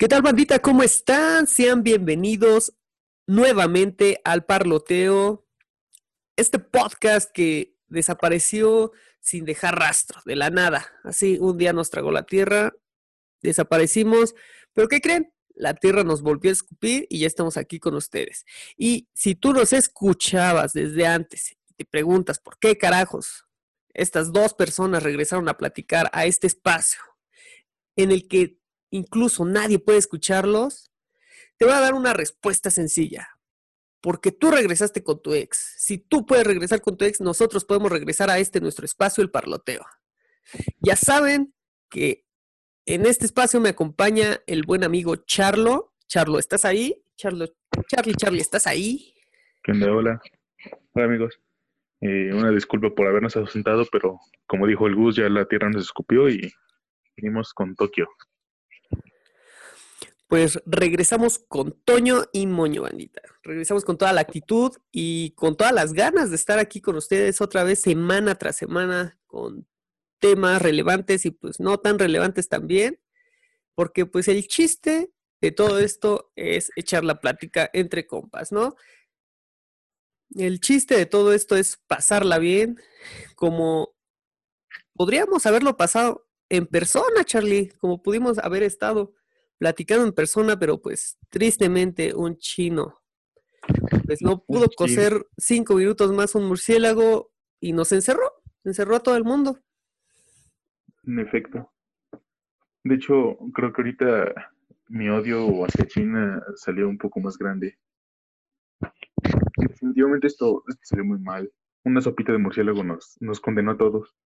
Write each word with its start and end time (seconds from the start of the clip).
¿Qué 0.00 0.08
tal, 0.08 0.22
bandita? 0.22 0.60
¿Cómo 0.60 0.82
están? 0.82 1.46
Sean 1.46 1.82
bienvenidos 1.82 2.72
nuevamente 3.26 4.18
al 4.24 4.46
Parloteo, 4.46 5.46
este 6.36 6.58
podcast 6.58 7.30
que 7.30 7.76
desapareció 7.86 8.92
sin 9.20 9.44
dejar 9.44 9.78
rastro, 9.78 10.22
de 10.24 10.36
la 10.36 10.48
nada. 10.48 10.90
Así, 11.04 11.36
un 11.38 11.58
día 11.58 11.74
nos 11.74 11.90
tragó 11.90 12.12
la 12.12 12.22
tierra, 12.22 12.72
desaparecimos, 13.42 14.34
pero 14.72 14.88
¿qué 14.88 15.02
creen? 15.02 15.34
La 15.54 15.74
tierra 15.74 16.02
nos 16.02 16.22
volvió 16.22 16.50
a 16.50 16.54
escupir 16.54 17.06
y 17.10 17.18
ya 17.18 17.26
estamos 17.26 17.58
aquí 17.58 17.78
con 17.78 17.94
ustedes. 17.94 18.46
Y 18.78 19.06
si 19.12 19.34
tú 19.34 19.52
nos 19.52 19.74
escuchabas 19.74 20.72
desde 20.72 21.06
antes 21.06 21.58
y 21.68 21.74
te 21.74 21.84
preguntas 21.84 22.38
por 22.38 22.58
qué 22.58 22.78
carajos 22.78 23.44
estas 23.92 24.32
dos 24.32 24.54
personas 24.54 25.02
regresaron 25.02 25.46
a 25.50 25.58
platicar 25.58 26.08
a 26.14 26.24
este 26.24 26.46
espacio 26.46 27.02
en 27.96 28.12
el 28.12 28.28
que 28.28 28.59
incluso 28.90 29.44
nadie 29.44 29.78
puede 29.78 29.98
escucharlos, 29.98 30.90
te 31.56 31.64
voy 31.64 31.74
a 31.74 31.80
dar 31.80 31.94
una 31.94 32.12
respuesta 32.12 32.70
sencilla. 32.70 33.28
Porque 34.02 34.32
tú 34.32 34.50
regresaste 34.50 35.02
con 35.02 35.20
tu 35.20 35.34
ex. 35.34 35.74
Si 35.76 35.98
tú 35.98 36.24
puedes 36.24 36.46
regresar 36.46 36.80
con 36.80 36.96
tu 36.96 37.04
ex, 37.04 37.20
nosotros 37.20 37.66
podemos 37.66 37.92
regresar 37.92 38.30
a 38.30 38.38
este 38.38 38.60
nuestro 38.60 38.86
espacio, 38.86 39.22
el 39.22 39.30
parloteo. 39.30 39.84
Ya 40.78 40.96
saben 40.96 41.54
que 41.90 42.24
en 42.86 43.04
este 43.04 43.26
espacio 43.26 43.60
me 43.60 43.68
acompaña 43.68 44.40
el 44.46 44.62
buen 44.62 44.84
amigo 44.84 45.16
Charlo. 45.16 45.94
Charlo, 46.08 46.38
¿estás 46.38 46.64
ahí? 46.64 47.04
Charlo, 47.16 47.46
Charlie, 47.88 48.14
Charlie, 48.14 48.40
¿estás 48.40 48.66
ahí? 48.66 49.14
¿Qué 49.62 49.72
onda? 49.72 49.92
Hola. 49.92 50.20
Hola 50.94 51.04
amigos. 51.04 51.38
Eh, 52.00 52.32
una 52.32 52.50
disculpa 52.50 52.88
por 52.94 53.06
habernos 53.06 53.36
ausentado, 53.36 53.84
pero 53.92 54.18
como 54.46 54.66
dijo 54.66 54.86
el 54.86 54.94
Gus, 54.94 55.16
ya 55.16 55.28
la 55.28 55.44
tierra 55.44 55.68
nos 55.68 55.84
escupió 55.84 56.30
y 56.30 56.50
vinimos 57.16 57.52
con 57.52 57.74
Tokio 57.74 58.08
pues 60.30 60.62
regresamos 60.64 61.40
con 61.40 61.72
Toño 61.84 62.22
y 62.32 62.46
Moño, 62.46 62.82
bandita. 62.82 63.20
Regresamos 63.42 63.84
con 63.84 63.98
toda 63.98 64.12
la 64.12 64.20
actitud 64.20 64.70
y 64.92 65.32
con 65.32 65.56
todas 65.56 65.72
las 65.72 65.92
ganas 65.92 66.30
de 66.30 66.36
estar 66.36 66.60
aquí 66.60 66.80
con 66.80 66.94
ustedes 66.94 67.40
otra 67.40 67.64
vez 67.64 67.80
semana 67.80 68.36
tras 68.36 68.56
semana 68.56 69.18
con 69.26 69.66
temas 70.20 70.62
relevantes 70.62 71.26
y 71.26 71.32
pues 71.32 71.58
no 71.58 71.78
tan 71.78 71.98
relevantes 71.98 72.48
también, 72.48 73.00
porque 73.74 74.06
pues 74.06 74.28
el 74.28 74.46
chiste 74.46 75.10
de 75.40 75.50
todo 75.50 75.80
esto 75.80 76.30
es 76.36 76.70
echar 76.76 77.02
la 77.02 77.20
plática 77.20 77.68
entre 77.72 78.06
compas, 78.06 78.52
¿no? 78.52 78.76
El 80.36 80.60
chiste 80.60 80.96
de 80.96 81.06
todo 81.06 81.32
esto 81.32 81.56
es 81.56 81.78
pasarla 81.88 82.38
bien, 82.38 82.80
como 83.34 83.96
podríamos 84.94 85.44
haberlo 85.46 85.76
pasado 85.76 86.28
en 86.48 86.68
persona, 86.68 87.24
Charlie, 87.24 87.70
como 87.80 88.00
pudimos 88.00 88.38
haber 88.38 88.62
estado 88.62 89.12
platicando 89.60 90.04
en 90.06 90.12
persona, 90.12 90.58
pero 90.58 90.80
pues 90.80 91.18
tristemente 91.28 92.14
un 92.14 92.36
chino 92.38 93.00
pues 94.06 94.22
no 94.22 94.42
pudo 94.42 94.68
coser 94.76 95.26
cinco 95.36 95.74
minutos 95.74 96.12
más 96.12 96.34
un 96.34 96.46
murciélago 96.46 97.30
y 97.60 97.72
nos 97.72 97.92
encerró, 97.92 98.28
encerró 98.64 98.96
a 98.96 99.00
todo 99.00 99.16
el 99.16 99.24
mundo. 99.24 99.58
En 101.04 101.18
efecto. 101.18 101.70
De 102.82 102.94
hecho, 102.94 103.38
creo 103.54 103.72
que 103.72 103.82
ahorita 103.82 104.34
mi 104.88 105.08
odio 105.08 105.64
hacia 105.64 105.86
China 105.86 106.42
salió 106.56 106.88
un 106.88 106.98
poco 106.98 107.20
más 107.20 107.36
grande. 107.36 107.78
Definitivamente 109.56 110.26
esto, 110.26 110.64
esto 110.68 110.80
salió 110.82 111.04
muy 111.04 111.18
mal. 111.18 111.52
Una 111.84 112.00
sopita 112.00 112.32
de 112.32 112.38
murciélago 112.38 112.82
nos, 112.82 113.16
nos 113.20 113.40
condenó 113.40 113.72
a 113.72 113.78
todos. 113.78 114.16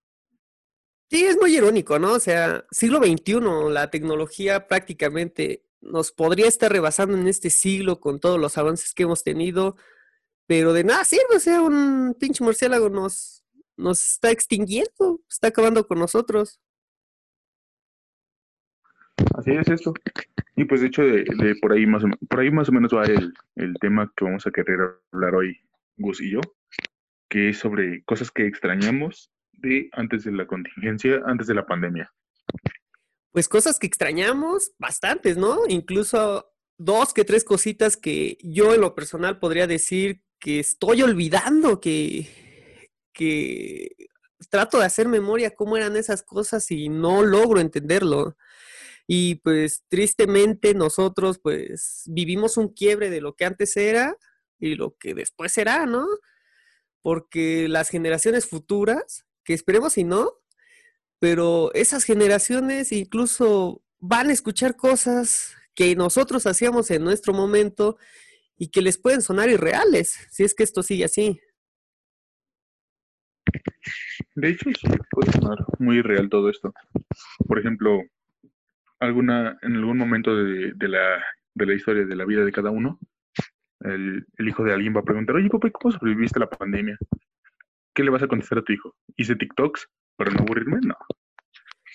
Sí, 1.14 1.24
es 1.24 1.38
muy 1.40 1.56
irónico, 1.56 2.00
¿no? 2.00 2.14
O 2.14 2.18
sea, 2.18 2.64
siglo 2.72 2.98
XXI, 2.98 3.38
la 3.70 3.88
tecnología 3.88 4.66
prácticamente 4.66 5.62
nos 5.80 6.10
podría 6.10 6.48
estar 6.48 6.72
rebasando 6.72 7.16
en 7.16 7.28
este 7.28 7.50
siglo 7.50 8.00
con 8.00 8.18
todos 8.18 8.40
los 8.40 8.58
avances 8.58 8.92
que 8.92 9.04
hemos 9.04 9.22
tenido, 9.22 9.76
pero 10.48 10.72
de 10.72 10.82
nada 10.82 11.04
sirve, 11.04 11.36
o 11.36 11.38
sea, 11.38 11.62
un 11.62 12.16
pinche 12.18 12.42
murciélago 12.42 12.88
nos, 12.88 13.44
nos 13.76 14.04
está 14.04 14.32
extinguiendo, 14.32 15.20
está 15.30 15.46
acabando 15.46 15.86
con 15.86 16.00
nosotros. 16.00 16.60
Así 19.38 19.52
es 19.52 19.68
esto. 19.68 19.94
Y 20.56 20.64
pues 20.64 20.80
de 20.80 20.88
hecho, 20.88 21.02
de, 21.02 21.54
por 21.62 21.74
ahí 21.74 21.86
más 21.86 22.02
o, 22.02 22.08
por 22.28 22.40
ahí 22.40 22.50
más 22.50 22.68
o 22.68 22.72
menos 22.72 22.92
va 22.92 23.04
el, 23.04 23.32
el 23.54 23.74
tema 23.80 24.12
que 24.16 24.24
vamos 24.24 24.48
a 24.48 24.50
querer 24.50 24.80
hablar 25.12 25.36
hoy, 25.36 25.60
Gus 25.96 26.20
y 26.20 26.32
yo, 26.32 26.40
que 27.28 27.50
es 27.50 27.58
sobre 27.58 28.02
cosas 28.02 28.32
que 28.32 28.48
extrañamos 28.48 29.30
antes 29.92 30.24
de 30.24 30.32
la 30.32 30.46
contingencia, 30.46 31.22
antes 31.26 31.46
de 31.46 31.54
la 31.54 31.66
pandemia? 31.66 32.12
Pues 33.32 33.48
cosas 33.48 33.78
que 33.78 33.86
extrañamos, 33.86 34.72
bastantes, 34.78 35.36
¿no? 35.36 35.62
Incluso 35.68 36.46
dos 36.78 37.12
que 37.12 37.24
tres 37.24 37.44
cositas 37.44 37.96
que 37.96 38.38
yo 38.42 38.74
en 38.74 38.80
lo 38.80 38.94
personal 38.94 39.38
podría 39.38 39.66
decir 39.66 40.22
que 40.38 40.60
estoy 40.60 41.02
olvidando, 41.02 41.80
que, 41.80 42.90
que 43.12 43.96
trato 44.50 44.78
de 44.78 44.84
hacer 44.84 45.08
memoria 45.08 45.54
cómo 45.54 45.76
eran 45.76 45.96
esas 45.96 46.22
cosas 46.22 46.70
y 46.70 46.88
no 46.88 47.22
logro 47.22 47.60
entenderlo. 47.60 48.36
Y 49.06 49.36
pues 49.36 49.84
tristemente 49.88 50.74
nosotros 50.74 51.38
pues 51.38 52.04
vivimos 52.06 52.56
un 52.56 52.68
quiebre 52.68 53.10
de 53.10 53.20
lo 53.20 53.34
que 53.34 53.44
antes 53.44 53.76
era 53.76 54.16
y 54.58 54.76
lo 54.76 54.96
que 54.96 55.14
después 55.14 55.52
será, 55.52 55.86
¿no? 55.86 56.06
Porque 57.02 57.68
las 57.68 57.90
generaciones 57.90 58.46
futuras 58.46 59.26
que 59.44 59.54
esperemos 59.54 59.98
y 59.98 60.04
no, 60.04 60.32
pero 61.18 61.72
esas 61.74 62.04
generaciones 62.04 62.92
incluso 62.92 63.82
van 64.00 64.28
a 64.28 64.32
escuchar 64.32 64.76
cosas 64.76 65.54
que 65.74 65.96
nosotros 65.96 66.46
hacíamos 66.46 66.90
en 66.90 67.04
nuestro 67.04 67.32
momento 67.32 67.96
y 68.56 68.68
que 68.68 68.82
les 68.82 68.98
pueden 68.98 69.22
sonar 69.22 69.48
irreales, 69.48 70.26
si 70.30 70.44
es 70.44 70.54
que 70.54 70.62
esto 70.62 70.82
sigue 70.82 71.04
así. 71.04 71.40
De 74.34 74.48
hecho, 74.50 74.70
sí, 74.70 74.88
puede 75.10 75.32
sonar 75.32 75.58
muy 75.78 75.98
irreal 75.98 76.28
todo 76.28 76.50
esto. 76.50 76.72
Por 77.46 77.58
ejemplo, 77.58 78.02
alguna, 79.00 79.58
en 79.62 79.76
algún 79.76 79.98
momento 79.98 80.36
de, 80.36 80.88
la, 80.88 81.22
de 81.54 81.66
la 81.66 81.74
historia 81.74 82.04
de 82.04 82.16
la 82.16 82.24
vida 82.24 82.44
de 82.44 82.52
cada 82.52 82.70
uno, 82.70 82.98
el, 83.80 84.26
el, 84.38 84.48
hijo 84.48 84.64
de 84.64 84.72
alguien 84.72 84.94
va 84.94 85.00
a 85.00 85.04
preguntar, 85.04 85.36
oye, 85.36 85.50
papá, 85.50 85.70
¿cómo 85.70 85.92
sobreviviste 85.92 86.38
a 86.38 86.40
la 86.40 86.50
pandemia? 86.50 86.96
¿Qué 87.94 88.02
le 88.02 88.10
vas 88.10 88.22
a 88.22 88.28
contestar 88.28 88.58
a 88.58 88.62
tu 88.62 88.72
hijo? 88.72 88.94
¿Hice 89.16 89.36
TikToks 89.36 89.88
para 90.16 90.32
no 90.32 90.40
aburrirme? 90.40 90.80
No. 90.84 90.96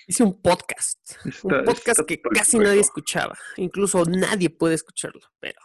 Hice 0.06 0.24
un 0.24 0.40
podcast. 0.40 0.98
un 1.44 1.64
podcast 1.64 2.00
que 2.06 2.20
casi 2.20 2.58
nadie 2.58 2.80
escuchaba. 2.80 3.36
Incluso 3.56 4.04
nadie 4.06 4.50
puede 4.50 4.74
escucharlo, 4.74 5.20
pero 5.38 5.60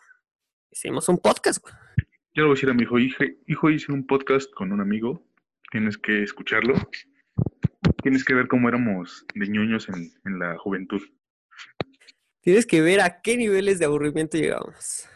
hicimos 0.71 1.07
un 1.09 1.17
podcast. 1.19 1.65
Yo 2.33 2.43
le 2.43 2.43
voy 2.43 2.51
a 2.51 2.55
decir 2.55 2.69
a 2.69 2.73
mi 2.73 2.83
hijo, 2.83 2.99
hijo, 2.99 3.69
hice 3.69 3.91
un 3.91 4.05
podcast 4.05 4.51
con 4.53 4.73
un 4.73 4.81
amigo. 4.81 5.25
Tienes 5.71 5.97
que 5.97 6.21
escucharlo. 6.23 6.75
Tienes 8.03 8.23
que 8.25 8.33
ver 8.33 8.47
cómo 8.47 8.67
éramos 8.67 9.25
de 9.33 9.47
ñoños 9.47 9.87
en, 9.89 10.13
en 10.25 10.37
la 10.37 10.57
juventud. 10.57 11.01
Tienes 12.41 12.67
que 12.67 12.81
ver 12.81 12.99
a 13.01 13.21
qué 13.21 13.37
niveles 13.37 13.79
de 13.79 13.85
aburrimiento 13.85 14.37
llegamos. 14.37 15.07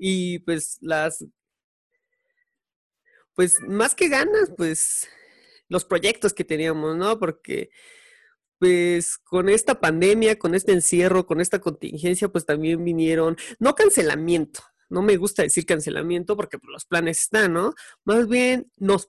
Y 0.00 0.40
pues 0.40 0.78
las 0.80 1.24
pues 3.34 3.60
más 3.66 3.94
que 3.94 4.08
ganas, 4.08 4.52
pues 4.56 5.08
los 5.68 5.84
proyectos 5.84 6.34
que 6.34 6.44
teníamos, 6.44 6.96
¿no? 6.96 7.18
Porque 7.18 7.70
pues 8.58 9.18
con 9.18 9.48
esta 9.48 9.80
pandemia, 9.80 10.38
con 10.38 10.54
este 10.54 10.72
encierro, 10.72 11.26
con 11.26 11.40
esta 11.40 11.60
contingencia, 11.60 12.28
pues 12.28 12.46
también 12.46 12.84
vinieron, 12.84 13.36
no 13.58 13.74
cancelamiento, 13.74 14.60
no 14.88 15.02
me 15.02 15.16
gusta 15.16 15.42
decir 15.42 15.66
cancelamiento 15.66 16.36
porque 16.36 16.58
pues, 16.58 16.70
los 16.70 16.84
planes 16.84 17.22
están, 17.22 17.54
¿no? 17.54 17.74
Más 18.04 18.28
bien 18.28 18.70
nos, 18.76 19.08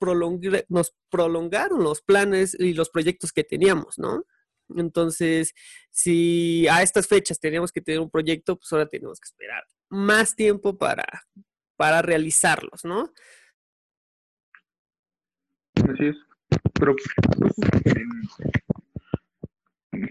nos 0.69 0.95
prolongaron 1.09 1.83
los 1.83 2.01
planes 2.01 2.55
y 2.57 2.73
los 2.73 2.89
proyectos 2.89 3.31
que 3.31 3.43
teníamos, 3.43 3.99
¿no? 3.99 4.25
Entonces, 4.75 5.53
si 5.91 6.67
a 6.67 6.81
estas 6.81 7.07
fechas 7.07 7.39
teníamos 7.39 7.71
que 7.71 7.81
tener 7.81 7.99
un 7.99 8.09
proyecto, 8.09 8.57
pues 8.57 8.71
ahora 8.71 8.87
tenemos 8.87 9.19
que 9.19 9.27
esperar 9.27 9.63
más 9.89 10.35
tiempo 10.35 10.77
para, 10.77 11.05
para 11.75 12.01
realizarlos, 12.01 12.85
¿no? 12.85 13.13
Así 15.89 16.05
es. 16.05 16.17
Pero 16.73 16.95
pues, 16.95 17.05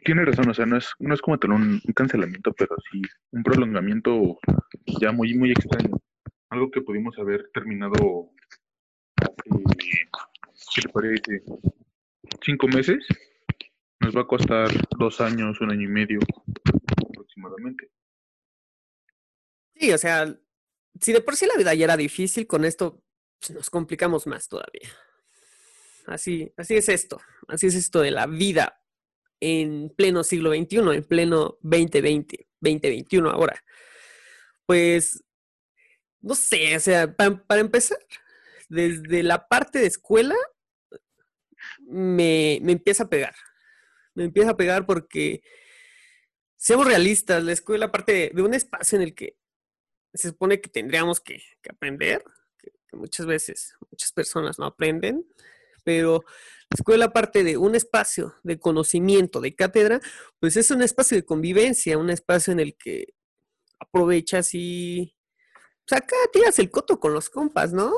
tiene 0.05 0.25
razón, 0.25 0.49
o 0.49 0.55
sea, 0.55 0.67
no 0.67 0.77
es, 0.77 0.91
no 0.99 1.15
es 1.15 1.21
como 1.21 1.39
tener 1.39 1.57
un, 1.57 1.81
cancelamiento, 1.95 2.53
pero 2.53 2.77
sí 2.91 3.03
un 3.31 3.43
prolongamiento 3.43 4.39
ya 5.01 5.13
muy, 5.13 5.35
muy 5.35 5.53
extraño. 5.53 5.97
Algo 6.51 6.71
que 6.71 6.83
pudimos 6.83 7.19
haber 7.19 7.51
terminado 7.55 8.31
hace, 9.21 10.09
¿qué 10.75 10.83
te 10.83 10.89
parece? 10.89 11.43
Cinco 12.43 12.69
meses, 12.69 13.07
nos 14.01 14.17
va 14.17 14.23
a 14.23 14.27
costar 14.27 14.69
dos 14.99 15.21
años, 15.21 15.61
un 15.61 15.71
año 15.71 15.83
y 15.83 15.93
medio 15.93 16.19
aproximadamente. 17.09 17.89
Sí, 19.75 19.93
o 19.93 19.99
sea, 19.99 20.35
si 21.01 21.13
de 21.13 21.21
por 21.21 21.37
sí 21.37 21.47
la 21.47 21.57
vida 21.57 21.75
ya 21.75 21.85
era 21.85 21.97
difícil, 21.97 22.47
con 22.47 22.65
esto 22.65 23.03
nos 23.55 23.71
complicamos 23.71 24.27
más 24.27 24.49
todavía. 24.49 24.89
Así, 26.07 26.53
así 26.57 26.77
es 26.77 26.89
esto, 26.89 27.21
así 27.49 27.67
es 27.67 27.75
esto 27.75 28.01
de 28.01 28.11
la 28.11 28.27
vida 28.27 28.81
en 29.41 29.91
pleno 29.97 30.23
siglo 30.23 30.51
XXI, 30.53 30.79
en 30.79 31.05
pleno 31.05 31.59
2020, 31.63 32.49
2021 32.61 33.31
ahora. 33.31 33.63
Pues, 34.67 35.23
no 36.21 36.35
sé, 36.35 36.77
o 36.77 36.81
sea, 36.81 37.15
para, 37.15 37.61
empezar, 37.61 37.99
desde 38.69 39.23
la 39.23 39.49
parte 39.49 39.81
de 39.81 39.87
escuela 39.87 40.37
me, 41.81 42.61
me 42.63 42.73
empieza 42.73 43.05
a 43.05 43.09
pegar. 43.09 43.35
Me 44.15 44.25
empieza 44.25 44.51
a 44.51 44.57
pegar 44.57 44.87
porque, 44.87 45.43
seamos 46.57 46.87
realistas, 46.87 47.43
la 47.43 47.53
escuela 47.53 47.91
parte 47.91 48.31
de, 48.33 48.43
un 48.43 48.55
espacio 48.55 48.97
en 48.97 49.03
el 49.03 49.15
que 49.15 49.37
se 50.15 50.29
supone 50.29 50.61
que 50.61 50.71
tendríamos 50.71 51.21
que, 51.21 51.43
aprender, 51.69 52.23
muchas 52.93 53.27
veces 53.27 53.75
muchas 53.91 54.13
personas 54.13 54.59
no 54.59 54.67
aprenden, 54.67 55.27
pero 55.85 56.25
la 56.71 56.75
escuela 56.77 57.13
parte 57.13 57.45
de 57.45 57.57
un 57.57 57.75
espacio 57.75 58.35
de 58.43 58.59
conocimiento, 58.59 59.41
de 59.41 59.55
cátedra, 59.55 60.01
pues 60.41 60.57
es 60.57 60.71
un 60.71 60.83
espacio 60.83 61.17
de 61.17 61.25
convivencia, 61.25 61.99
un 61.99 62.11
espacio 62.11 62.53
en 62.53 62.61
el 62.61 62.77
que 62.77 63.15
aprovechas 63.79 64.51
y 64.55 65.15
pues 65.87 66.01
acá 66.01 66.17
tiras 66.33 66.59
el 66.59 66.71
coto 66.71 66.99
con 66.99 67.13
los 67.13 67.29
compas, 67.29 67.73
¿no? 67.73 67.93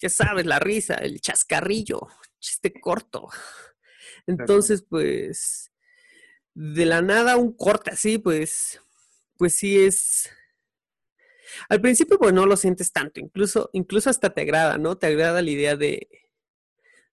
Ya 0.00 0.08
sabes, 0.08 0.44
la 0.44 0.58
risa, 0.58 0.94
el 0.96 1.20
chascarrillo, 1.20 2.08
chiste 2.40 2.72
corto. 2.78 3.28
Entonces, 4.26 4.84
pues, 4.88 5.72
de 6.54 6.86
la 6.86 7.02
nada 7.02 7.36
un 7.36 7.56
corte 7.56 7.90
así, 7.90 8.18
pues, 8.18 8.80
pues 9.36 9.56
sí 9.56 9.84
es... 9.84 10.30
Al 11.68 11.80
principio, 11.80 12.18
pues 12.18 12.32
no 12.32 12.46
lo 12.46 12.56
sientes 12.56 12.92
tanto, 12.92 13.20
incluso, 13.20 13.70
incluso 13.72 14.10
hasta 14.10 14.34
te 14.34 14.42
agrada, 14.42 14.76
¿no? 14.76 14.98
Te 14.98 15.06
agrada 15.06 15.40
la 15.40 15.50
idea 15.50 15.76
de, 15.76 16.08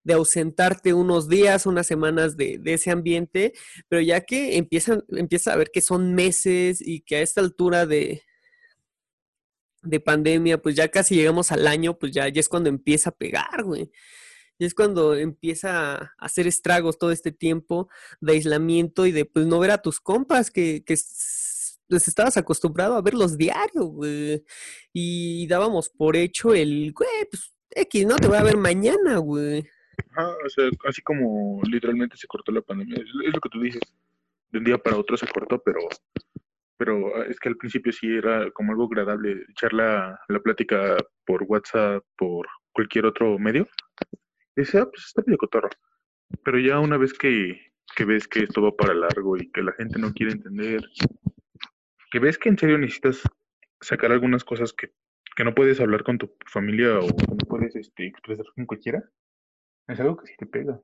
de 0.03 0.13
ausentarte 0.13 0.94
unos 0.94 1.30
días, 1.30 1.65
unas 1.65 1.88
semanas 1.88 2.38
de, 2.38 2.57
de, 2.59 2.74
ese 2.74 2.92
ambiente, 2.92 3.53
pero 3.88 4.01
ya 4.01 4.21
que 4.21 4.57
empiezan, 4.57 5.03
empieza 5.09 5.53
a 5.53 5.57
ver 5.57 5.71
que 5.71 5.81
son 5.81 6.13
meses 6.15 6.81
y 6.81 7.01
que 7.01 7.18
a 7.18 7.21
esta 7.21 7.42
altura 7.42 7.86
de, 7.86 8.24
de 9.83 10.00
pandemia, 10.00 10.62
pues 10.62 10.75
ya 10.75 10.88
casi 10.89 11.15
llegamos 11.15 11.51
al 11.51 11.68
año, 11.68 11.98
pues 11.98 12.12
ya, 12.12 12.27
ya 12.30 12.39
es 12.39 12.50
cuando 12.50 12.69
empieza 12.69 13.12
a 13.12 13.15
pegar, 13.15 13.63
güey. 13.63 13.92
Y 14.59 14.65
es 14.65 14.75
cuando 14.75 15.15
empieza 15.15 15.95
a 15.95 16.12
hacer 16.19 16.45
estragos 16.45 17.00
todo 17.00 17.12
este 17.12 17.31
tiempo 17.31 17.89
de 18.19 18.33
aislamiento 18.33 19.07
y 19.07 19.12
de 19.12 19.25
pues 19.25 19.47
no 19.47 19.59
ver 19.59 19.71
a 19.71 19.81
tus 19.81 20.00
compas 20.00 20.51
que, 20.51 20.83
que 20.86 20.95
les 21.88 22.07
estabas 22.07 22.38
acostumbrado 22.38 22.95
a 22.95 23.01
verlos 23.01 23.38
diario, 23.38 23.86
güey. 23.86 24.44
Y 24.94 25.47
dábamos 25.47 25.89
por 25.89 26.15
hecho 26.15 26.54
el, 26.54 26.94
güey, 26.94 27.09
pues 27.30 27.54
X, 27.71 28.06
¿no? 28.06 28.18
Te 28.18 28.27
voy 28.27 28.38
a 28.38 28.44
ver 28.44 28.57
mañana, 28.57 29.18
güey. 29.18 29.68
Ajá, 30.12 30.36
o 30.45 30.50
sea, 30.50 30.69
así 30.88 31.01
como 31.01 31.62
literalmente 31.63 32.18
se 32.18 32.27
cortó 32.27 32.51
la 32.51 32.62
pandemia. 32.62 32.98
Es, 32.98 33.33
lo 33.33 33.39
que 33.39 33.50
tú 33.50 33.62
dices. 33.62 33.81
De 34.51 34.59
un 34.59 34.65
día 34.65 34.77
para 34.77 34.98
otro 34.98 35.15
se 35.15 35.27
cortó, 35.27 35.62
pero 35.63 35.80
pero 36.77 37.15
ah, 37.15 37.25
es 37.30 37.39
que 37.39 37.48
al 37.48 37.57
principio 37.57 37.94
sí 37.94 38.07
era 38.07 38.50
como 38.51 38.71
algo 38.71 38.86
agradable 38.86 39.45
echar 39.50 39.71
la, 39.71 40.19
plática 40.44 40.98
por 41.25 41.44
WhatsApp, 41.44 42.03
por 42.18 42.48
cualquier 42.71 43.06
otro 43.06 43.38
medio. 43.38 43.68
Decía, 44.56 44.81
ah, 44.81 44.89
pues 44.92 45.06
está 45.06 45.21
medio 45.25 45.38
cotorro. 45.38 45.69
Pero 46.44 46.57
ya 46.57 46.80
una 46.80 46.97
vez 46.97 47.13
que, 47.13 47.71
que 47.95 48.04
ves 48.04 48.27
que 48.27 48.45
esto 48.45 48.63
va 48.63 48.75
para 48.75 48.95
largo 48.95 49.38
y 49.38 49.51
que 49.51 49.62
la 49.62 49.74
gente 49.74 50.00
no 50.00 50.12
quiere 50.12 50.31
entender, 50.31 50.81
que 52.12 52.19
ves 52.19 52.39
que 52.39 52.50
en 52.50 52.57
serio 52.57 52.80
necesitas 52.80 53.21
sacar 53.80 54.12
algunas 54.12 54.44
cosas 54.44 54.74
que, 54.74 54.92
que 55.36 55.44
no 55.44 55.54
puedes 55.54 55.80
hablar 55.80 56.04
con 56.04 56.18
tu 56.18 56.33
familia 56.47 56.97
o 56.97 57.07
no 57.07 57.38
puedes 57.47 57.75
este, 57.75 58.07
expresar 58.07 58.45
con 58.56 58.65
cualquiera, 58.65 59.04
es 59.88 60.00
algo 60.00 60.18
que 60.18 60.28
sí 60.28 60.33
te 60.38 60.45
pega. 60.45 60.81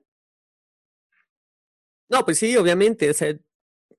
No, 2.09 2.23
pues 2.25 2.39
sí, 2.39 2.55
obviamente. 2.57 3.09
O 3.09 3.13
sea, 3.13 3.37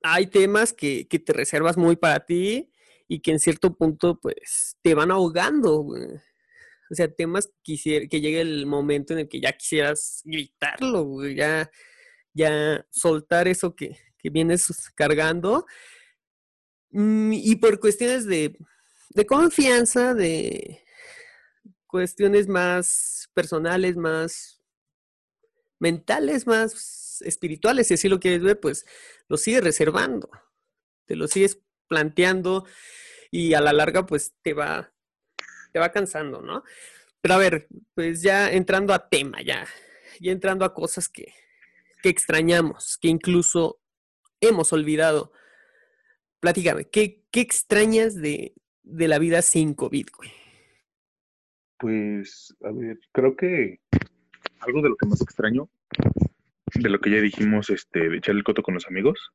hay 0.03 0.27
temas 0.27 0.73
que, 0.73 1.07
que 1.09 1.19
te 1.19 1.33
reservas 1.33 1.77
muy 1.77 1.97
para 1.97 2.25
ti 2.25 2.71
y 3.07 3.21
que 3.21 3.33
en 3.33 3.41
cierto 3.41 3.77
punto, 3.77 4.19
pues, 4.21 4.77
te 4.83 4.95
van 4.95 5.11
ahogando. 5.11 5.81
O 6.91 6.95
sea, 6.95 7.09
temas 7.13 7.51
que, 7.63 8.09
que 8.09 8.21
llegue 8.21 8.41
el 8.41 8.67
momento 8.67 9.13
en 9.13 9.21
el 9.21 9.29
que 9.29 9.41
ya 9.41 9.53
quisieras 9.53 10.23
gritarlo, 10.25 11.27
ya, 11.29 11.71
ya 12.33 12.87
soltar 12.91 13.49
eso 13.49 13.75
que, 13.75 13.99
que 14.19 14.31
vienes 14.31 14.91
cargando. 14.95 15.67
Mm, 16.91 17.33
y 17.35 17.57
por 17.57 17.81
cuestiones 17.81 18.27
de, 18.27 18.57
de 19.11 19.27
confianza, 19.27 20.15
de 20.15 20.83
cuestiones 21.87 22.49
más 22.49 23.31
personales, 23.35 23.97
más 23.97 24.58
mentales, 25.79 26.47
más 26.47 27.21
espirituales, 27.23 27.89
si 27.89 27.95
así 27.95 28.09
lo 28.09 28.21
quieres 28.21 28.43
ver, 28.43 28.61
pues 28.61 28.87
lo 29.29 29.37
sigues 29.37 29.65
reservando, 29.65 30.31
te 31.07 31.17
lo 31.17 31.29
sigues 31.29 31.61
planteando 31.89 32.67
y 33.31 33.55
a 33.55 33.61
la 33.61 33.73
larga 33.73 34.07
pues 34.07 34.35
te 34.43 34.55
va 34.55 34.93
te 35.73 35.79
va 35.79 35.93
cansando, 35.93 36.41
¿no? 36.43 36.65
Pero 37.21 37.35
a 37.35 37.39
ver, 37.39 37.69
pues 37.95 38.23
ya 38.23 38.51
entrando 38.51 38.95
a 38.95 39.09
tema, 39.09 39.43
ya, 39.43 39.67
ya 40.21 40.33
entrando 40.33 40.65
a 40.65 40.75
cosas 40.75 41.09
que, 41.09 41.33
que 42.03 42.09
extrañamos, 42.09 42.99
que 42.99 43.09
incluso 43.09 43.81
hemos 44.41 44.73
olvidado. 44.73 45.33
Platícame, 46.41 46.89
¿qué, 46.89 47.25
qué 47.31 47.41
extrañas 47.41 48.15
de, 48.15 48.55
de, 48.83 49.09
la 49.09 49.19
vida 49.19 49.43
sin 49.43 49.75
COVID, 49.75 50.07
güey? 50.17 50.31
Pues, 51.79 52.55
a 52.63 52.71
ver, 52.71 52.99
creo 53.13 53.37
que 53.37 53.81
algo 54.61 54.83
de 54.83 54.91
lo 54.91 54.97
que 54.97 55.07
más 55.07 55.21
extraño, 55.21 55.69
de 56.75 56.89
lo 56.89 57.01
que 57.01 57.11
ya 57.11 57.21
dijimos, 57.21 57.71
este, 57.71 58.09
de 58.09 58.17
echar 58.19 58.35
el 58.35 58.45
coto 58.45 58.63
con 58.63 58.75
los 58.75 58.87
amigos, 58.87 59.33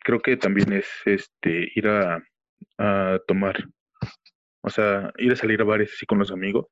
creo 0.00 0.20
que 0.20 0.36
también 0.36 0.72
es 0.72 0.86
este 1.04 1.70
ir 1.74 1.88
a, 1.88 2.22
tomar 3.26 3.56
o 4.62 4.70
sea, 4.70 5.12
ir 5.18 5.32
a 5.32 5.36
salir 5.36 5.60
a 5.60 5.64
bares 5.64 5.92
así 5.94 6.06
con 6.06 6.18
los 6.18 6.30
amigos, 6.30 6.66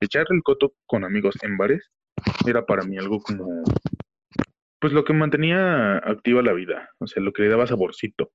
echar 0.00 0.26
el 0.30 0.42
coto 0.42 0.74
con 0.86 1.04
amigos 1.04 1.36
en 1.42 1.56
bares, 1.56 1.90
era 2.46 2.64
para 2.64 2.82
mí 2.82 2.98
algo 2.98 3.20
como, 3.20 3.62
pues 4.78 4.92
lo 4.92 5.04
que 5.04 5.12
mantenía 5.12 5.96
activa 5.98 6.42
la 6.42 6.52
vida, 6.52 6.90
o 6.98 7.06
sea, 7.06 7.22
lo 7.22 7.32
que 7.32 7.42
le 7.42 7.48
daba 7.48 7.66
saborcito. 7.66 8.32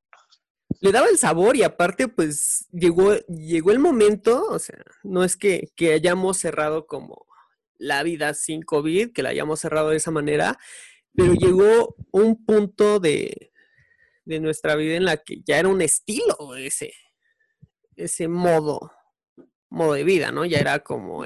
Le 0.81 0.91
daba 0.91 1.07
el 1.07 1.17
sabor 1.17 1.55
y 1.55 1.63
aparte, 1.63 2.07
pues 2.07 2.67
llegó, 2.71 3.15
llegó 3.27 3.71
el 3.71 3.79
momento, 3.79 4.45
o 4.49 4.59
sea, 4.59 4.83
no 5.03 5.23
es 5.23 5.37
que 5.37 5.69
hayamos 5.93 6.37
cerrado 6.37 6.85
como 6.85 7.25
la 7.77 8.03
vida 8.03 8.33
sin 8.33 8.61
COVID, 8.61 9.11
que 9.11 9.23
la 9.23 9.29
hayamos 9.29 9.59
cerrado 9.59 9.89
de 9.89 9.97
esa 9.97 10.11
manera, 10.11 10.57
pero 11.13 11.33
llegó 11.33 11.95
un 12.11 12.45
punto 12.45 12.99
de, 12.99 13.51
de 14.25 14.39
nuestra 14.39 14.75
vida 14.75 14.95
en 14.95 15.05
la 15.05 15.17
que 15.17 15.41
ya 15.45 15.59
era 15.59 15.69
un 15.69 15.81
estilo 15.81 16.55
ese, 16.57 16.93
ese 17.95 18.27
modo, 18.27 18.91
modo 19.69 19.93
de 19.93 20.03
vida, 20.03 20.31
¿no? 20.31 20.45
Ya 20.45 20.59
era 20.59 20.79
como 20.79 21.25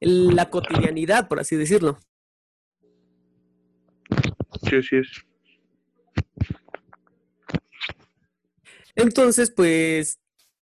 la 0.00 0.50
cotidianidad, 0.50 1.28
por 1.28 1.40
así 1.40 1.56
decirlo. 1.56 1.98
Sí, 4.68 4.76
así 4.76 4.96
es. 4.96 5.24
Entonces, 8.94 9.52
pues, 9.52 10.18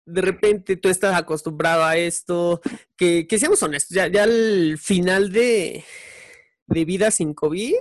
de 0.05 0.21
repente 0.21 0.77
tú 0.77 0.89
estás 0.89 1.15
acostumbrado 1.15 1.83
a 1.83 1.97
esto, 1.97 2.61
que, 2.95 3.27
que 3.27 3.39
seamos 3.39 3.61
honestos, 3.63 3.95
ya, 3.95 4.07
ya 4.07 4.23
al 4.23 4.77
final 4.77 5.31
de, 5.31 5.83
de 6.67 6.85
vida 6.85 7.11
sin 7.11 7.33
COVID, 7.33 7.75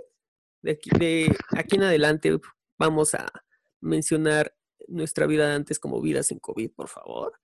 de 0.63 0.71
aquí, 0.71 0.91
de 0.99 1.37
aquí 1.57 1.77
en 1.77 1.83
adelante 1.83 2.39
vamos 2.79 3.15
a 3.15 3.31
mencionar 3.81 4.55
nuestra 4.89 5.27
vida 5.27 5.55
antes 5.55 5.79
como 5.79 6.01
vida 6.01 6.23
sin 6.23 6.39
COVID, 6.39 6.71
por 6.73 6.89
favor 6.89 7.35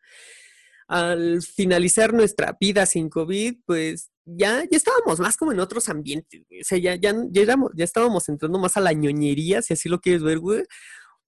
al 0.90 1.40
finalizar 1.40 2.12
nuestra 2.12 2.56
vida 2.60 2.84
sin 2.84 3.08
COVID, 3.08 3.58
pues 3.64 4.10
ya, 4.24 4.64
ya 4.68 4.76
estábamos 4.76 5.20
más 5.20 5.36
como 5.36 5.52
en 5.52 5.60
otros 5.60 5.88
ambientes. 5.88 6.42
O 6.42 6.64
sea, 6.64 6.78
ya, 6.78 6.96
ya, 6.96 7.14
ya, 7.30 7.46
ya 7.74 7.84
estábamos 7.84 8.28
entrando 8.28 8.58
más 8.58 8.76
a 8.76 8.80
la 8.80 8.92
ñoñería, 8.92 9.62
si 9.62 9.72
así 9.72 9.88
lo 9.88 10.00
quieres 10.00 10.24
ver, 10.24 10.40
güey. 10.40 10.64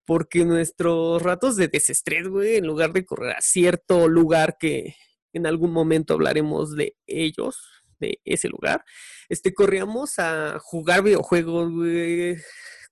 Porque 0.04 0.44
nuestros 0.44 1.22
ratos 1.22 1.56
de 1.56 1.68
desestrés, 1.68 2.28
güey, 2.28 2.56
en 2.56 2.66
lugar 2.66 2.92
de 2.92 3.04
correr 3.04 3.36
a 3.36 3.40
cierto 3.40 4.08
lugar 4.08 4.56
que 4.58 4.96
en 5.32 5.46
algún 5.46 5.72
momento 5.72 6.14
hablaremos 6.14 6.74
de 6.74 6.96
ellos, 7.06 7.58
de 8.00 8.20
ese 8.24 8.48
lugar, 8.48 8.84
este, 9.28 9.54
corríamos 9.54 10.18
a 10.18 10.58
jugar 10.60 11.02
videojuegos, 11.02 11.70
güey. 11.70 12.36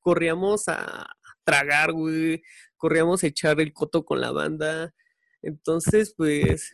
Corríamos 0.01 0.69
a 0.69 1.07
tragar, 1.45 1.93
güey. 1.93 2.43
Corríamos 2.77 3.23
a 3.23 3.27
echar 3.27 3.61
el 3.61 3.73
coto 3.73 4.05
con 4.05 4.21
la 4.21 4.31
banda 4.31 4.95
entonces, 5.43 6.15
pues, 6.17 6.73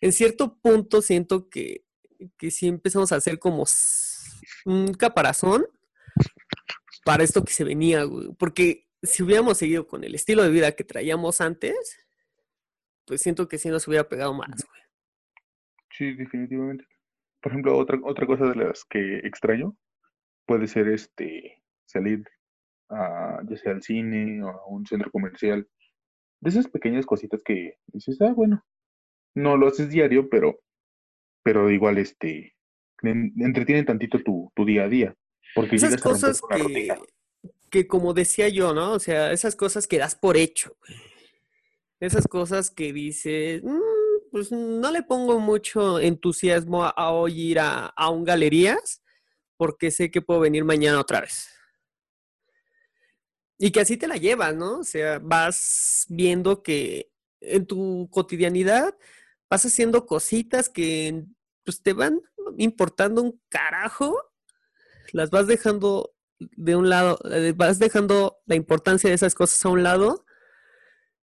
en 0.00 0.12
cierto 0.12 0.58
punto 0.58 1.02
siento 1.02 1.48
que, 1.48 1.84
que 2.38 2.50
sí 2.50 2.68
empezamos 2.68 3.12
a 3.12 3.16
hacer 3.16 3.38
como 3.38 3.64
un 4.64 4.94
caparazón 4.94 5.66
para 7.04 7.24
esto 7.24 7.44
que 7.44 7.52
se 7.52 7.64
venía, 7.64 8.04
güey. 8.04 8.28
Porque 8.38 8.86
si 9.04 9.22
hubiéramos 9.22 9.58
seguido 9.58 9.86
con 9.86 10.04
el 10.04 10.14
estilo 10.14 10.42
de 10.42 10.50
vida 10.50 10.72
que 10.72 10.84
traíamos 10.84 11.40
antes, 11.40 11.98
pues 13.06 13.20
siento 13.22 13.48
que 13.48 13.58
sí 13.58 13.68
nos 13.68 13.86
hubiera 13.86 14.08
pegado 14.08 14.34
más, 14.34 14.64
güey. 14.66 14.80
Sí, 15.96 16.12
definitivamente. 16.14 16.86
Por 17.40 17.52
ejemplo, 17.52 17.76
otra, 17.76 17.98
otra 18.02 18.26
cosa 18.26 18.46
de 18.46 18.56
las 18.56 18.84
que 18.84 19.18
extraño 19.18 19.76
puede 20.46 20.66
ser 20.66 20.88
este 20.88 21.62
salir 21.86 22.24
a, 22.88 23.40
ya 23.48 23.56
sea 23.56 23.72
al 23.72 23.82
cine 23.82 24.42
o 24.42 24.48
a 24.48 24.66
un 24.66 24.86
centro 24.86 25.10
comercial. 25.10 25.68
De 26.40 26.50
esas 26.50 26.68
pequeñas 26.68 27.06
cositas 27.06 27.42
que 27.44 27.78
dices, 27.86 28.20
ah, 28.20 28.32
bueno, 28.34 28.64
no 29.34 29.56
lo 29.56 29.68
haces 29.68 29.90
diario, 29.90 30.28
pero, 30.28 30.60
pero 31.42 31.70
igual 31.70 31.98
este, 31.98 32.54
entretienen 33.02 33.86
tantito 33.86 34.22
tu, 34.22 34.50
tu 34.54 34.64
día 34.64 34.84
a 34.84 34.88
día. 34.88 35.14
Porque 35.54 35.76
esas 35.76 36.00
cosas 36.00 36.40
que, 36.40 36.88
que, 37.74 37.88
como 37.88 38.14
decía 38.14 38.48
yo, 38.48 38.72
¿no? 38.72 38.92
O 38.92 39.00
sea, 39.00 39.32
esas 39.32 39.56
cosas 39.56 39.88
que 39.88 39.98
das 39.98 40.14
por 40.14 40.36
hecho. 40.36 40.76
Esas 41.98 42.28
cosas 42.28 42.70
que 42.70 42.92
dices, 42.92 43.64
mm, 43.64 44.30
pues 44.30 44.52
no 44.52 44.92
le 44.92 45.02
pongo 45.02 45.40
mucho 45.40 45.98
entusiasmo 45.98 46.84
a, 46.84 46.90
a 46.90 47.10
hoy 47.10 47.50
ir 47.50 47.58
a, 47.58 47.86
a 47.86 48.10
un 48.10 48.22
galerías 48.22 49.02
porque 49.56 49.90
sé 49.90 50.12
que 50.12 50.22
puedo 50.22 50.38
venir 50.38 50.64
mañana 50.64 51.00
otra 51.00 51.22
vez. 51.22 51.48
Y 53.58 53.72
que 53.72 53.80
así 53.80 53.96
te 53.96 54.06
la 54.06 54.18
llevas, 54.18 54.54
¿no? 54.54 54.78
O 54.78 54.84
sea, 54.84 55.18
vas 55.18 56.06
viendo 56.08 56.62
que 56.62 57.10
en 57.40 57.66
tu 57.66 58.08
cotidianidad 58.08 58.96
vas 59.50 59.66
haciendo 59.66 60.06
cositas 60.06 60.68
que 60.68 61.24
pues 61.64 61.82
te 61.82 61.92
van 61.92 62.20
importando 62.56 63.20
un 63.20 63.40
carajo, 63.48 64.16
las 65.12 65.30
vas 65.30 65.48
dejando 65.48 66.13
de 66.56 66.76
un 66.76 66.88
lado, 66.88 67.18
eh, 67.30 67.52
vas 67.56 67.78
dejando 67.78 68.38
la 68.46 68.54
importancia 68.54 69.08
de 69.08 69.16
esas 69.16 69.34
cosas 69.34 69.64
a 69.64 69.68
un 69.68 69.82
lado 69.82 70.24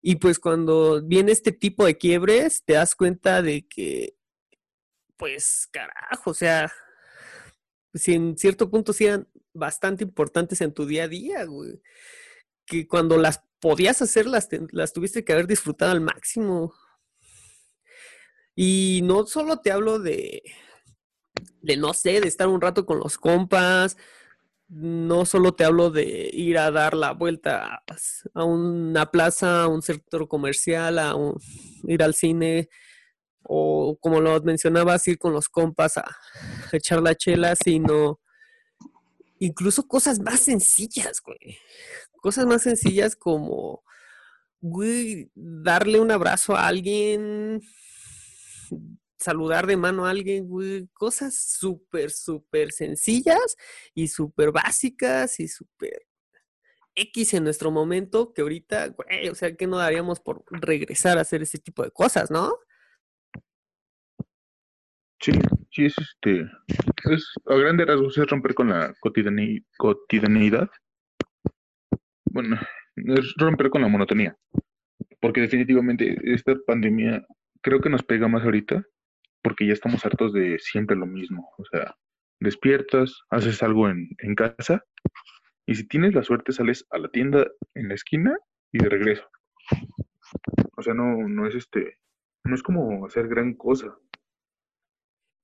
y 0.01 0.15
pues 0.15 0.39
cuando 0.39 1.01
viene 1.01 1.31
este 1.31 1.51
tipo 1.51 1.85
de 1.85 1.97
quiebres 1.97 2.63
te 2.63 2.73
das 2.73 2.95
cuenta 2.95 3.41
de 3.41 3.67
que 3.67 4.15
pues 5.17 5.67
carajo, 5.71 6.31
o 6.31 6.33
sea, 6.33 6.71
si 7.93 8.13
en 8.13 8.37
cierto 8.37 8.69
punto 8.69 8.93
sean 8.93 9.27
bastante 9.53 10.03
importantes 10.03 10.61
en 10.61 10.73
tu 10.73 10.85
día 10.85 11.03
a 11.03 11.07
día, 11.07 11.43
güey. 11.45 11.81
Que 12.65 12.87
cuando 12.87 13.17
las 13.17 13.43
podías 13.59 14.01
hacer, 14.01 14.27
las, 14.27 14.47
las 14.71 14.93
tuviste 14.93 15.25
que 15.25 15.33
haber 15.33 15.47
disfrutado 15.47 15.91
al 15.91 16.01
máximo. 16.01 16.73
Y 18.55 19.01
no 19.03 19.25
solo 19.25 19.59
te 19.59 19.71
hablo 19.71 19.99
de, 19.99 20.43
de, 21.61 21.77
no 21.77 21.93
sé, 21.93 22.21
de 22.21 22.27
estar 22.27 22.47
un 22.47 22.61
rato 22.61 22.85
con 22.85 22.99
los 22.99 23.17
compas, 23.17 23.97
no 24.69 25.25
solo 25.25 25.53
te 25.53 25.65
hablo 25.65 25.89
de 25.89 26.29
ir 26.31 26.59
a 26.59 26.69
dar 26.69 26.93
la 26.93 27.11
vuelta 27.11 27.83
a 28.33 28.43
una 28.43 29.09
plaza, 29.09 29.63
a 29.63 29.67
un 29.67 29.81
sector 29.81 30.27
comercial, 30.27 30.99
a 30.99 31.15
ir 31.83 32.03
al 32.03 32.13
cine, 32.13 32.69
o 33.41 33.97
como 33.99 34.21
lo 34.21 34.39
mencionabas, 34.41 35.07
ir 35.07 35.17
con 35.17 35.33
los 35.33 35.49
compas 35.49 35.97
a, 35.97 36.05
echar 36.71 37.01
la 37.01 37.15
chela, 37.15 37.55
sino 37.55 38.19
incluso 39.39 39.87
cosas 39.87 40.19
más 40.19 40.41
sencillas, 40.41 41.19
güey. 41.21 41.57
Cosas 42.21 42.45
más 42.45 42.61
sencillas 42.61 43.15
como, 43.15 43.83
darle 45.33 45.99
un 45.99 46.11
abrazo 46.11 46.55
a 46.55 46.67
alguien, 46.67 47.61
saludar 49.19 49.67
de 49.67 49.77
mano 49.77 50.05
a 50.05 50.11
alguien, 50.11 50.47
güey. 50.47 50.87
Cosas 50.93 51.35
súper, 51.35 52.11
súper 52.11 52.71
sencillas 52.71 53.57
y 53.93 54.07
súper 54.07 54.51
básicas 54.51 55.39
y 55.39 55.47
súper 55.47 56.05
X 56.95 57.33
en 57.33 57.43
nuestro 57.43 57.71
momento 57.71 58.33
que 58.33 58.41
ahorita, 58.41 58.95
o 59.31 59.35
sea, 59.35 59.55
que 59.55 59.67
no 59.67 59.77
daríamos 59.77 60.19
por 60.19 60.43
regresar 60.49 61.17
a 61.17 61.21
hacer 61.21 61.41
ese 61.41 61.59
tipo 61.59 61.83
de 61.83 61.91
cosas, 61.91 62.31
¿no? 62.31 62.53
Sí, 65.21 65.31
sí, 65.71 65.85
es 65.85 65.95
este. 65.97 66.49
Es, 67.11 67.33
a 67.45 67.55
grandes 67.55 67.87
rasgos 67.87 68.17
es 68.17 68.27
romper 68.27 68.53
con 68.53 68.69
la 68.69 68.93
cotidianidad. 69.77 70.69
Bueno, 72.25 72.57
es 72.95 73.33
romper 73.37 73.69
con 73.69 73.81
la 73.81 73.89
monotonía. 73.89 74.37
Porque 75.19 75.41
definitivamente 75.41 76.17
esta 76.23 76.55
pandemia 76.65 77.25
creo 77.61 77.81
que 77.81 77.89
nos 77.89 78.03
pega 78.03 78.29
más 78.29 78.43
ahorita 78.43 78.85
porque 79.49 79.65
ya 79.65 79.73
estamos 79.73 80.05
hartos 80.05 80.31
de 80.31 80.59
siempre 80.59 80.95
lo 80.95 81.07
mismo. 81.07 81.49
O 81.57 81.65
sea, 81.65 81.97
despiertas, 82.39 83.23
haces 83.31 83.63
algo 83.63 83.89
en, 83.89 84.07
en 84.19 84.35
casa 84.35 84.85
y 85.65 85.73
si 85.73 85.87
tienes 85.87 86.13
la 86.13 86.21
suerte 86.21 86.51
sales 86.51 86.85
a 86.91 86.99
la 86.99 87.09
tienda 87.09 87.47
en 87.73 87.87
la 87.87 87.95
esquina 87.95 88.37
y 88.71 88.77
de 88.77 88.89
regreso. 88.89 89.27
O 90.77 90.83
sea, 90.83 90.93
no, 90.93 91.27
no 91.27 91.47
es 91.47 91.55
este, 91.55 91.97
no 92.43 92.53
es 92.53 92.61
como 92.61 93.07
hacer 93.07 93.27
gran 93.27 93.55
cosa. 93.55 93.97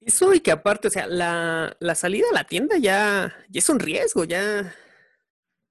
Eso 0.01 0.35
y 0.35 0.39
que 0.41 0.51
aparte, 0.51 0.89
o 0.89 0.91
sea, 0.91 1.07
la, 1.07 1.95
salida 1.95 2.27
a 2.29 2.35
la 2.35 2.43
tienda 2.43 2.77
ya, 2.77 3.35
ya 3.50 3.57
es 3.57 3.69
un 3.69 3.79
riesgo, 3.79 4.24
ya, 4.24 4.71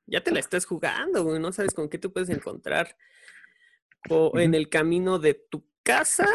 ya 0.07 0.25
te 0.25 0.33
la 0.33 0.41
estás 0.41 0.67
jugando, 0.67 1.23
güey, 1.23 1.39
no 1.39 1.53
sabes 1.53 1.73
con 1.73 1.89
qué 1.89 1.99
te 1.99 2.09
puedes 2.09 2.31
encontrar 2.31 2.97
o 4.11 4.41
en 4.41 4.55
el 4.55 4.69
camino 4.69 5.21
de 5.21 5.35
tu 5.35 5.69
casa 5.85 6.27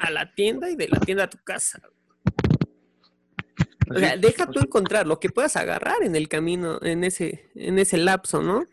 a 0.00 0.10
la 0.10 0.34
tienda 0.34 0.70
y 0.70 0.76
de 0.76 0.88
la 0.88 0.98
tienda 0.98 1.24
a 1.24 1.30
tu 1.30 1.38
casa. 1.44 1.80
O 3.90 3.98
sea, 3.98 4.16
deja 4.16 4.46
tú 4.46 4.60
encontrar 4.60 5.06
lo 5.06 5.18
que 5.18 5.30
puedas 5.30 5.56
agarrar 5.56 6.02
en 6.02 6.16
el 6.16 6.28
camino, 6.28 6.80
en 6.82 7.04
ese, 7.04 7.50
en 7.54 7.78
ese 7.78 7.98
lapso, 7.98 8.40
¿no? 8.40 8.64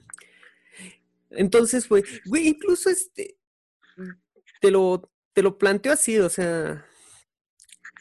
Entonces, 1.31 1.89
güey, 1.89 2.03
güey, 2.25 2.47
incluso 2.47 2.89
este, 2.89 3.37
te 4.61 4.71
lo, 4.71 5.11
te 5.33 5.41
lo 5.41 5.57
planteo 5.57 5.91
así, 5.91 6.19
o 6.19 6.29
sea, 6.29 6.85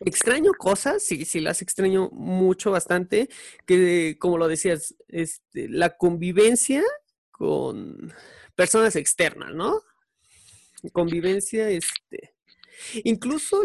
extraño 0.00 0.52
cosas, 0.52 1.02
sí, 1.02 1.25
sí 1.25 1.40
las 1.40 1.62
extraño 1.62 2.11
mucho, 2.12 2.71
bastante, 2.71 3.28
que 3.66 4.16
como 4.21 4.37
lo 4.38 4.47
decías, 4.47 4.95
este, 5.09 5.68
la 5.68 5.97
convivencia 5.97 6.83
con 7.30 8.12
personas 8.54 8.95
externas, 8.95 9.54
¿no? 9.54 9.83
Convivencia, 10.92 11.68
este, 11.71 12.35
incluso 13.04 13.62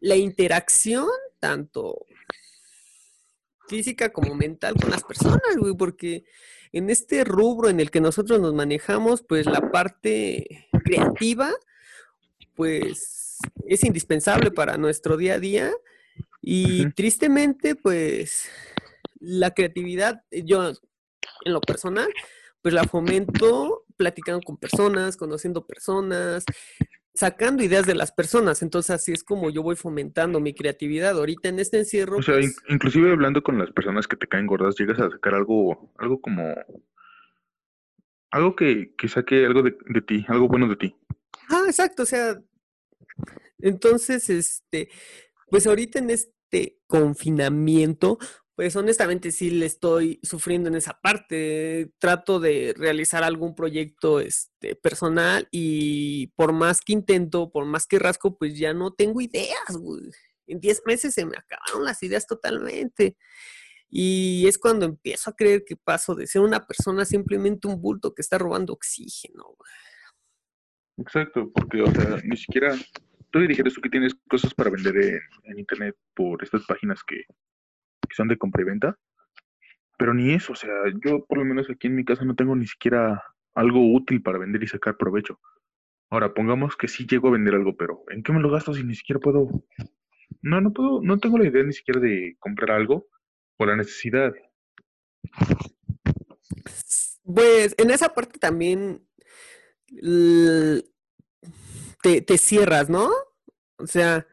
la 0.00 0.16
interacción, 0.16 1.08
tanto 1.38 2.06
física 3.68 4.12
como 4.12 4.34
mental 4.34 4.74
con 4.80 4.90
las 4.90 5.04
personas, 5.04 5.56
güey, 5.58 5.74
porque 5.76 6.24
en 6.72 6.90
este 6.90 7.24
rubro 7.24 7.68
en 7.68 7.80
el 7.80 7.90
que 7.90 8.00
nosotros 8.00 8.40
nos 8.40 8.54
manejamos, 8.54 9.22
pues 9.22 9.46
la 9.46 9.70
parte 9.70 10.68
creativa, 10.84 11.52
pues 12.54 13.38
es 13.66 13.84
indispensable 13.84 14.50
para 14.50 14.76
nuestro 14.78 15.16
día 15.16 15.34
a 15.34 15.38
día 15.38 15.72
y 16.42 16.90
tristemente, 16.92 17.74
pues 17.74 18.48
la 19.20 19.52
creatividad, 19.52 20.22
yo 20.30 20.70
en 21.44 21.52
lo 21.52 21.60
personal, 21.60 22.08
pues 22.62 22.74
la 22.74 22.84
fomento 22.84 23.84
platicando 23.96 24.40
con 24.42 24.56
personas, 24.56 25.16
conociendo 25.16 25.66
personas, 25.66 26.44
sacando 27.18 27.64
ideas 27.64 27.84
de 27.84 27.96
las 27.96 28.12
personas. 28.12 28.62
Entonces 28.62 28.90
así 28.90 29.10
es 29.10 29.24
como 29.24 29.50
yo 29.50 29.60
voy 29.64 29.74
fomentando 29.74 30.38
mi 30.38 30.54
creatividad. 30.54 31.18
Ahorita 31.18 31.48
en 31.48 31.58
este 31.58 31.78
encierro. 31.78 32.18
O 32.18 32.22
sea, 32.22 32.34
pues 32.34 32.56
inclusive 32.68 33.10
hablando 33.10 33.42
con 33.42 33.58
las 33.58 33.72
personas 33.72 34.06
que 34.06 34.16
te 34.16 34.28
caen 34.28 34.46
gordas, 34.46 34.76
llegas 34.78 35.00
a 35.00 35.10
sacar 35.10 35.34
algo, 35.34 35.92
algo 35.98 36.20
como 36.20 36.54
algo 38.30 38.54
que, 38.54 38.94
que 38.96 39.08
saque 39.08 39.44
algo 39.46 39.64
de, 39.64 39.76
de 39.86 40.00
ti, 40.00 40.24
algo 40.28 40.46
bueno 40.46 40.68
de 40.68 40.76
ti. 40.76 40.96
Ah, 41.48 41.64
exacto. 41.66 42.04
O 42.04 42.06
sea, 42.06 42.40
entonces, 43.58 44.30
este, 44.30 44.88
pues 45.50 45.66
ahorita 45.66 45.98
en 45.98 46.10
este 46.10 46.78
confinamiento, 46.86 48.18
pues 48.58 48.74
honestamente 48.74 49.30
sí 49.30 49.50
le 49.50 49.66
estoy 49.66 50.18
sufriendo 50.24 50.68
en 50.68 50.74
esa 50.74 51.00
parte. 51.00 51.92
Trato 52.00 52.40
de 52.40 52.74
realizar 52.76 53.22
algún 53.22 53.54
proyecto 53.54 54.18
este, 54.18 54.74
personal 54.74 55.46
y 55.52 56.32
por 56.34 56.52
más 56.52 56.80
que 56.80 56.92
intento, 56.92 57.52
por 57.52 57.66
más 57.66 57.86
que 57.86 58.00
rasco, 58.00 58.36
pues 58.36 58.58
ya 58.58 58.74
no 58.74 58.92
tengo 58.92 59.20
ideas, 59.20 59.76
güey. 59.76 60.10
En 60.48 60.58
10 60.58 60.82
meses 60.86 61.14
se 61.14 61.24
me 61.24 61.36
acabaron 61.36 61.84
las 61.84 62.02
ideas 62.02 62.26
totalmente. 62.26 63.16
Y 63.88 64.44
es 64.48 64.58
cuando 64.58 64.86
empiezo 64.86 65.30
a 65.30 65.36
creer 65.36 65.62
que 65.64 65.76
paso 65.76 66.16
de 66.16 66.26
ser 66.26 66.42
una 66.42 66.66
persona 66.66 67.04
simplemente 67.04 67.68
un 67.68 67.80
bulto 67.80 68.12
que 68.12 68.22
está 68.22 68.38
robando 68.38 68.72
oxígeno. 68.72 69.56
Exacto, 70.96 71.48
porque, 71.54 71.80
o 71.80 71.92
sea, 71.92 72.20
ni 72.24 72.36
siquiera 72.36 72.76
tú 73.30 73.38
dijeras 73.38 73.74
tú 73.74 73.80
que 73.80 73.90
tienes 73.90 74.16
cosas 74.28 74.52
para 74.52 74.70
vender 74.70 74.96
en, 75.44 75.58
internet 75.60 75.94
por 76.16 76.42
estas 76.42 76.66
páginas 76.66 77.04
que, 77.06 77.22
son 78.14 78.28
de 78.28 78.38
compra 78.38 78.62
y 78.62 78.66
venta, 78.66 78.98
pero 79.98 80.14
ni 80.14 80.32
eso, 80.32 80.52
o 80.52 80.56
sea, 80.56 80.72
yo 81.04 81.24
por 81.26 81.38
lo 81.38 81.44
menos 81.44 81.68
aquí 81.68 81.88
en 81.88 81.96
mi 81.96 82.04
casa 82.04 82.24
no 82.24 82.36
tengo 82.36 82.54
ni 82.54 82.66
siquiera 82.66 83.22
algo 83.54 83.92
útil 83.92 84.22
para 84.22 84.38
vender 84.38 84.62
y 84.62 84.68
sacar 84.68 84.96
provecho. 84.96 85.40
Ahora, 86.10 86.32
pongamos 86.32 86.76
que 86.76 86.88
sí 86.88 87.06
llego 87.06 87.28
a 87.28 87.32
vender 87.32 87.54
algo, 87.54 87.76
pero 87.76 88.04
¿en 88.08 88.22
qué 88.22 88.32
me 88.32 88.40
lo 88.40 88.50
gasto 88.50 88.72
si 88.72 88.84
ni 88.84 88.94
siquiera 88.94 89.20
puedo? 89.20 89.48
No, 90.40 90.60
no 90.60 90.72
puedo, 90.72 91.02
no 91.02 91.18
tengo 91.18 91.36
la 91.36 91.48
idea 91.48 91.64
ni 91.64 91.72
siquiera 91.72 92.00
de 92.00 92.36
comprar 92.38 92.70
algo 92.70 93.08
por 93.56 93.68
la 93.68 93.76
necesidad. 93.76 94.32
Pues 97.24 97.74
en 97.76 97.90
esa 97.90 98.14
parte 98.14 98.38
también 98.38 99.06
te, 102.02 102.38
cierras, 102.38 102.88
¿no? 102.88 103.10
O 103.76 103.86
sea, 103.86 104.26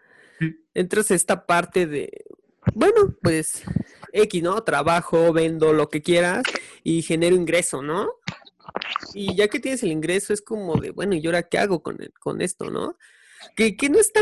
entras 0.74 1.12
a 1.12 1.16
esta 1.16 1.46
parte 1.46 1.88
de, 1.88 2.26
bueno, 2.74 3.16
pues 3.22 3.64
X, 4.12 4.44
¿no? 4.44 4.64
Trabajo, 4.64 5.34
vendo 5.34 5.74
lo 5.74 5.90
que 5.90 6.02
quieras 6.02 6.44
y 6.84 7.02
genero 7.02 7.36
ingreso, 7.36 7.82
¿no? 7.82 8.10
Y 9.14 9.36
ya 9.36 9.48
que 9.48 9.60
tienes 9.60 9.84
el 9.84 9.92
ingreso 9.92 10.34
es 10.34 10.42
como 10.42 10.76
de, 10.78 10.92
bueno, 10.92 11.16
¿y 11.16 11.26
ahora 11.26 11.44
qué 11.44 11.58
hago 11.58 11.82
con, 11.84 11.98
con 12.20 12.42
esto, 12.42 12.70
no? 12.70 12.98
Que, 13.56 13.78
que 13.78 13.90
no 13.90 14.00
está, 14.00 14.22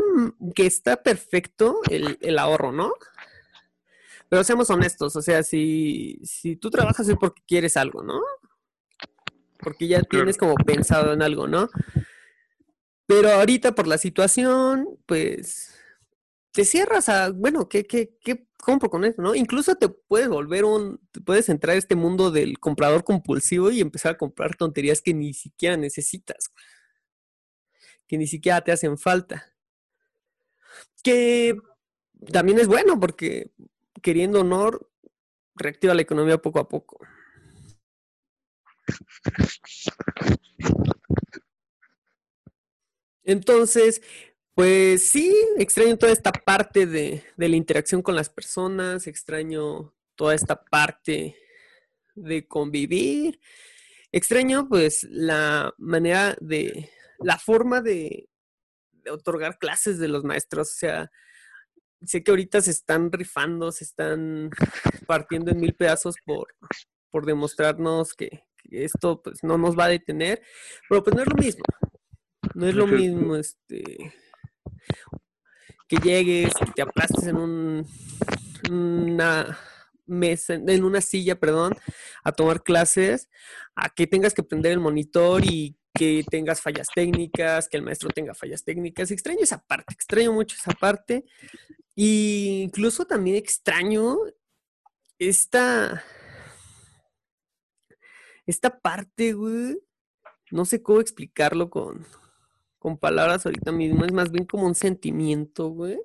que 0.56 0.66
está 0.66 1.02
perfecto 1.02 1.80
el, 1.90 2.18
el 2.22 2.40
ahorro, 2.40 2.72
¿no? 2.72 2.94
Pero 4.30 4.44
seamos 4.44 4.70
honestos, 4.70 5.16
o 5.16 5.22
sea, 5.22 5.44
si, 5.44 6.20
si 6.24 6.56
tú 6.56 6.70
trabajas 6.70 7.08
es 7.08 7.16
porque 7.20 7.44
quieres 7.48 7.78
algo, 7.78 8.04
¿no? 8.04 8.22
Porque 9.60 9.88
ya 9.88 10.02
tienes 10.02 10.38
como 10.38 10.56
pensado 10.56 11.14
en 11.14 11.22
algo, 11.22 11.48
¿no? 11.48 11.70
Pero 13.06 13.30
ahorita 13.30 13.76
por 13.76 13.88
la 13.88 13.98
situación, 13.98 14.88
pues 15.06 15.73
te 16.54 16.66
cierras 16.66 17.10
a, 17.10 17.32
bueno, 17.32 17.68
¿qué, 17.68 17.86
qué, 17.86 18.16
qué 18.22 18.48
compro 18.60 18.90
con 18.90 19.04
eso, 19.06 19.22
no? 19.22 19.34
Incluso 19.36 19.76
te 19.76 19.90
puedes 19.90 20.30
volver 20.30 20.66
un, 20.66 21.00
puedes 21.26 21.50
entrar 21.50 21.76
a 21.76 21.80
este 21.80 21.96
mundo 21.96 22.32
del 22.32 22.60
comprador 22.60 23.04
compulsivo 23.04 23.72
y 23.72 23.82
empezar 23.82 24.14
a 24.14 24.18
comprar 24.18 24.56
tonterías 24.56 25.02
que 25.02 25.14
ni 25.16 25.34
siquiera 25.34 25.78
necesitas, 25.78 26.52
que 28.08 28.18
ni 28.18 28.28
siquiera 28.28 28.62
te 28.62 28.72
hacen 28.72 28.98
falta. 28.98 29.52
Que 31.04 31.58
también 32.32 32.60
es 32.60 32.68
bueno 32.68 33.00
porque 33.00 33.52
queriendo 34.02 34.42
honor 34.42 34.90
reactiva 35.56 35.96
la 35.96 36.04
economía 36.04 36.38
poco 36.38 36.60
a 36.60 36.68
poco. 36.70 37.00
Entonces, 43.24 44.02
pues 44.56 45.10
sí, 45.10 45.36
extraño 45.58 45.98
toda 45.98 46.12
esta 46.12 46.32
parte 46.32 46.86
de, 46.86 47.24
de, 47.36 47.50
la 47.50 47.56
interacción 47.56 48.02
con 48.02 48.16
las 48.16 48.30
personas, 48.30 49.08
extraño 49.08 49.94
toda 50.16 50.36
esta 50.36 50.64
parte 50.64 51.36
de 52.14 52.48
convivir, 52.48 53.40
extraño 54.12 54.68
pues 54.70 55.04
la 55.10 55.74
manera 55.78 56.38
de, 56.40 56.92
la 57.20 57.40
forma 57.40 57.82
de, 57.82 58.30
de 58.92 59.12
otorgar 59.12 59.58
clases 59.58 59.98
de 59.98 60.08
los 60.08 60.24
maestros, 60.24 60.70
o 60.70 60.76
sea, 60.76 61.12
sé 62.06 62.24
que 62.24 62.32
ahorita 62.32 62.62
se 62.62 62.72
están 62.72 63.12
rifando, 63.12 63.72
se 63.72 63.86
están 63.86 64.52
partiendo 65.08 65.52
en 65.52 65.60
mil 65.60 65.74
pedazos 65.74 66.16
por, 66.26 66.56
por 67.10 67.26
demostrarnos 67.26 68.14
que, 68.14 68.46
que, 68.58 68.84
esto 68.84 69.22
pues 69.22 69.44
no 69.44 69.58
nos 69.58 69.78
va 69.78 69.86
a 69.86 69.90
detener, 69.90 70.42
pero 70.88 71.04
pues 71.04 71.16
no 71.16 71.24
es 71.24 71.28
lo 71.28 71.36
mismo. 71.36 71.64
No 72.56 72.68
es 72.68 72.76
lo 72.76 72.86
mismo 72.86 73.36
este 73.36 74.14
que 75.88 75.98
llegues, 75.98 76.54
que 76.54 76.66
te 76.76 76.82
aplastes 76.82 77.28
en 77.28 77.36
un 77.36 77.88
una 78.70 79.58
mesa, 80.06 80.54
en 80.54 80.84
una 80.84 81.02
silla, 81.02 81.40
perdón, 81.40 81.76
a 82.24 82.32
tomar 82.32 82.64
clases, 82.64 83.30
a 83.76 83.90
que 83.90 84.08
tengas 84.08 84.34
que 84.34 84.44
prender 84.44 84.74
el 84.74 84.80
monitor 84.80 85.44
y 85.46 85.78
que 85.94 86.24
tengas 86.30 86.62
fallas 86.62 86.88
técnicas, 86.94 87.70
que 87.70 87.78
el 87.78 87.84
maestro 87.84 88.10
tenga 88.10 88.34
fallas 88.34 88.64
técnicas. 88.64 89.12
Extraño 89.12 89.40
esa 89.42 89.60
parte, 89.64 89.94
extraño 89.94 90.34
mucho 90.34 90.56
esa 90.56 90.72
parte. 90.72 91.26
Y 91.96 92.64
incluso 92.64 93.06
también 93.06 93.36
extraño 93.36 94.18
esta, 95.20 96.04
esta 98.46 98.80
parte, 98.80 99.34
güey. 99.34 99.78
No 100.52 100.66
sé 100.66 100.82
cómo 100.82 101.00
explicarlo 101.00 101.70
con, 101.70 102.06
con 102.84 102.98
palabras 102.98 103.46
ahorita 103.46 103.72
mismo. 103.72 104.04
Es 104.04 104.12
más 104.12 104.30
bien 104.30 104.46
como 104.46 104.68
un 104.68 104.76
sentimiento, 104.76 105.70
güey. 105.70 105.98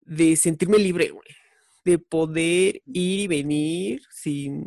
De 0.00 0.34
sentirme 0.34 0.78
libre, 0.78 1.10
güey. 1.10 1.28
De 1.84 2.00
poder 2.00 2.82
ir 2.86 3.20
y 3.20 3.28
venir 3.28 4.02
sin 4.10 4.66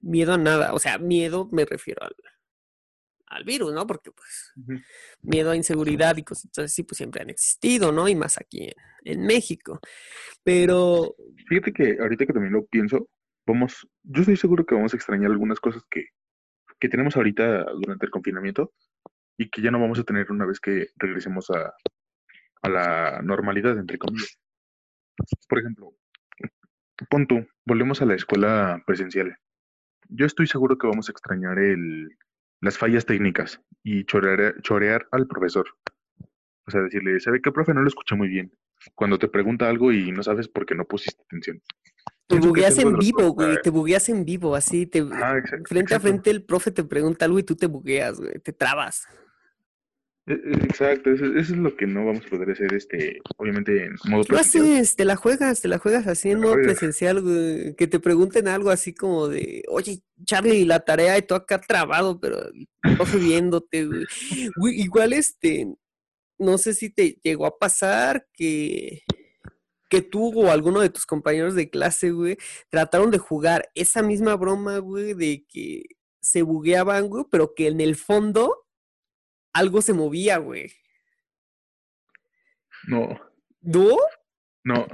miedo 0.00 0.32
a 0.32 0.38
nada. 0.38 0.72
O 0.72 0.78
sea, 0.78 0.96
miedo 0.96 1.50
me 1.52 1.66
refiero 1.66 2.02
al, 2.02 2.16
al 3.26 3.44
virus, 3.44 3.74
¿no? 3.74 3.86
Porque 3.86 4.10
pues 4.10 4.52
uh 4.56 4.72
-huh. 4.72 4.84
miedo 5.20 5.50
a 5.50 5.56
inseguridad 5.56 6.16
y 6.16 6.22
cositas 6.22 6.64
así 6.64 6.82
pues 6.82 6.96
siempre 6.96 7.20
han 7.20 7.28
existido, 7.28 7.92
¿no? 7.92 8.08
Y 8.08 8.14
más 8.14 8.38
aquí 8.38 8.64
en, 8.64 8.74
en, 9.04 9.26
México. 9.26 9.80
Pero... 10.42 11.14
Fíjate 11.46 11.74
que 11.74 11.98
ahorita 12.00 12.24
que 12.24 12.32
también 12.32 12.54
lo 12.54 12.64
pienso, 12.64 13.10
vamos, 13.46 13.86
yo 14.02 14.22
estoy 14.22 14.38
seguro 14.38 14.64
que 14.64 14.74
vamos 14.74 14.94
a 14.94 14.96
extrañar 14.96 15.30
algunas 15.30 15.60
cosas 15.60 15.82
que, 15.90 16.06
que 16.80 16.88
tenemos 16.88 17.16
ahorita 17.16 17.66
durante 17.74 18.06
el 18.06 18.10
confinamiento 18.10 18.72
y 19.38 19.50
que 19.50 19.62
ya 19.62 19.70
no 19.70 19.80
vamos 19.80 19.98
a 19.98 20.04
tener 20.04 20.30
una 20.30 20.46
vez 20.46 20.60
que 20.60 20.88
regresemos 20.96 21.50
a, 21.50 21.74
a 22.62 22.68
la 22.68 23.20
normalidad, 23.22 23.78
entre 23.78 23.98
comillas. 23.98 24.38
Por 25.48 25.58
ejemplo, 25.58 25.94
pon 27.10 27.26
tú, 27.26 27.46
volvemos 27.64 28.02
a 28.02 28.06
la 28.06 28.14
escuela 28.14 28.82
presencial. 28.86 29.36
Yo 30.08 30.26
estoy 30.26 30.46
seguro 30.46 30.78
que 30.78 30.86
vamos 30.86 31.08
a 31.08 31.12
extrañar 31.12 31.58
el, 31.58 32.08
las 32.60 32.78
fallas 32.78 33.06
técnicas 33.06 33.60
y 33.82 34.04
chorear, 34.04 34.60
chorear 34.62 35.06
al 35.12 35.26
profesor. 35.26 35.66
O 36.66 36.70
sea, 36.70 36.82
decirle, 36.82 37.18
¿sabe 37.20 37.40
qué, 37.40 37.52
profe? 37.52 37.74
No 37.74 37.82
lo 37.82 37.88
escuché 37.88 38.14
muy 38.14 38.28
bien. 38.28 38.52
Cuando 38.94 39.18
te 39.18 39.28
pregunta 39.28 39.68
algo 39.68 39.92
y 39.92 40.12
no 40.12 40.22
sabes 40.22 40.48
por 40.48 40.66
qué 40.66 40.74
no 40.74 40.84
pusiste 40.84 41.22
atención. 41.22 41.60
Te 42.26 42.40
bugueas 42.40 42.78
en 42.78 42.96
vivo, 42.96 43.30
güey. 43.30 43.56
Te 43.62 43.70
bugueas 43.70 44.08
en 44.08 44.24
vivo, 44.24 44.56
así. 44.56 44.86
Te, 44.86 44.98
ah, 44.98 45.38
exacto, 45.38 45.68
frente 45.68 45.80
exacto. 45.80 45.94
a 45.94 46.00
frente 46.00 46.30
el 46.30 46.42
profe 46.42 46.72
te 46.72 46.82
pregunta 46.82 47.24
algo 47.24 47.38
y 47.38 47.44
tú 47.44 47.54
te 47.54 47.66
bugueas, 47.66 48.18
güey. 48.18 48.38
Te 48.40 48.52
trabas. 48.52 49.06
E, 50.26 50.32
exacto, 50.64 51.10
eso, 51.10 51.24
eso, 51.24 51.38
es 51.54 51.58
lo 51.58 51.76
que 51.76 51.86
no 51.86 52.04
vamos 52.04 52.26
a 52.26 52.28
poder 52.28 52.50
hacer, 52.50 52.74
este, 52.74 53.20
obviamente 53.36 53.84
en 53.84 53.94
modo 54.06 54.24
¿Qué 54.24 54.36
haces? 54.36 54.96
Te 54.96 55.04
la 55.04 55.14
juegas, 55.14 55.60
te 55.60 55.68
la 55.68 55.78
juegas 55.78 56.08
así 56.08 56.30
en 56.30 56.40
modo 56.40 56.54
presencial, 56.54 57.22
güey. 57.22 57.76
Que 57.76 57.86
te 57.86 58.00
pregunten 58.00 58.48
algo 58.48 58.70
así 58.70 58.92
como 58.92 59.28
de, 59.28 59.62
oye, 59.68 60.02
Charlie, 60.24 60.64
la 60.64 60.80
tarea 60.80 61.16
y 61.16 61.22
tú 61.22 61.34
acá 61.34 61.60
trabado, 61.60 62.18
pero 62.20 62.38
no 62.82 63.04
viéndote, 63.20 63.86
güey. 63.86 64.04
güey. 64.56 64.80
Igual, 64.80 65.12
este, 65.12 65.68
no 66.38 66.58
sé 66.58 66.74
si 66.74 66.90
te 66.90 67.18
llegó 67.22 67.46
a 67.46 67.56
pasar 67.56 68.26
que, 68.32 69.02
que 69.88 70.02
tú 70.02 70.32
o 70.34 70.50
alguno 70.50 70.80
de 70.80 70.90
tus 70.90 71.06
compañeros 71.06 71.54
de 71.54 71.70
clase, 71.70 72.10
güey, 72.10 72.36
trataron 72.68 73.12
de 73.12 73.18
jugar 73.18 73.70
esa 73.76 74.02
misma 74.02 74.34
broma, 74.34 74.78
güey, 74.78 75.14
de 75.14 75.44
que 75.48 75.84
se 76.20 76.42
bugueaban, 76.42 77.06
güey, 77.06 77.24
pero 77.30 77.54
que 77.54 77.68
en 77.68 77.80
el 77.80 77.94
fondo 77.94 78.65
algo 79.56 79.80
se 79.82 79.92
movía, 79.92 80.38
güey. 80.38 80.72
No. 82.86 83.20
¿No? 83.62 83.96
No. 84.64 84.86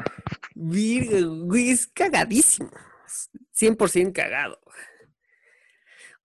Virga, 0.55 1.21
güey, 1.21 1.71
es 1.71 1.87
cagadísimo. 1.87 2.71
100% 3.59 4.13
cagado. 4.13 4.59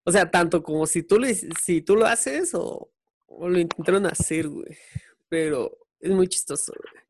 O 0.04 0.12
sea, 0.12 0.30
tanto 0.30 0.64
como 0.64 0.86
si 0.86 1.04
tú 1.04 1.20
lo, 1.20 1.28
si 1.62 1.82
tú 1.82 1.96
lo 1.96 2.06
haces 2.06 2.54
o, 2.54 2.92
o 3.26 3.50
lo 3.50 3.60
intentaron 3.60 4.06
hacer, 4.06 4.48
güey. 4.48 4.78
Pero 5.28 5.78
es 6.00 6.12
muy 6.12 6.28
chistoso, 6.28 6.74
güey. 6.74 7.04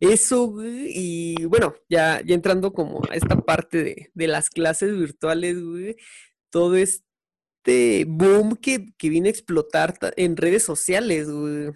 Eso, 0.00 0.48
güey, 0.48 0.90
y 0.92 1.44
bueno, 1.44 1.74
ya, 1.88 2.20
ya 2.24 2.34
entrando 2.34 2.72
como 2.72 3.00
a 3.08 3.14
esta 3.14 3.36
parte 3.40 3.84
de, 3.84 4.10
de 4.12 4.26
las 4.26 4.50
clases 4.50 4.98
virtuales, 4.98 5.62
güey, 5.62 5.96
todo 6.50 6.74
es 6.74 7.04
este 7.64 8.04
boom 8.08 8.56
que, 8.56 8.92
que 8.98 9.08
viene 9.08 9.28
a 9.28 9.30
explotar 9.32 9.94
en 10.16 10.36
redes 10.36 10.64
sociales, 10.64 11.30
güey. 11.30 11.70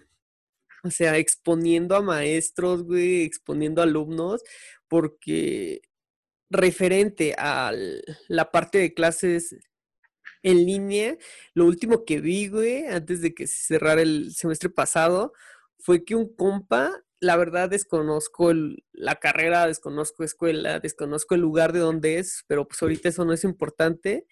O 0.84 0.90
sea, 0.90 1.16
exponiendo 1.18 1.96
a 1.96 2.02
maestros, 2.02 2.84
güey, 2.84 3.22
exponiendo 3.22 3.82
alumnos, 3.82 4.42
porque 4.88 5.82
referente 6.50 7.34
a 7.38 7.72
la 8.28 8.50
parte 8.52 8.78
de 8.78 8.94
clases 8.94 9.56
en 10.42 10.64
línea, 10.66 11.16
lo 11.54 11.66
último 11.66 12.04
que 12.04 12.20
vi, 12.20 12.48
güey, 12.48 12.86
antes 12.86 13.20
de 13.20 13.34
que 13.34 13.46
se 13.48 13.56
cerrara 13.66 14.02
el 14.02 14.32
semestre 14.34 14.70
pasado, 14.70 15.32
fue 15.78 16.04
que 16.04 16.14
un 16.14 16.34
compa, 16.34 16.92
la 17.20 17.36
verdad 17.36 17.70
desconozco 17.70 18.52
la 18.92 19.16
carrera, 19.16 19.66
desconozco 19.66 20.24
escuela, 20.24 20.80
desconozco 20.80 21.34
el 21.34 21.40
lugar 21.40 21.72
de 21.72 21.80
donde 21.80 22.18
es, 22.18 22.44
pero 22.46 22.68
pues 22.68 22.80
ahorita 22.82 23.08
eso 23.08 23.24
no 23.24 23.32
es 23.32 23.44
importante 23.44 24.26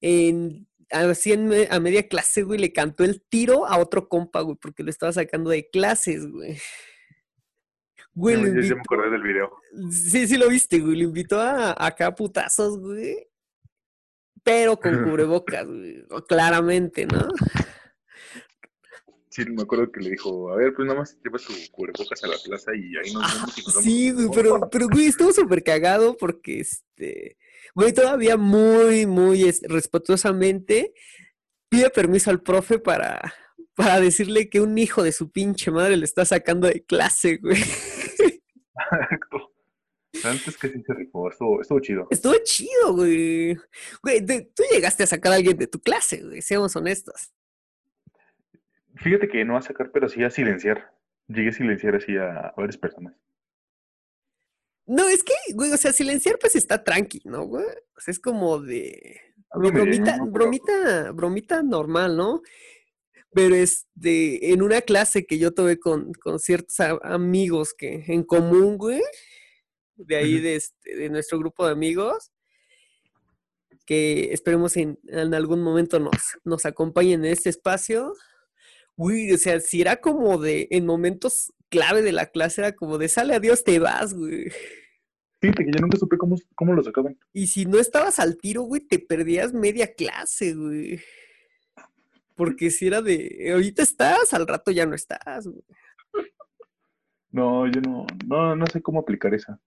en, 0.00 0.66
así 0.90 1.32
en, 1.32 1.50
a 1.70 1.80
media 1.80 2.08
clase, 2.08 2.42
güey, 2.42 2.58
le 2.58 2.72
cantó 2.72 3.04
el 3.04 3.22
tiro 3.22 3.66
a 3.66 3.78
otro 3.78 4.08
compa, 4.08 4.40
güey, 4.40 4.56
porque 4.56 4.82
lo 4.82 4.90
estaba 4.90 5.12
sacando 5.12 5.50
de 5.50 5.68
clases, 5.68 6.30
güey. 6.30 6.58
Güey, 8.14 8.36
no, 8.36 8.48
invitó, 8.48 8.66
yo 8.66 8.74
me 8.76 8.80
acordé 8.80 9.10
del 9.10 9.22
video. 9.22 9.52
Sí, 9.90 10.26
sí 10.26 10.38
lo 10.38 10.48
viste, 10.48 10.78
güey. 10.78 10.96
Lo 10.96 11.02
invitó 11.04 11.38
a, 11.38 11.72
a 11.72 11.86
acá 11.86 12.14
putazos, 12.14 12.78
güey. 12.78 13.28
Pero 14.42 14.78
con 14.78 15.04
cubrebocas, 15.04 15.66
güey. 15.66 16.02
Claramente, 16.26 17.04
¿no? 17.04 17.28
Sí, 19.36 19.44
me 19.50 19.64
acuerdo 19.64 19.92
que 19.92 20.00
le 20.00 20.08
dijo, 20.08 20.50
a 20.50 20.56
ver, 20.56 20.72
pues 20.72 20.88
nada 20.88 21.00
más 21.00 21.18
llevas 21.22 21.42
tu 21.42 21.52
cubrebocas 21.70 22.24
a 22.24 22.26
la 22.26 22.38
plaza 22.42 22.74
y 22.74 22.96
ahí 22.96 23.12
nos 23.12 23.34
vemos. 23.34 23.58
Y 23.58 23.62
nos 23.64 23.74
sí, 23.82 24.10
güey, 24.10 24.28
pero, 24.34 24.70
pero, 24.70 24.88
güey, 24.88 25.08
estuvo 25.08 25.30
súper 25.30 25.62
cagado 25.62 26.16
porque, 26.16 26.60
este, 26.60 27.36
güey, 27.74 27.92
todavía 27.92 28.38
muy, 28.38 29.04
muy 29.04 29.44
respetuosamente 29.68 30.94
pide 31.68 31.90
permiso 31.90 32.30
al 32.30 32.40
profe 32.40 32.78
para, 32.78 33.34
para 33.74 34.00
decirle 34.00 34.48
que 34.48 34.62
un 34.62 34.78
hijo 34.78 35.02
de 35.02 35.12
su 35.12 35.30
pinche 35.30 35.70
madre 35.70 35.98
le 35.98 36.06
está 36.06 36.24
sacando 36.24 36.66
de 36.68 36.82
clase, 36.86 37.36
güey. 37.36 37.60
Exacto. 37.60 39.52
Antes 40.24 40.56
que 40.56 40.68
sí 40.70 40.82
se 40.82 40.94
rifó, 40.94 41.28
estuvo, 41.28 41.60
estuvo 41.60 41.80
chido. 41.80 42.08
Estuvo 42.08 42.34
chido, 42.42 42.94
güey. 42.94 43.54
Güey, 44.02 44.24
tú 44.24 44.62
llegaste 44.72 45.02
a 45.02 45.06
sacar 45.06 45.32
a 45.32 45.34
alguien 45.36 45.58
de 45.58 45.66
tu 45.66 45.78
clase, 45.78 46.22
güey, 46.22 46.40
seamos 46.40 46.74
honestos. 46.74 47.34
Fíjate 48.96 49.28
que 49.28 49.44
no 49.44 49.56
a 49.56 49.62
sacar, 49.62 49.90
pero 49.92 50.08
sí 50.08 50.22
a 50.24 50.30
silenciar. 50.30 50.92
Llegué 51.28 51.50
a 51.50 51.52
silenciar 51.52 51.96
así 51.96 52.16
a, 52.16 52.48
a 52.48 52.54
varias 52.56 52.76
personas. 52.76 53.14
No, 54.86 55.08
es 55.08 55.24
que, 55.24 55.34
güey, 55.54 55.72
o 55.72 55.76
sea, 55.76 55.92
silenciar 55.92 56.38
pues 56.38 56.54
está 56.54 56.84
tranqui, 56.84 57.20
¿no, 57.24 57.42
güey? 57.42 57.64
O 57.66 58.00
sea, 58.00 58.12
es 58.12 58.20
como 58.20 58.60
de... 58.60 59.20
Bromita, 59.52 60.18
bromita, 60.24 61.12
bromita 61.12 61.62
normal, 61.62 62.16
¿no? 62.16 62.42
Pero 63.32 63.54
este, 63.54 64.52
en 64.52 64.62
una 64.62 64.80
clase 64.82 65.26
que 65.26 65.38
yo 65.38 65.52
tuve 65.52 65.78
con, 65.78 66.12
con 66.14 66.38
ciertos 66.38 66.78
a- 66.80 66.98
amigos 67.02 67.74
que 67.74 68.04
en 68.06 68.22
común, 68.22 68.76
güey, 68.78 69.02
de 69.96 70.16
ahí 70.16 70.40
de, 70.40 70.56
este, 70.56 70.96
de 70.96 71.10
nuestro 71.10 71.38
grupo 71.38 71.66
de 71.66 71.72
amigos, 71.72 72.32
que 73.86 74.32
esperemos 74.32 74.76
en, 74.76 74.98
en 75.08 75.34
algún 75.34 75.62
momento 75.62 75.98
nos, 75.98 76.38
nos 76.44 76.64
acompañen 76.66 77.24
en 77.24 77.32
este 77.32 77.50
espacio. 77.50 78.14
Güey, 78.96 79.32
o 79.32 79.38
sea, 79.38 79.60
si 79.60 79.80
era 79.82 79.96
como 79.96 80.38
de, 80.38 80.68
en 80.70 80.86
momentos 80.86 81.52
clave 81.68 82.02
de 82.02 82.12
la 82.12 82.26
clase, 82.26 82.62
era 82.62 82.72
como 82.74 82.98
de 82.98 83.08
sale 83.08 83.34
adiós, 83.34 83.62
te 83.62 83.78
vas, 83.78 84.14
güey. 84.14 84.50
Fíjate 85.40 85.64
que 85.64 85.70
yo 85.70 85.80
nunca 85.80 85.98
supe 85.98 86.16
cómo, 86.16 86.36
cómo 86.54 86.72
lo 86.72 86.82
sacaban. 86.82 87.18
Y 87.32 87.46
si 87.48 87.66
no 87.66 87.78
estabas 87.78 88.18
al 88.18 88.38
tiro, 88.38 88.62
güey, 88.62 88.80
te 88.80 88.98
perdías 88.98 89.52
media 89.52 89.92
clase, 89.94 90.54
güey. 90.54 91.00
Porque 92.34 92.70
si 92.70 92.86
era 92.86 93.02
de, 93.02 93.50
ahorita 93.52 93.82
estás, 93.82 94.32
al 94.32 94.46
rato 94.46 94.70
ya 94.70 94.86
no 94.86 94.94
estás, 94.94 95.46
güey. 95.46 95.62
No, 97.30 97.66
yo 97.66 97.80
no, 97.82 98.06
no, 98.26 98.56
no 98.56 98.66
sé 98.66 98.80
cómo 98.80 99.00
aplicar 99.00 99.34
esa. 99.34 99.60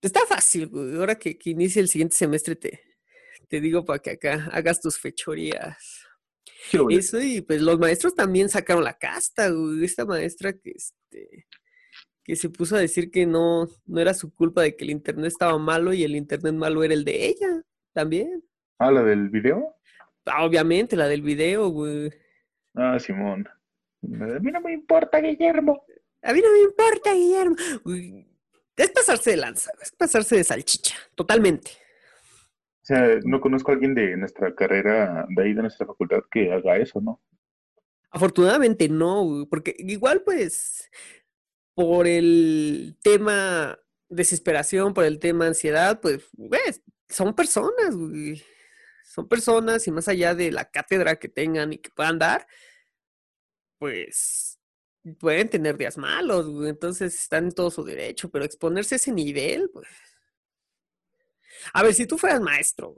Está 0.00 0.20
fácil, 0.26 0.68
güey. 0.68 0.96
Ahora 0.96 1.18
que, 1.18 1.36
que 1.36 1.50
inicie 1.50 1.82
el 1.82 1.88
siguiente 1.88 2.16
semestre 2.16 2.56
te, 2.56 2.80
te 3.48 3.60
digo 3.60 3.84
para 3.84 3.98
que 3.98 4.10
acá 4.12 4.48
hagas 4.52 4.80
tus 4.80 4.98
fechorías. 4.98 5.97
Eso 6.90 7.20
y 7.20 7.40
pues 7.40 7.62
los 7.62 7.78
maestros 7.78 8.14
también 8.14 8.48
sacaron 8.48 8.84
la 8.84 8.98
casta, 8.98 9.48
güey. 9.50 9.84
Esta 9.84 10.04
maestra 10.04 10.52
que 10.52 10.70
este 10.70 11.46
que 12.28 12.36
se 12.36 12.50
puso 12.50 12.76
a 12.76 12.80
decir 12.80 13.10
que 13.10 13.24
no, 13.24 13.66
no 13.86 14.00
era 14.00 14.12
su 14.12 14.34
culpa 14.34 14.60
de 14.60 14.76
que 14.76 14.84
el 14.84 14.90
internet 14.90 15.28
estaba 15.28 15.56
malo 15.56 15.94
y 15.94 16.04
el 16.04 16.14
internet 16.14 16.52
malo 16.52 16.84
era 16.84 16.92
el 16.92 17.02
de 17.02 17.26
ella 17.26 17.62
también. 17.94 18.44
Ah, 18.78 18.92
la 18.92 19.02
del 19.02 19.30
video. 19.30 19.76
Ah, 20.26 20.44
Obviamente, 20.44 20.94
la 20.94 21.08
del 21.08 21.22
video, 21.22 21.70
güey. 21.70 22.12
Ah, 22.74 22.98
Simón. 22.98 23.48
A 24.02 24.38
mí 24.40 24.52
no 24.52 24.60
me 24.60 24.74
importa, 24.74 25.20
Guillermo. 25.20 25.82
A 26.22 26.34
mí 26.34 26.42
no 26.42 26.52
me 26.52 26.60
importa, 26.60 27.14
Guillermo. 27.14 27.56
Es 28.76 28.90
pasarse 28.90 29.30
de 29.30 29.36
lanza, 29.38 29.72
es 29.80 29.90
pasarse 29.92 30.36
de 30.36 30.44
salchicha, 30.44 30.96
totalmente. 31.14 31.70
Sea, 32.88 33.20
no 33.22 33.38
conozco 33.42 33.70
a 33.70 33.74
alguien 33.74 33.94
de 33.94 34.16
nuestra 34.16 34.54
carrera, 34.54 35.26
de 35.28 35.42
ahí 35.42 35.52
de 35.52 35.60
nuestra 35.60 35.86
facultad, 35.86 36.22
que 36.30 36.50
haga 36.50 36.78
eso, 36.78 37.02
¿no? 37.02 37.20
Afortunadamente 38.10 38.88
no, 38.88 39.46
porque 39.50 39.76
igual 39.76 40.22
pues 40.24 40.88
por 41.74 42.06
el 42.06 42.96
tema 43.02 43.78
desesperación, 44.08 44.94
por 44.94 45.04
el 45.04 45.18
tema 45.18 45.48
ansiedad, 45.48 46.00
pues 46.00 46.30
güey, 46.32 46.62
son 47.10 47.34
personas, 47.34 47.94
güey. 47.94 48.42
Son 49.04 49.28
personas 49.28 49.86
y 49.86 49.90
más 49.90 50.08
allá 50.08 50.34
de 50.34 50.50
la 50.50 50.70
cátedra 50.70 51.16
que 51.16 51.28
tengan 51.28 51.74
y 51.74 51.78
que 51.78 51.90
puedan 51.90 52.18
dar, 52.18 52.46
pues 53.78 54.58
pueden 55.20 55.50
tener 55.50 55.76
días 55.76 55.98
malos, 55.98 56.48
güey. 56.48 56.70
Entonces 56.70 57.14
están 57.14 57.44
en 57.44 57.52
todo 57.52 57.70
su 57.70 57.84
derecho, 57.84 58.30
pero 58.30 58.46
exponerse 58.46 58.94
a 58.94 58.96
ese 58.96 59.12
nivel, 59.12 59.68
pues. 59.74 59.88
A 61.72 61.82
ver, 61.82 61.94
si 61.94 62.06
tú 62.06 62.18
fueras 62.18 62.40
maestro, 62.40 62.96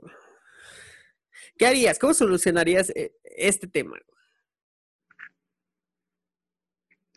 ¿qué 1.57 1.67
harías? 1.67 1.99
¿Cómo 1.99 2.13
solucionarías 2.13 2.89
eh, 2.91 3.13
este 3.23 3.67
tema? 3.67 3.97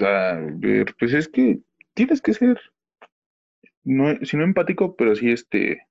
A 0.01 0.41
ver, 0.55 0.95
pues 0.99 1.13
es 1.13 1.29
que 1.29 1.61
tienes 1.95 2.21
que 2.21 2.35
ser, 2.35 2.61
no, 3.85 4.17
si 4.25 4.37
no 4.37 4.45
empático, 4.45 4.97
pero 4.97 5.15
sí 5.15 5.31
este, 5.31 5.87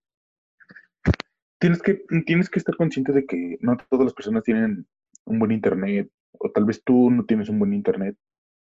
tienes 1.59 1.81
que, 1.81 2.03
tienes 2.25 2.49
que 2.49 2.59
estar 2.59 2.75
consciente 2.75 3.13
de 3.13 3.25
que 3.25 3.57
no 3.61 3.77
todas 3.89 4.05
las 4.05 4.13
personas 4.13 4.43
tienen 4.43 4.85
un 5.25 5.39
buen 5.39 5.51
internet, 5.51 6.09
o 6.33 6.51
tal 6.51 6.65
vez 6.65 6.83
tú 6.83 7.09
no 7.09 7.25
tienes 7.25 7.47
un 7.47 7.59
buen 7.59 7.73
internet. 7.73 8.17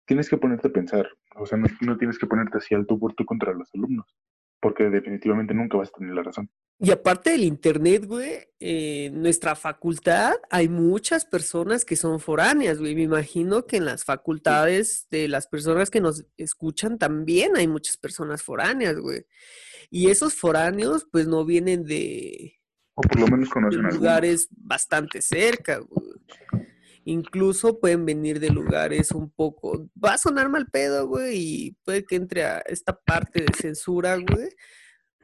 Tienes 0.06 0.30
que 0.30 0.38
ponerte 0.38 0.68
a 0.68 0.72
pensar, 0.72 1.08
o 1.36 1.46
sea, 1.46 1.58
no, 1.58 1.68
no 1.82 1.98
tienes 1.98 2.18
que 2.18 2.26
ponerte 2.28 2.58
así 2.58 2.76
al 2.76 2.86
tú 2.86 3.00
por 3.00 3.14
tú 3.14 3.26
contra 3.26 3.54
los 3.54 3.74
alumnos, 3.74 4.14
porque 4.60 4.90
definitivamente 4.90 5.54
nunca 5.54 5.78
vas 5.78 5.90
a 5.90 5.98
tener 5.98 6.14
la 6.14 6.24
razón. 6.24 6.50
Y 6.82 6.92
aparte 6.92 7.32
del 7.32 7.44
internet, 7.44 8.06
güey, 8.06 8.48
en 8.60 9.22
nuestra 9.22 9.56
facultad 9.56 10.34
hay 10.50 10.70
muchas 10.70 11.26
personas 11.26 11.84
que 11.84 11.98
son 11.98 12.22
foráneas, 12.22 12.80
güey. 12.80 12.96
Me 12.96 13.02
imagino 13.02 13.66
que 13.66 13.78
en 13.78 13.86
las 13.86 14.06
facultades 14.06 15.06
de 15.12 15.28
las 15.28 15.48
personas 15.48 15.90
que 15.90 16.00
nos 16.00 16.26
escuchan 16.38 16.98
también 16.98 17.58
hay 17.58 17.68
muchas 17.68 17.98
personas 17.98 18.44
foráneas, 18.44 18.98
güey. 18.98 19.26
Y 19.90 20.10
esos 20.10 20.36
foráneos, 20.36 21.06
pues 21.12 21.28
no 21.28 21.44
vienen 21.44 21.84
de, 21.84 22.62
O 22.96 23.02
por 23.02 23.20
lo 23.20 23.28
menos 23.28 23.50
de 23.50 23.54
conocen 23.54 23.86
algunos. 23.86 23.96
lugares 23.96 24.48
bastante 24.52 25.22
cerca, 25.22 25.80
güey. 25.80 26.14
Incluso 27.04 27.80
pueden 27.80 28.06
venir 28.06 28.40
de 28.40 28.52
lugares 28.52 29.12
un 29.12 29.30
poco. 29.32 29.90
Va 30.02 30.14
a 30.14 30.18
sonar 30.18 30.48
mal 30.50 30.68
pedo, 30.68 31.08
güey, 31.08 31.38
y 31.38 31.72
puede 31.84 32.06
que 32.06 32.16
entre 32.16 32.46
a 32.46 32.60
esta 32.60 32.98
parte 32.98 33.42
de 33.42 33.54
censura, 33.54 34.16
güey. 34.16 34.50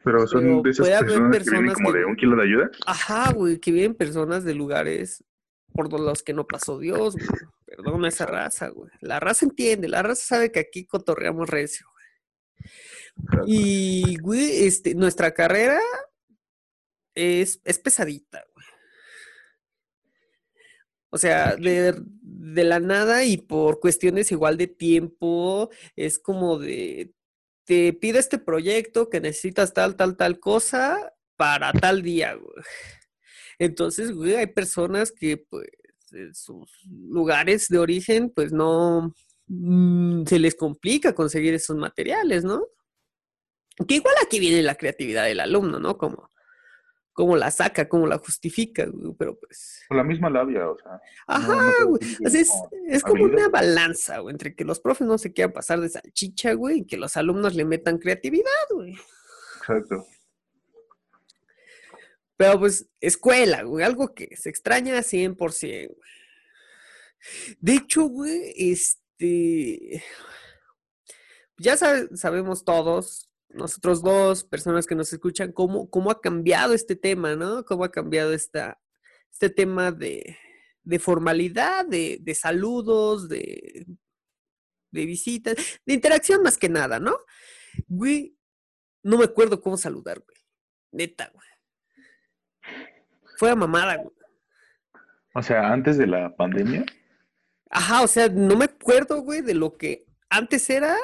Pero 0.05 0.27
son 0.27 0.43
pero 0.43 0.61
de 0.61 0.69
esas 0.69 0.85
puede 0.85 0.95
haber 0.95 1.31
personas, 1.31 1.43
que 1.43 1.51
vienen 1.51 1.73
como 1.73 1.91
que 1.91 1.97
de 1.97 2.05
un 2.05 2.15
kilo 2.15 2.35
de 2.35 2.43
ayuda. 2.43 2.71
Ajá, 2.85 3.33
güey, 3.33 3.59
que 3.59 3.71
vienen 3.71 3.95
personas 3.95 4.43
de 4.43 4.53
lugares 4.53 5.23
por 5.73 5.91
los 5.99 6.21
que 6.21 6.33
no 6.33 6.45
pasó 6.45 6.77
Dios, 6.77 7.15
güey. 7.15 7.27
Perdona 7.65 8.07
esa 8.07 8.27
raza, 8.27 8.69
güey. 8.69 8.91
La 9.01 9.19
raza 9.19 9.45
entiende, 9.45 9.89
la 9.89 10.03
raza 10.03 10.23
sabe 10.23 10.51
que 10.51 10.59
aquí 10.59 10.85
cotorreamos 10.85 11.49
recio, 11.49 11.87
güey. 11.91 13.43
Y, 13.47 14.17
güey, 14.19 14.65
este, 14.65 14.93
nuestra 14.93 15.33
carrera 15.33 15.79
es, 17.15 17.59
es 17.65 17.79
pesadita, 17.79 18.45
güey. 18.53 18.65
O 21.09 21.17
sea, 21.17 21.55
de, 21.55 21.95
de 22.21 22.63
la 22.63 22.79
nada 22.79 23.25
y 23.25 23.37
por 23.37 23.79
cuestiones 23.79 24.31
igual 24.31 24.57
de 24.57 24.67
tiempo, 24.67 25.71
es 25.95 26.19
como 26.19 26.59
de, 26.59 27.13
te 27.65 27.93
pido 27.93 28.19
este 28.19 28.37
proyecto 28.37 29.09
que 29.09 29.19
necesitas 29.19 29.73
tal, 29.73 29.95
tal, 29.95 30.15
tal 30.15 30.39
cosa 30.39 31.13
para 31.35 31.73
tal 31.73 32.01
día, 32.01 32.35
güey. 32.35 32.65
Entonces, 33.59 34.11
güey, 34.11 34.35
hay 34.35 34.47
personas 34.47 35.11
que, 35.11 35.37
pues, 35.37 35.67
en 36.11 36.33
sus 36.33 36.71
lugares 36.85 37.67
de 37.67 37.79
origen, 37.79 38.29
pues 38.29 38.51
no 38.51 39.13
mm, 39.47 40.25
se 40.25 40.39
les 40.39 40.55
complica 40.55 41.15
conseguir 41.15 41.53
esos 41.53 41.75
materiales, 41.75 42.43
¿no? 42.43 42.67
Que 43.87 43.95
igual 43.95 44.15
aquí 44.23 44.39
viene 44.39 44.61
la 44.61 44.75
creatividad 44.75 45.25
del 45.25 45.39
alumno, 45.39 45.79
¿no? 45.79 45.97
Como, 45.97 46.29
cómo 47.15 47.35
la 47.37 47.49
saca, 47.49 47.87
cómo 47.89 48.05
la 48.05 48.19
justifica, 48.19 48.85
güey, 48.85 49.13
pero 49.17 49.39
pues. 49.39 49.81
Con 49.87 49.97
la 49.97 50.03
misma 50.03 50.29
labia, 50.29 50.69
o 50.69 50.77
sea. 50.77 50.91
no- 50.91 50.99
Ajá, 51.27 51.71
no 51.79 51.87
güey. 51.87 51.99
que 52.17 52.27
O 52.27 52.29
sea, 52.29 52.41
es, 52.41 52.49
como 52.49 52.69
es 52.87 53.03
como 53.03 53.23
una 53.23 53.49
balanza, 53.49 54.19
güey, 54.19 54.33
entre 54.33 54.53
que 54.53 54.65
los 54.65 54.79
profes 54.79 55.07
no 55.07 55.17
se 55.17 55.33
quieran 55.33 55.53
pasar 55.53 55.79
de 55.81 55.89
salchicha, 55.89 56.53
güey, 56.53 56.79
y 56.79 56.85
que 56.85 56.97
los 56.97 57.17
alumnos 57.17 57.55
le 57.55 57.65
metan 57.65 57.97
creatividad, 57.97 58.45
güey. 58.71 58.95
Exacto. 59.59 60.05
Pero 62.37 62.59
pues, 62.59 62.87
escuela, 62.99 63.63
güey, 63.63 63.83
algo 63.85 64.13
que 64.13 64.35
se 64.35 64.49
extraña 64.49 65.01
100%, 65.01 65.37
güey. 65.87 65.99
De 67.59 67.73
hecho, 67.75 68.03
güey, 68.03 68.53
este. 68.57 70.03
Ya 71.57 71.77
sabe- 71.77 72.09
sabemos 72.17 72.65
todos, 72.65 73.24
nosotros 73.49 74.01
dos, 74.01 74.43
personas 74.43 74.85
que 74.85 74.95
nos 74.95 75.11
escuchan, 75.13 75.51
cómo, 75.51 75.89
cómo 75.89 76.11
ha 76.11 76.21
cambiado 76.21 76.73
este 76.73 76.95
tema, 76.95 77.35
¿no? 77.35 77.63
Cómo 77.65 77.83
ha 77.83 77.91
cambiado 77.91 78.33
esta, 78.33 78.79
este 79.31 79.49
tema 79.49 79.91
de, 79.91 80.37
de 80.83 80.99
formalidad, 80.99 81.85
de, 81.85 82.17
de 82.21 82.35
saludos, 82.35 83.29
de, 83.29 83.85
de 84.91 85.05
visitas, 85.05 85.55
de 85.85 85.93
interacción 85.93 86.43
más 86.43 86.57
que 86.57 86.69
nada, 86.69 86.99
¿no? 86.99 87.17
Güey, 87.87 88.37
no 89.03 89.17
me 89.17 89.25
acuerdo 89.25 89.61
cómo 89.61 89.77
saludar, 89.77 90.19
güey. 90.19 90.37
Neta, 90.91 91.31
güey. 91.33 91.47
Fue 93.37 93.51
a 93.51 93.55
mamada, 93.55 93.97
güey. 93.97 94.15
O 95.33 95.43
sea, 95.43 95.71
antes 95.71 95.97
de 95.97 96.07
la 96.07 96.33
pandemia, 96.35 96.85
Ajá, 97.69 98.03
o 98.03 98.07
sea, 98.07 98.29
no 98.29 98.55
me 98.55 98.65
acuerdo, 98.65 99.21
güey, 99.21 99.41
de 99.41 99.53
lo 99.53 99.77
que 99.77 100.05
antes 100.29 100.69
era. 100.69 100.95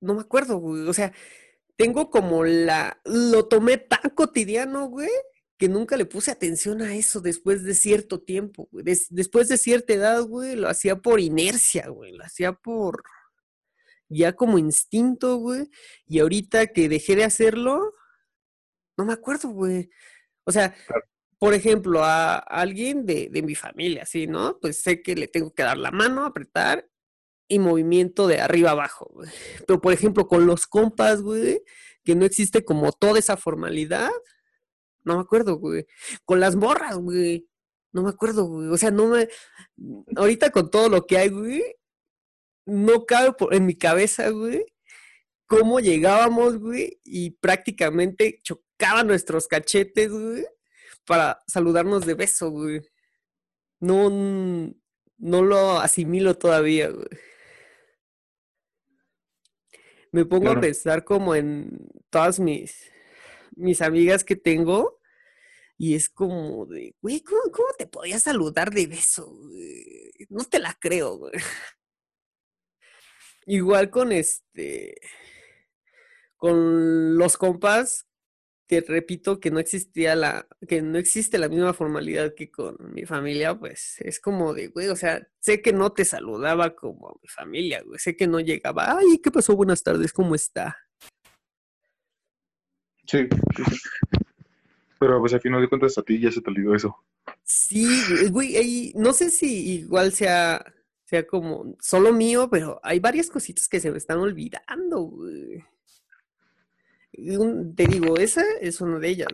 No 0.00 0.14
me 0.14 0.20
acuerdo, 0.22 0.58
güey. 0.58 0.86
O 0.88 0.92
sea, 0.92 1.12
tengo 1.76 2.10
como 2.10 2.44
la. 2.44 3.00
Lo 3.04 3.46
tomé 3.48 3.78
tan 3.78 4.10
cotidiano, 4.14 4.86
güey, 4.88 5.10
que 5.58 5.68
nunca 5.68 5.96
le 5.96 6.06
puse 6.06 6.30
atención 6.30 6.82
a 6.82 6.94
eso 6.94 7.20
después 7.20 7.64
de 7.64 7.74
cierto 7.74 8.20
tiempo, 8.22 8.68
güey. 8.72 8.84
Des- 8.84 9.06
después 9.10 9.48
de 9.48 9.56
cierta 9.58 9.92
edad, 9.94 10.22
güey, 10.22 10.56
lo 10.56 10.68
hacía 10.68 10.96
por 10.96 11.20
inercia, 11.20 11.88
güey. 11.88 12.12
Lo 12.12 12.24
hacía 12.24 12.52
por. 12.52 13.02
ya 14.08 14.34
como 14.34 14.58
instinto, 14.58 15.36
güey. 15.36 15.70
Y 16.06 16.20
ahorita 16.20 16.68
que 16.68 16.88
dejé 16.88 17.16
de 17.16 17.24
hacerlo, 17.24 17.94
no 18.96 19.04
me 19.04 19.12
acuerdo, 19.14 19.48
güey. 19.50 19.90
O 20.44 20.52
sea, 20.52 20.74
por 21.38 21.54
ejemplo, 21.54 22.04
a 22.04 22.36
alguien 22.38 23.04
de, 23.06 23.28
de 23.30 23.42
mi 23.42 23.54
familia, 23.54 24.06
¿sí, 24.06 24.26
no? 24.26 24.58
Pues 24.60 24.80
sé 24.82 25.02
que 25.02 25.14
le 25.16 25.28
tengo 25.28 25.52
que 25.52 25.62
dar 25.64 25.76
la 25.78 25.90
mano, 25.90 26.24
apretar 26.24 26.88
y 27.48 27.58
movimiento 27.58 28.26
de 28.26 28.40
arriba 28.40 28.72
abajo, 28.72 29.10
güey. 29.12 29.30
Pero, 29.66 29.80
por 29.80 29.92
ejemplo, 29.92 30.26
con 30.28 30.46
los 30.46 30.66
compas, 30.66 31.22
güey, 31.22 31.62
que 32.04 32.14
no 32.14 32.24
existe 32.24 32.64
como 32.64 32.92
toda 32.92 33.18
esa 33.18 33.36
formalidad, 33.36 34.10
no 35.04 35.16
me 35.16 35.20
acuerdo, 35.20 35.56
güey. 35.58 35.86
Con 36.24 36.40
las 36.40 36.56
morras, 36.56 36.96
güey. 36.96 37.48
No 37.92 38.02
me 38.02 38.10
acuerdo, 38.10 38.44
güey. 38.44 38.68
O 38.68 38.76
sea, 38.76 38.90
no 38.90 39.06
me. 39.06 39.28
Ahorita 40.16 40.50
con 40.50 40.70
todo 40.70 40.88
lo 40.88 41.06
que 41.06 41.18
hay, 41.18 41.28
güey, 41.30 41.62
no 42.66 43.06
cabe 43.06 43.34
en 43.52 43.66
mi 43.66 43.76
cabeza, 43.76 44.28
güey, 44.30 44.66
cómo 45.46 45.80
llegábamos, 45.80 46.58
güey, 46.58 47.00
y 47.04 47.30
prácticamente 47.30 48.40
chocaban 48.42 49.06
nuestros 49.06 49.46
cachetes, 49.46 50.10
güey, 50.10 50.44
para 51.06 51.38
saludarnos 51.46 52.04
de 52.04 52.14
beso, 52.14 52.50
güey. 52.50 52.82
No, 53.80 54.10
no 55.18 55.42
lo 55.42 55.78
asimilo 55.78 56.36
todavía, 56.36 56.90
güey. 56.90 57.06
Me 60.16 60.24
pongo 60.24 60.48
a 60.48 60.58
pensar 60.58 61.04
como 61.04 61.34
en 61.34 61.90
todas 62.08 62.40
mis, 62.40 62.90
mis 63.54 63.82
amigas 63.82 64.24
que 64.24 64.34
tengo 64.34 64.98
y 65.76 65.94
es 65.94 66.08
como 66.08 66.64
de, 66.64 66.96
güey, 67.02 67.20
¿cómo, 67.20 67.52
¿cómo, 67.52 67.68
te 67.76 67.86
podías 67.86 68.22
saludar 68.22 68.70
de 68.70 68.86
beso? 68.86 69.26
Güey? 69.26 70.10
No 70.30 70.42
te 70.44 70.58
la 70.58 70.74
creo, 70.80 71.18
güey. 71.18 71.34
Igual 73.46 73.90
con 73.90 74.10
este, 74.10 74.98
con 76.38 77.18
los 77.18 77.36
compas, 77.36 78.05
te 78.66 78.80
repito 78.80 79.38
que 79.40 79.50
no 79.50 79.58
existía 79.58 80.14
la, 80.16 80.46
que 80.66 80.82
no 80.82 80.98
existe 80.98 81.38
la 81.38 81.48
misma 81.48 81.72
formalidad 81.72 82.34
que 82.34 82.50
con 82.50 82.76
mi 82.92 83.04
familia, 83.04 83.58
pues 83.58 83.96
es 84.00 84.20
como 84.20 84.54
de, 84.54 84.68
güey, 84.68 84.88
o 84.88 84.96
sea, 84.96 85.26
sé 85.38 85.62
que 85.62 85.72
no 85.72 85.92
te 85.92 86.04
saludaba 86.04 86.74
como 86.74 87.08
a 87.08 87.14
mi 87.22 87.28
familia, 87.28 87.82
güey, 87.84 87.98
sé 87.98 88.16
que 88.16 88.26
no 88.26 88.40
llegaba, 88.40 88.98
ay, 88.98 89.18
¿qué 89.22 89.30
pasó? 89.30 89.54
Buenas 89.54 89.82
tardes, 89.82 90.12
¿cómo 90.12 90.34
está? 90.34 90.76
Sí, 93.06 93.28
Pero 94.98 95.20
pues 95.20 95.32
al 95.34 95.40
final 95.40 95.60
de 95.60 95.68
cuentas 95.68 95.96
a 95.98 96.02
ti 96.02 96.20
ya 96.20 96.32
se 96.32 96.40
te 96.40 96.50
olvidó 96.50 96.74
eso. 96.74 96.96
Sí, 97.44 97.86
güey, 98.30 98.92
no 98.96 99.12
sé 99.12 99.30
si 99.30 99.78
igual 99.80 100.12
sea 100.12 100.64
sea 101.06 101.26
como 101.26 101.76
solo 101.80 102.12
mío, 102.12 102.48
pero 102.50 102.80
hay 102.82 102.98
varias 102.98 103.30
cositas 103.30 103.68
que 103.68 103.80
se 103.80 103.90
me 103.90 103.98
están 103.98 104.18
olvidando, 104.18 105.02
güey. 105.02 105.64
Te 107.74 107.86
digo, 107.86 108.16
esa 108.16 108.42
es 108.60 108.80
una 108.80 108.98
de 108.98 109.08
ellas. 109.08 109.28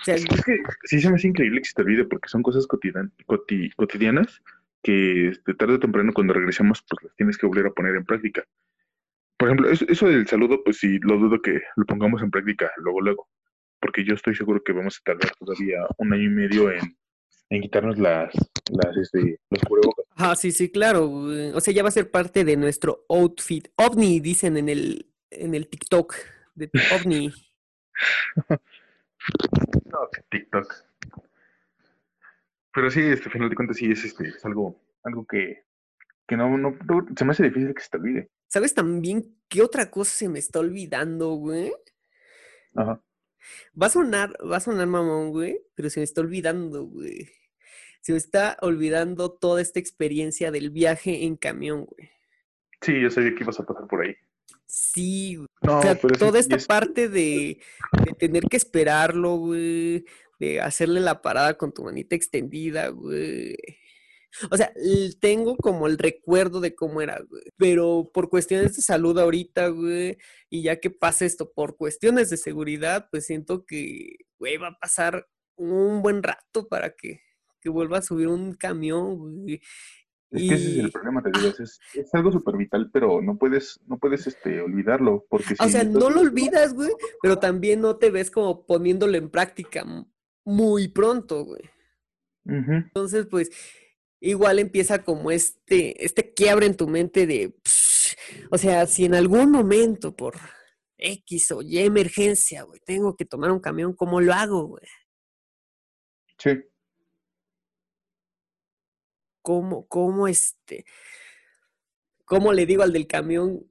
O 0.00 0.04
sea, 0.04 0.14
es 0.14 0.24
que 0.24 0.58
sí 0.84 1.00
se 1.00 1.10
me 1.10 1.16
hace 1.16 1.28
increíble 1.28 1.60
que 1.60 1.68
se 1.68 1.74
te 1.74 1.82
olvide 1.82 2.04
porque 2.04 2.28
son 2.28 2.42
cosas 2.42 2.66
cotidianas 2.66 4.42
que 4.82 5.28
este, 5.28 5.54
tarde 5.54 5.74
o 5.74 5.80
temprano 5.80 6.12
cuando 6.14 6.32
regresemos 6.32 6.82
pues 6.88 7.04
las 7.04 7.14
tienes 7.16 7.36
que 7.36 7.46
volver 7.46 7.66
a 7.66 7.72
poner 7.72 7.96
en 7.96 8.04
práctica. 8.04 8.42
Por 9.36 9.48
ejemplo, 9.48 9.70
eso, 9.70 10.08
del 10.08 10.26
saludo, 10.26 10.62
pues 10.64 10.78
sí, 10.78 10.98
lo 11.00 11.18
dudo 11.18 11.40
que 11.40 11.60
lo 11.76 11.84
pongamos 11.86 12.22
en 12.22 12.30
práctica 12.30 12.70
luego, 12.78 13.00
luego, 13.00 13.28
porque 13.80 14.04
yo 14.04 14.14
estoy 14.14 14.34
seguro 14.34 14.62
que 14.62 14.72
vamos 14.72 14.98
a 14.98 15.04
tardar 15.04 15.32
todavía 15.38 15.78
un 15.98 16.12
año 16.12 16.24
y 16.24 16.28
medio 16.28 16.70
en 16.70 16.96
en 17.50 17.62
quitarnos 17.62 17.98
las, 17.98 18.32
las 18.70 18.96
este, 18.96 19.40
los 19.50 19.62
cubrebocas. 19.64 20.06
Ah, 20.16 20.36
sí, 20.36 20.52
sí, 20.52 20.70
claro. 20.70 21.10
O 21.10 21.60
sea, 21.60 21.74
ya 21.74 21.82
va 21.82 21.88
a 21.88 21.92
ser 21.92 22.10
parte 22.10 22.44
de 22.44 22.56
nuestro 22.56 23.04
outfit. 23.08 23.68
OVNI, 23.76 24.20
dicen 24.20 24.56
en 24.56 24.68
el, 24.68 25.09
en 25.30 25.54
el 25.54 25.68
TikTok 25.68 26.14
de 26.54 26.70
OVNI. 26.94 27.32
no, 29.86 30.10
que 30.12 30.22
TikTok. 30.30 30.74
Pero 32.72 32.90
sí, 32.90 33.00
este 33.00 33.30
final 33.30 33.48
de 33.50 33.56
cuentas 33.56 33.76
sí 33.76 33.90
es 33.90 34.04
este, 34.04 34.28
es 34.28 34.44
algo, 34.44 34.80
algo 35.02 35.26
que, 35.26 35.64
que 36.26 36.36
no, 36.36 36.56
no, 36.56 36.76
se 37.16 37.24
me 37.24 37.32
hace 37.32 37.44
difícil 37.44 37.74
que 37.74 37.82
se 37.82 37.90
te 37.90 37.96
olvide. 37.98 38.30
¿Sabes 38.48 38.74
también 38.74 39.36
qué 39.48 39.62
otra 39.62 39.90
cosa 39.90 40.12
se 40.12 40.28
me 40.28 40.38
está 40.38 40.60
olvidando, 40.60 41.34
güey? 41.34 41.72
Ajá. 42.74 43.02
Va 43.80 43.86
a 43.86 43.90
sonar, 43.90 44.32
va 44.44 44.58
a 44.58 44.60
sonar 44.60 44.86
mamón, 44.86 45.30
güey, 45.30 45.60
pero 45.74 45.90
se 45.90 46.00
me 46.00 46.04
está 46.04 46.20
olvidando, 46.20 46.84
güey 46.84 47.28
se 48.00 48.12
me 48.12 48.18
está 48.18 48.56
olvidando 48.62 49.30
toda 49.30 49.60
esta 49.60 49.78
experiencia 49.78 50.50
del 50.50 50.70
viaje 50.70 51.24
en 51.24 51.36
camión, 51.36 51.84
güey. 51.84 52.10
Sí, 52.80 53.00
yo 53.00 53.10
sabía 53.10 53.34
que 53.34 53.44
ibas 53.44 53.60
a 53.60 53.66
pasar 53.66 53.86
por 53.86 54.02
ahí. 54.02 54.14
Sí, 54.70 55.36
o 55.62 55.82
sea, 55.82 55.98
toda 55.98 56.38
esta 56.38 56.56
parte 56.58 57.08
de, 57.08 57.60
de, 58.04 58.12
tener 58.18 58.44
que 58.44 58.56
esperarlo, 58.56 59.36
güey, 59.36 60.04
de 60.38 60.60
hacerle 60.60 61.00
la 61.00 61.22
parada 61.22 61.56
con 61.56 61.72
tu 61.72 61.84
manita 61.84 62.14
extendida, 62.14 62.88
güey. 62.88 63.56
O 64.50 64.56
sea, 64.56 64.72
tengo 65.20 65.56
como 65.56 65.88
el 65.88 65.98
recuerdo 65.98 66.60
de 66.60 66.74
cómo 66.76 67.00
era, 67.00 67.20
güey. 67.28 67.42
Pero 67.56 68.10
por 68.14 68.30
cuestiones 68.30 68.76
de 68.76 68.82
salud 68.82 69.18
ahorita, 69.18 69.68
güey, 69.68 70.18
y 70.48 70.62
ya 70.62 70.78
que 70.78 70.90
pasa 70.90 71.24
esto 71.24 71.52
por 71.52 71.76
cuestiones 71.76 72.30
de 72.30 72.36
seguridad, 72.36 73.08
pues 73.10 73.26
siento 73.26 73.66
que, 73.66 74.18
güey, 74.38 74.56
va 74.56 74.68
a 74.68 74.78
pasar 74.78 75.26
un 75.56 76.00
buen 76.00 76.22
rato 76.22 76.68
para 76.68 76.94
que 76.94 77.20
que 77.60 77.68
vuelva 77.68 77.98
a 77.98 78.02
subir 78.02 78.28
un 78.28 78.54
camión, 78.54 79.42
güey. 79.42 79.60
Es 80.30 80.48
que 80.48 80.54
ese 80.54 80.70
es 80.70 80.78
el 80.78 80.92
problema, 80.92 81.22
te 81.22 81.30
digo, 81.32 81.52
es, 81.58 81.80
algo 82.12 82.30
súper 82.30 82.56
vital, 82.56 82.88
pero 82.92 83.20
no 83.20 83.36
puedes, 83.36 83.80
no 83.86 83.98
puedes 83.98 84.28
este, 84.28 84.60
olvidarlo, 84.60 85.26
porque 85.28 85.54
O 85.58 85.68
sea, 85.68 85.82
no 85.82 86.08
lo 86.08 86.20
olvidas, 86.20 86.72
güey, 86.72 86.90
pero 87.20 87.38
también 87.38 87.80
no 87.80 87.96
te 87.96 88.10
ves 88.10 88.30
como 88.30 88.64
poniéndolo 88.64 89.18
en 89.18 89.28
práctica 89.28 89.84
muy 90.44 90.88
pronto, 90.88 91.44
güey. 91.44 91.62
Entonces, 92.44 93.26
pues, 93.26 93.50
igual 94.20 94.60
empieza 94.60 95.02
como 95.02 95.30
este, 95.30 96.04
este 96.04 96.32
quiebre 96.32 96.66
en 96.66 96.76
tu 96.76 96.86
mente 96.86 97.26
de, 97.26 97.56
o 98.50 98.58
sea, 98.58 98.86
si 98.86 99.04
en 99.04 99.14
algún 99.14 99.50
momento 99.50 100.14
por 100.14 100.36
X 100.96 101.50
o 101.50 101.62
Y 101.62 101.78
emergencia, 101.78 102.62
güey, 102.62 102.80
tengo 102.84 103.16
que 103.16 103.24
tomar 103.24 103.50
un 103.50 103.60
camión, 103.60 103.94
¿cómo 103.94 104.20
lo 104.20 104.32
hago, 104.32 104.64
güey? 104.66 104.84
Sí 106.38 106.50
cómo, 109.42 109.86
cómo 109.88 110.28
este, 110.28 110.84
cómo 112.24 112.52
le 112.52 112.66
digo 112.66 112.82
al 112.82 112.92
del 112.92 113.06
camión 113.06 113.70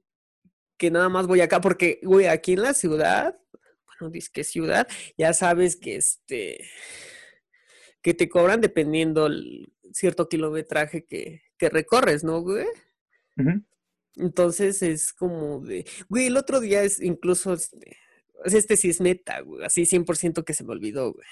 que 0.76 0.90
nada 0.90 1.08
más 1.08 1.26
voy 1.26 1.40
acá, 1.40 1.60
porque, 1.60 2.00
güey, 2.02 2.26
aquí 2.26 2.54
en 2.54 2.62
la 2.62 2.74
ciudad, 2.74 3.38
bueno, 3.86 4.10
dice 4.10 4.30
que 4.32 4.44
ciudad, 4.44 4.88
ya 5.16 5.34
sabes 5.34 5.76
que 5.76 5.96
este, 5.96 6.66
que 8.02 8.14
te 8.14 8.28
cobran 8.28 8.60
dependiendo 8.60 9.26
el 9.26 9.72
cierto 9.92 10.28
kilometraje 10.28 11.04
que, 11.04 11.42
que 11.58 11.68
recorres, 11.68 12.24
¿no, 12.24 12.40
güey? 12.40 12.66
Entonces 14.16 14.82
es 14.82 15.12
como 15.12 15.60
de, 15.60 15.86
güey, 16.08 16.26
el 16.26 16.36
otro 16.36 16.60
día 16.60 16.82
es 16.82 17.00
incluso, 17.00 17.52
este, 17.54 17.98
este 18.44 18.76
sí 18.76 18.90
es 18.90 19.00
neta, 19.00 19.40
güey, 19.40 19.64
así 19.64 19.82
100% 19.82 20.44
que 20.44 20.54
se 20.54 20.64
me 20.64 20.72
olvidó, 20.72 21.12
güey. 21.12 21.26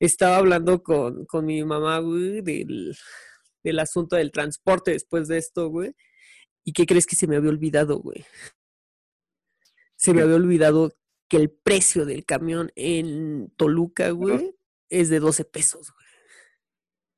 Estaba 0.00 0.36
hablando 0.36 0.82
con, 0.82 1.26
con 1.26 1.44
mi 1.44 1.64
mamá, 1.64 1.98
güey, 1.98 2.40
del, 2.40 2.96
del 3.62 3.78
asunto 3.78 4.16
del 4.16 4.32
transporte 4.32 4.92
después 4.92 5.28
de 5.28 5.38
esto, 5.38 5.68
güey. 5.68 5.94
¿Y 6.64 6.72
qué 6.72 6.86
crees 6.86 7.06
que 7.06 7.16
se 7.16 7.26
me 7.26 7.36
había 7.36 7.50
olvidado, 7.50 7.98
güey? 7.98 8.24
Se 9.96 10.12
me 10.12 10.22
había 10.22 10.36
olvidado 10.36 10.92
que 11.28 11.36
el 11.36 11.50
precio 11.50 12.06
del 12.06 12.24
camión 12.24 12.72
en 12.76 13.50
Toluca, 13.56 14.10
güey, 14.10 14.54
es 14.88 15.08
de 15.08 15.20
12 15.20 15.44
pesos, 15.44 15.92
güey. 15.92 16.06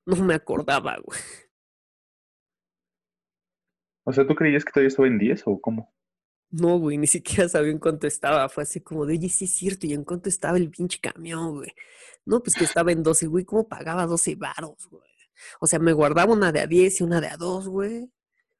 No 0.06 0.24
me 0.24 0.34
acordaba, 0.34 0.98
güey. 1.02 1.20
O 4.04 4.12
sea, 4.12 4.26
¿tú 4.26 4.34
creías 4.34 4.64
que 4.64 4.72
todavía 4.72 4.88
estaba 4.88 5.08
en 5.08 5.18
10 5.18 5.42
o 5.46 5.60
cómo? 5.60 5.94
No, 6.50 6.78
güey, 6.78 6.98
ni 6.98 7.06
siquiera 7.06 7.48
sabía 7.48 7.70
en 7.70 7.78
cuánto 7.78 8.06
estaba. 8.06 8.48
Fue 8.48 8.64
así 8.64 8.80
como 8.80 9.06
de, 9.06 9.14
oye, 9.14 9.28
sí 9.28 9.44
es 9.44 9.52
cierto, 9.52 9.86
¿y 9.86 9.92
en 9.92 10.04
cuánto 10.04 10.28
estaba 10.28 10.56
el 10.56 10.70
pinche 10.70 10.98
camión, 11.00 11.56
güey? 11.56 11.72
No, 12.24 12.42
pues 12.42 12.56
que 12.56 12.64
estaba 12.64 12.90
en 12.92 13.02
12, 13.02 13.26
güey, 13.26 13.44
¿cómo 13.44 13.68
pagaba 13.68 14.06
12 14.06 14.34
varos, 14.34 14.88
güey? 14.88 15.09
O 15.60 15.66
sea, 15.66 15.78
me 15.78 15.92
guardaba 15.92 16.32
una 16.32 16.52
de 16.52 16.60
a 16.60 16.66
10 16.66 17.00
y 17.00 17.04
una 17.04 17.20
de 17.20 17.28
a 17.28 17.36
2, 17.36 17.68
güey. 17.68 18.10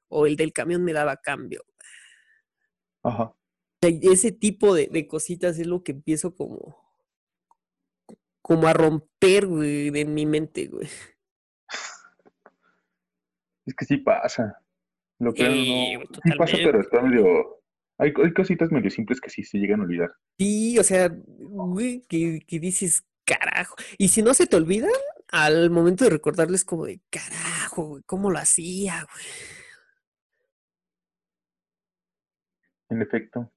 O 0.09 0.27
el 0.27 0.35
del 0.35 0.53
camión 0.53 0.83
me 0.83 0.93
daba 0.93 1.17
cambio. 1.17 1.63
Ajá. 3.03 3.33
Ese 3.81 4.31
tipo 4.31 4.75
de, 4.75 4.87
de 4.87 5.07
cositas 5.07 5.57
es 5.57 5.65
lo 5.65 5.83
que 5.83 5.93
empiezo 5.93 6.35
como, 6.35 6.77
como 8.41 8.67
a 8.67 8.73
romper, 8.73 9.47
güey, 9.47 9.87
en 9.87 10.13
mi 10.13 10.25
mente, 10.25 10.67
güey. 10.67 10.87
Es 13.65 13.75
que 13.75 13.85
sí 13.85 13.97
pasa. 13.97 14.61
Lo 15.19 15.33
que 15.33 15.43
no, 15.43 16.19
sí 16.23 16.31
pasa, 16.37 16.57
pero 16.57 16.81
está 16.81 17.01
medio... 17.01 17.61
Hay, 17.97 18.11
hay, 18.23 18.33
cositas 18.33 18.71
medio 18.71 18.89
simples 18.89 19.21
que 19.21 19.29
sí 19.29 19.43
se 19.43 19.59
llegan 19.59 19.81
a 19.81 19.83
olvidar. 19.83 20.11
Sí, 20.39 20.79
o 20.79 20.83
sea, 20.83 21.11
güey, 21.13 22.01
que, 22.09 22.41
que 22.47 22.59
dices, 22.59 23.05
carajo. 23.23 23.75
Y 23.99 24.07
si 24.07 24.23
no 24.23 24.33
se 24.33 24.47
te 24.47 24.55
olvidan, 24.55 24.89
al 25.31 25.69
momento 25.69 26.03
de 26.03 26.11
recordarles 26.11 26.63
como 26.65 26.85
de, 26.85 27.01
carajo, 27.09 27.87
güey, 27.87 28.03
¿cómo 28.05 28.29
lo 28.31 28.37
hacía, 28.37 29.05
güey? 29.11 29.25
en 32.91 33.01
efecto. 33.01 33.51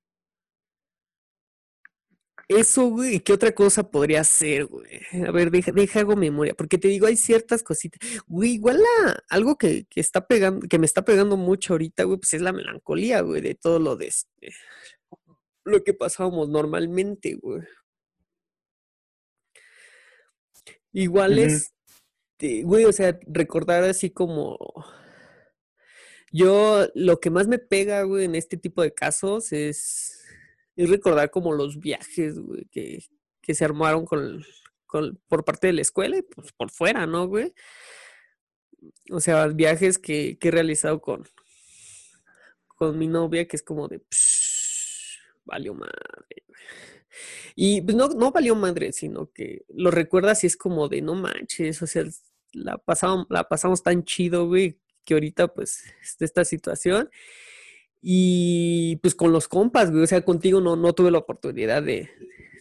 Eso, 2.46 2.88
güey, 2.88 3.20
¿qué 3.20 3.32
otra 3.32 3.52
cosa 3.52 3.90
podría 3.90 4.22
ser, 4.22 4.66
güey? 4.66 5.00
A 5.26 5.30
ver, 5.32 5.50
deja, 5.50 5.72
deja 5.72 6.00
hago 6.00 6.14
memoria, 6.14 6.54
porque 6.54 6.76
te 6.76 6.88
digo, 6.88 7.06
hay 7.06 7.16
ciertas 7.16 7.62
cositas. 7.62 8.00
Güey, 8.26 8.52
igual 8.52 8.78
la, 8.78 9.24
algo 9.30 9.56
que, 9.56 9.86
que 9.86 10.00
está 10.00 10.26
pegando, 10.26 10.66
que 10.68 10.78
me 10.78 10.86
está 10.86 11.04
pegando 11.04 11.36
mucho 11.38 11.72
ahorita, 11.72 12.04
güey, 12.04 12.18
pues 12.18 12.34
es 12.34 12.42
la 12.42 12.52
melancolía, 12.52 13.22
güey, 13.22 13.40
de 13.40 13.54
todo 13.54 13.78
lo 13.78 13.96
de 13.96 14.08
este, 14.08 14.52
lo 15.64 15.82
que 15.82 15.94
pasábamos 15.94 16.48
normalmente, 16.50 17.34
güey. 17.34 17.62
Igual 20.94 21.40
es, 21.40 21.74
güey, 22.62 22.84
o 22.84 22.92
sea, 22.92 23.18
recordar 23.26 23.82
así 23.82 24.10
como 24.10 24.56
yo 26.30 26.86
lo 26.94 27.18
que 27.18 27.30
más 27.30 27.48
me 27.48 27.58
pega, 27.58 28.02
güey, 28.04 28.24
en 28.26 28.36
este 28.36 28.56
tipo 28.56 28.80
de 28.80 28.94
casos 28.94 29.52
es, 29.52 30.20
es 30.76 30.88
recordar 30.88 31.32
como 31.32 31.52
los 31.52 31.80
viajes, 31.80 32.38
güey, 32.38 32.66
que, 32.70 33.04
que 33.42 33.54
se 33.54 33.64
armaron 33.64 34.04
con, 34.04 34.44
con, 34.86 35.20
por 35.26 35.44
parte 35.44 35.66
de 35.66 35.72
la 35.72 35.82
escuela 35.82 36.16
y 36.16 36.22
pues 36.22 36.52
por 36.52 36.70
fuera, 36.70 37.06
¿no, 37.06 37.26
güey? 37.26 37.52
O 39.10 39.18
sea, 39.18 39.48
viajes 39.48 39.98
que, 39.98 40.38
que 40.38 40.48
he 40.48 40.52
realizado 40.52 41.00
con, 41.00 41.24
con 42.68 42.96
mi 42.98 43.08
novia, 43.08 43.48
que 43.48 43.56
es 43.56 43.64
como 43.64 43.88
de, 43.88 43.98
psh, 43.98 45.18
valió 45.44 45.74
madre. 45.74 46.44
Y 47.54 47.80
pues 47.82 47.96
no, 47.96 48.08
no 48.08 48.30
valió 48.32 48.54
madre, 48.54 48.92
sino 48.92 49.30
que 49.32 49.64
lo 49.68 49.90
recuerdas 49.90 50.44
y 50.44 50.46
es 50.46 50.56
como 50.56 50.88
de, 50.88 51.02
no 51.02 51.14
manches, 51.14 51.80
o 51.82 51.86
sea, 51.86 52.04
la 52.52 52.78
pasamos, 52.78 53.26
la 53.30 53.44
pasamos 53.48 53.82
tan 53.82 54.04
chido, 54.04 54.46
güey, 54.46 54.78
que 55.04 55.14
ahorita 55.14 55.48
pues 55.48 55.84
está 56.02 56.24
esta 56.24 56.44
situación. 56.44 57.10
Y 58.00 58.96
pues 58.96 59.14
con 59.14 59.32
los 59.32 59.48
compas, 59.48 59.90
güey, 59.90 60.02
o 60.02 60.06
sea, 60.06 60.22
contigo 60.22 60.60
no, 60.60 60.76
no 60.76 60.92
tuve 60.92 61.10
la 61.10 61.18
oportunidad 61.18 61.82
de, 61.82 62.10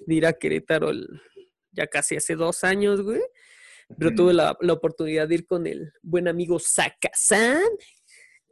ir 0.08 0.26
a 0.26 0.34
Querétaro 0.34 0.92
ya 1.72 1.88
casi 1.88 2.16
hace 2.16 2.36
dos 2.36 2.64
años, 2.64 3.02
güey. 3.02 3.22
Pero 3.98 4.16
tuve 4.16 4.34
la, 4.34 4.52
oportunidad 4.52 5.28
de 5.28 5.36
ir 5.36 5.46
con 5.46 5.68
el 5.68 5.92
buen 6.02 6.28
amigo 6.28 6.60
Sakasan, 6.60 7.62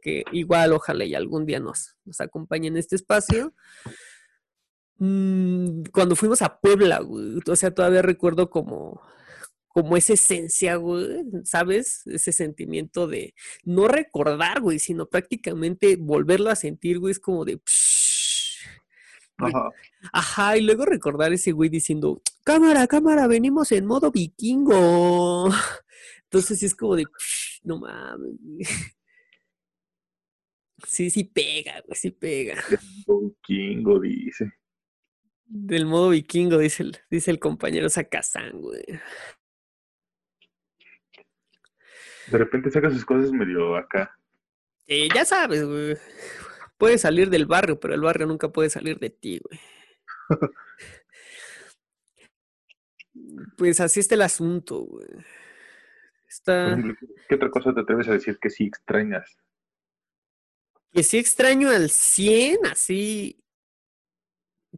que 0.00 0.24
igual 0.32 0.72
ojalá 0.72 1.04
y 1.04 1.14
algún 1.14 1.46
día 1.46 1.60
nos, 1.60 1.96
nos 2.04 2.20
acompañe 2.20 2.68
en 2.68 2.76
este 2.76 2.96
espacio. 2.96 3.54
Mm, 5.04 5.82
cuando 5.92 6.14
fuimos 6.14 6.42
a 6.42 6.60
Puebla, 6.60 7.00
güey, 7.00 7.40
o 7.44 7.56
sea, 7.56 7.74
todavía 7.74 8.02
recuerdo 8.02 8.50
como 8.50 9.02
como 9.66 9.96
esa 9.96 10.12
esencia, 10.12 10.76
güey, 10.76 11.24
¿sabes? 11.44 12.06
Ese 12.06 12.30
sentimiento 12.30 13.08
de 13.08 13.34
no 13.64 13.88
recordar, 13.88 14.60
güey, 14.60 14.78
sino 14.78 15.08
prácticamente 15.08 15.96
volverlo 15.96 16.50
a 16.50 16.56
sentir, 16.56 17.00
güey, 17.00 17.10
es 17.12 17.18
como 17.18 17.44
de... 17.44 17.60
Ajá. 19.38 19.70
Ajá, 20.12 20.56
y 20.56 20.60
luego 20.60 20.84
recordar 20.84 21.32
ese 21.32 21.50
güey 21.50 21.68
diciendo, 21.68 22.22
cámara, 22.44 22.86
cámara, 22.86 23.26
venimos 23.26 23.72
en 23.72 23.86
modo 23.86 24.12
vikingo. 24.12 25.48
Entonces 26.24 26.62
es 26.62 26.76
como 26.76 26.94
de, 26.94 27.06
no 27.64 27.80
mames. 27.80 28.38
Sí, 30.84 31.10
sí 31.10 31.22
pega, 31.22 31.80
güey, 31.86 31.96
sí 31.96 32.10
pega. 32.10 32.62
Vikingo, 33.06 34.00
dice. 34.00 34.52
Del 35.54 35.84
modo 35.84 36.08
vikingo, 36.08 36.56
dice 36.56 36.82
el, 36.82 36.98
dice 37.10 37.30
el 37.30 37.38
compañero 37.38 37.90
Sakazan, 37.90 38.58
güey. 38.58 38.82
De 42.28 42.38
repente 42.38 42.70
saca 42.70 42.88
sus 42.90 43.04
cosas 43.04 43.32
medio 43.32 43.76
acá. 43.76 44.18
Eh, 44.86 45.10
ya 45.14 45.26
sabes, 45.26 45.62
güey. 45.62 45.98
Puedes 46.78 47.02
salir 47.02 47.28
del 47.28 47.44
barrio, 47.44 47.78
pero 47.78 47.92
el 47.92 48.00
barrio 48.00 48.26
nunca 48.26 48.48
puede 48.48 48.70
salir 48.70 48.98
de 48.98 49.10
ti, 49.10 49.42
güey. 49.44 49.60
pues 53.58 53.78
así 53.80 54.00
está 54.00 54.14
el 54.14 54.22
asunto, 54.22 54.78
güey. 54.78 55.06
Está... 56.26 56.78
¿Qué 57.28 57.34
otra 57.34 57.50
cosa 57.50 57.74
te 57.74 57.80
atreves 57.80 58.08
a 58.08 58.12
decir 58.12 58.38
que 58.40 58.48
sí 58.48 58.64
extrañas? 58.64 59.36
Que 60.92 61.02
sí 61.02 61.18
extraño 61.18 61.68
al 61.68 61.90
100, 61.90 62.64
así 62.70 63.38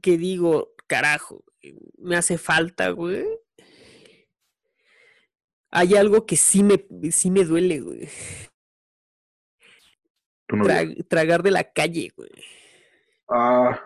que 0.04 0.18
digo, 0.18 0.74
carajo, 0.86 1.42
me 1.96 2.16
hace 2.16 2.36
falta, 2.36 2.90
güey 2.90 3.24
hay 5.74 5.96
algo 5.96 6.24
que 6.24 6.36
sí 6.36 6.62
me, 6.62 6.86
sí 7.10 7.32
me 7.32 7.44
duele, 7.44 7.80
güey. 7.80 8.08
tragar 11.08 11.42
de 11.42 11.50
la 11.50 11.64
calle, 11.64 12.12
güey. 12.16 12.30
Ah. 13.28 13.80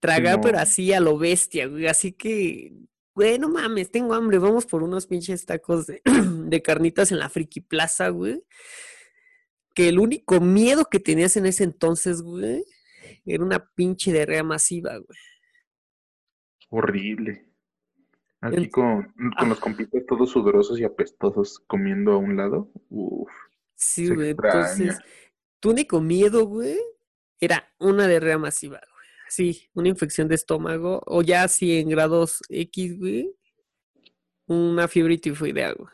Tragar, 0.00 0.40
pero 0.40 0.58
así 0.58 0.90
a 0.94 1.00
lo 1.00 1.18
bestia, 1.18 1.66
güey. 1.66 1.86
Así 1.88 2.12
que, 2.12 2.72
güey, 3.14 3.38
no 3.38 3.50
mames, 3.50 3.90
tengo 3.90 4.14
hambre. 4.14 4.38
Vamos 4.38 4.64
por 4.64 4.82
unos 4.82 5.06
pinches 5.06 5.44
tacos 5.44 5.86
de, 5.86 6.00
de 6.46 6.62
carnitas 6.62 7.12
en 7.12 7.18
la 7.18 7.28
Friki 7.28 7.60
Plaza, 7.60 8.08
güey. 8.08 8.42
Que 9.74 9.90
el 9.90 9.98
único 9.98 10.40
miedo 10.40 10.86
que 10.86 11.00
tenías 11.00 11.36
en 11.36 11.44
ese 11.44 11.64
entonces, 11.64 12.22
güey, 12.22 12.64
era 13.28 13.44
una 13.44 13.64
pinche 13.74 14.12
diarrea 14.12 14.42
masiva, 14.42 14.96
güey. 14.96 15.18
Horrible. 16.70 17.44
Aquí 18.40 18.70
con, 18.70 19.12
con 19.36 19.48
los 19.48 19.58
compitas 19.58 20.06
todos 20.06 20.30
sudorosos 20.30 20.78
y 20.78 20.84
apestosos 20.84 21.58
comiendo 21.66 22.12
a 22.12 22.18
un 22.18 22.36
lado. 22.36 22.70
Uf. 22.88 23.30
Sí, 23.74 24.08
güey. 24.08 24.30
Entonces, 24.30 24.98
tu 25.60 25.70
único 25.70 26.00
miedo, 26.00 26.46
güey, 26.46 26.78
era 27.40 27.72
una 27.78 28.06
diarrea 28.06 28.38
masiva, 28.38 28.80
güey. 28.92 29.08
Sí, 29.28 29.68
una 29.74 29.88
infección 29.88 30.28
de 30.28 30.36
estómago. 30.36 31.02
O 31.06 31.22
ya 31.22 31.42
así 31.44 31.78
en 31.78 31.88
grados 31.88 32.42
X, 32.48 32.98
güey. 32.98 33.34
Una 34.46 34.88
fiebre 34.88 35.18
tifoidea, 35.18 35.72
güey. 35.72 35.88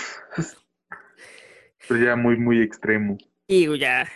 Pero 1.88 2.04
ya 2.04 2.16
muy, 2.16 2.36
muy 2.36 2.60
extremo. 2.60 3.16
Y 3.46 3.78
ya. 3.78 4.08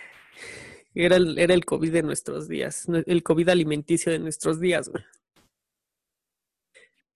Era 0.94 1.16
el, 1.16 1.38
era 1.38 1.54
el 1.54 1.64
COVID 1.64 1.92
de 1.92 2.02
nuestros 2.02 2.48
días. 2.48 2.86
El 3.06 3.22
COVID 3.22 3.48
alimenticio 3.48 4.12
de 4.12 4.20
nuestros 4.20 4.60
días, 4.60 4.88
güey. 4.88 5.04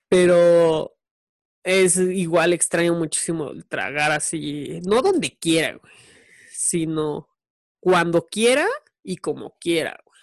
Pero 0.09 0.97
es 1.62 1.97
igual 1.99 2.53
extraño 2.53 2.95
muchísimo 2.95 3.53
tragar 3.69 4.11
así, 4.11 4.81
no 4.87 5.03
donde 5.03 5.37
quiera, 5.37 5.77
güey, 5.77 5.93
sino 6.51 7.29
cuando 7.81 8.27
quiera 8.27 8.67
y 9.03 9.19
como 9.19 9.57
quiera, 9.61 10.01
güey. 10.05 10.21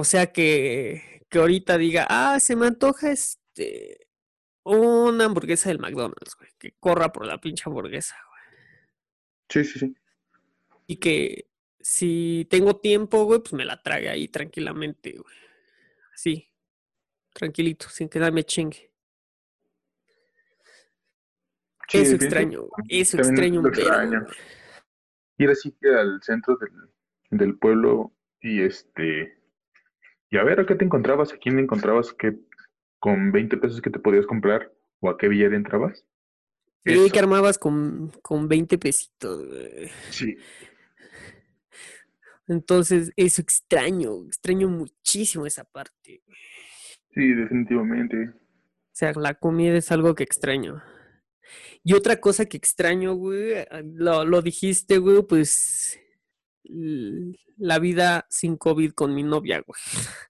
O 0.00 0.04
sea 0.04 0.32
que, 0.32 1.24
que 1.28 1.38
ahorita 1.38 1.78
diga, 1.78 2.06
ah, 2.08 2.40
se 2.40 2.56
me 2.56 2.66
antoja 2.66 3.12
este 3.12 4.08
una 4.64 5.24
hamburguesa 5.26 5.68
del 5.68 5.78
McDonald's, 5.78 6.36
güey, 6.36 6.50
que 6.58 6.72
corra 6.78 7.12
por 7.12 7.26
la 7.26 7.38
pinche 7.40 7.64
hamburguesa, 7.66 8.16
güey. 8.28 8.42
Sí, 9.48 9.64
sí, 9.64 9.78
sí. 9.78 9.94
Y 10.92 10.96
que 10.96 11.48
si 11.80 12.46
tengo 12.50 12.76
tiempo, 12.76 13.24
güey, 13.24 13.40
pues 13.40 13.54
me 13.54 13.64
la 13.64 13.82
trague 13.82 14.10
ahí 14.10 14.28
tranquilamente, 14.28 15.12
güey. 15.12 15.34
Sí, 16.14 16.50
tranquilito, 17.32 17.88
sin 17.88 18.10
que 18.10 18.18
nadie 18.18 18.32
me 18.32 18.44
chingue. 18.44 18.92
eso 21.90 22.14
extraño, 22.14 22.68
eso 22.90 23.16
extraño 23.16 23.60
un 23.60 23.68
extraño. 23.68 24.26
Ir 25.38 25.48
así 25.48 25.74
que 25.80 25.88
al 25.88 26.22
centro 26.22 26.58
del, 26.58 26.72
del, 27.30 27.58
pueblo 27.58 28.12
y 28.42 28.60
este 28.60 29.38
y 30.28 30.36
a 30.36 30.44
ver 30.44 30.60
a 30.60 30.66
qué 30.66 30.74
te 30.74 30.84
encontrabas, 30.84 31.32
a 31.32 31.38
quién 31.38 31.58
encontrabas 31.58 32.12
que 32.12 32.38
con 32.98 33.32
20 33.32 33.56
pesos 33.56 33.80
que 33.80 33.88
te 33.88 33.98
podías 33.98 34.26
comprar 34.26 34.70
o 35.00 35.08
a 35.08 35.16
qué 35.16 35.28
billete 35.28 35.56
entrabas. 35.56 36.04
Sí, 36.84 37.10
que 37.10 37.18
armabas 37.18 37.56
con, 37.56 38.12
con 38.20 38.46
20 38.46 38.76
pesitos. 38.76 39.46
Sí. 40.10 40.36
Entonces, 42.48 43.12
eso 43.16 43.40
extraño, 43.40 44.26
extraño 44.26 44.68
muchísimo 44.68 45.46
esa 45.46 45.64
parte. 45.64 46.22
Sí, 47.14 47.32
definitivamente. 47.34 48.30
O 48.30 48.94
sea, 48.94 49.12
la 49.14 49.34
comida 49.34 49.76
es 49.76 49.92
algo 49.92 50.14
que 50.14 50.24
extraño. 50.24 50.82
Y 51.84 51.94
otra 51.94 52.20
cosa 52.20 52.46
que 52.46 52.56
extraño, 52.56 53.14
güey, 53.14 53.58
ah, 53.58 53.82
lo, 53.84 54.24
lo 54.24 54.42
dijiste, 54.42 54.98
güey, 54.98 55.22
pues 55.22 55.98
la 57.56 57.78
vida 57.78 58.26
sin 58.30 58.56
COVID 58.56 58.92
con 58.92 59.14
mi 59.14 59.22
novia, 59.22 59.62
güey. 59.66 59.80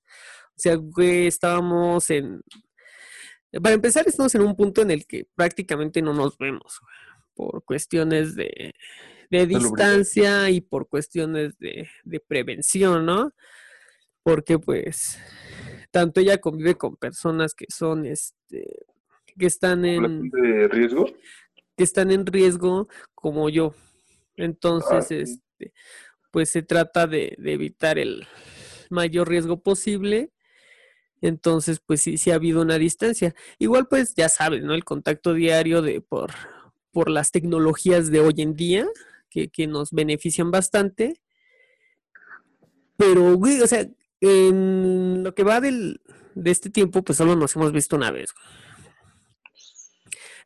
O 0.54 0.60
sea, 0.62 0.76
güey, 0.76 1.26
estábamos 1.26 2.08
en... 2.10 2.40
Para 3.60 3.74
empezar, 3.74 4.06
estamos 4.06 4.32
en 4.34 4.42
un 4.42 4.54
punto 4.54 4.82
en 4.82 4.92
el 4.92 5.06
que 5.06 5.26
prácticamente 5.34 6.02
no 6.02 6.12
nos 6.14 6.38
vemos, 6.38 6.78
güey, 6.80 6.94
por 7.34 7.64
cuestiones 7.64 8.36
de, 8.36 8.72
de 9.32 9.46
distancia 9.46 10.50
y 10.50 10.60
por 10.60 10.88
cuestiones 10.88 11.56
de, 11.58 11.88
de 12.04 12.20
prevención, 12.20 13.06
¿no? 13.06 13.32
Porque 14.22 14.58
pues 14.58 15.18
tanto 15.90 16.20
ella 16.20 16.36
convive 16.36 16.74
con 16.74 16.96
personas 16.96 17.54
que 17.54 17.64
son, 17.70 18.04
este, 18.04 18.84
que 19.38 19.46
están 19.46 19.86
en... 19.86 20.28
¿De 20.28 20.68
riesgo? 20.68 21.06
Que 21.74 21.82
están 21.82 22.10
en 22.10 22.26
riesgo 22.26 22.88
como 23.14 23.48
yo. 23.48 23.74
Entonces, 24.36 25.10
ah, 25.10 25.14
este, 25.14 25.72
pues 26.30 26.50
se 26.50 26.60
trata 26.60 27.06
de, 27.06 27.34
de 27.38 27.54
evitar 27.54 27.98
el 27.98 28.26
mayor 28.90 29.30
riesgo 29.30 29.62
posible. 29.62 30.30
Entonces, 31.22 31.80
pues 31.80 32.02
sí, 32.02 32.18
sí 32.18 32.30
ha 32.32 32.34
habido 32.34 32.60
una 32.60 32.76
distancia. 32.76 33.34
Igual, 33.58 33.88
pues 33.88 34.12
ya 34.14 34.28
sabes, 34.28 34.62
¿no? 34.62 34.74
El 34.74 34.84
contacto 34.84 35.32
diario 35.32 35.80
de 35.80 36.02
por, 36.02 36.32
por 36.90 37.08
las 37.08 37.30
tecnologías 37.30 38.10
de 38.10 38.20
hoy 38.20 38.34
en 38.36 38.56
día, 38.56 38.86
que, 39.32 39.48
que 39.48 39.66
nos 39.66 39.90
benefician 39.92 40.50
bastante. 40.50 41.20
Pero, 42.96 43.36
güey, 43.36 43.60
o 43.60 43.66
sea, 43.66 43.88
en 44.20 45.24
lo 45.24 45.34
que 45.34 45.42
va 45.42 45.60
del, 45.60 46.00
de 46.34 46.50
este 46.50 46.70
tiempo, 46.70 47.02
pues 47.02 47.18
solo 47.18 47.36
nos 47.36 47.56
hemos 47.56 47.72
visto 47.72 47.96
una 47.96 48.10
vez. 48.10 48.30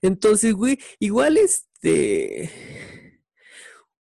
Entonces, 0.02 0.54
güey, 0.54 0.78
igual 0.98 1.36
este, 1.36 2.50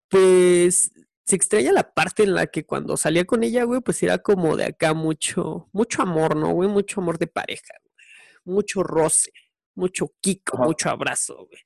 pues 0.09 0.91
se 1.25 1.35
extraña 1.35 1.71
la 1.71 1.93
parte 1.93 2.23
en 2.23 2.33
la 2.33 2.47
que 2.47 2.65
cuando 2.65 2.97
salía 2.97 3.25
con 3.25 3.43
ella, 3.43 3.63
güey, 3.63 3.81
pues 3.81 4.01
era 4.03 4.17
como 4.17 4.57
de 4.57 4.65
acá 4.65 4.93
mucho, 4.93 5.69
mucho 5.71 6.01
amor, 6.01 6.35
¿no, 6.35 6.51
güey? 6.51 6.69
Mucho 6.69 7.01
amor 7.01 7.17
de 7.17 7.27
pareja, 7.27 7.73
güey. 7.83 8.55
Mucho 8.55 8.83
roce, 8.83 9.31
mucho 9.75 10.13
kiko, 10.21 10.57
Ajá. 10.57 10.65
mucho 10.65 10.89
abrazo, 10.89 11.45
güey. 11.47 11.61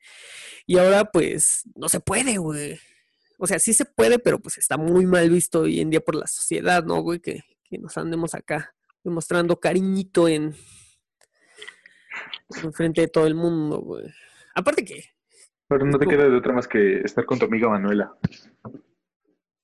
Y 0.68 0.78
ahora, 0.78 1.06
pues, 1.06 1.64
no 1.76 1.90
se 1.90 2.00
puede, 2.00 2.38
güey. 2.38 2.80
O 3.38 3.48
sea, 3.48 3.60
sí 3.60 3.74
se 3.74 3.86
puede, 3.86 4.20
pero 4.20 4.40
pues 4.40 4.58
está 4.58 4.78
muy 4.78 5.06
mal 5.06 5.30
visto 5.30 5.62
hoy 5.62 5.80
en 5.80 5.90
día 5.90 6.02
por 6.02 6.16
la 6.16 6.28
sociedad, 6.28 6.84
¿no, 6.84 7.02
güey? 7.02 7.20
Que, 7.20 7.44
que 7.64 7.78
nos 7.78 7.98
andemos 7.98 8.34
acá 8.34 8.74
demostrando 9.04 9.60
cariñito 9.60 10.28
en, 10.28 10.56
en 12.64 12.74
frente 12.74 13.02
de 13.02 13.08
todo 13.08 13.28
el 13.28 13.36
mundo, 13.36 13.80
güey. 13.80 14.06
Aparte 14.56 14.86
que, 14.86 15.04
Pero 15.68 15.86
no 15.86 16.00
te 16.00 16.08
queda 16.08 16.30
de 16.30 16.38
otra 16.38 16.54
más 16.54 16.68
que 16.68 17.02
estar 17.02 17.26
con 17.26 17.38
tu 17.38 17.46
amiga 17.46 17.70
Manuela. 17.70 18.16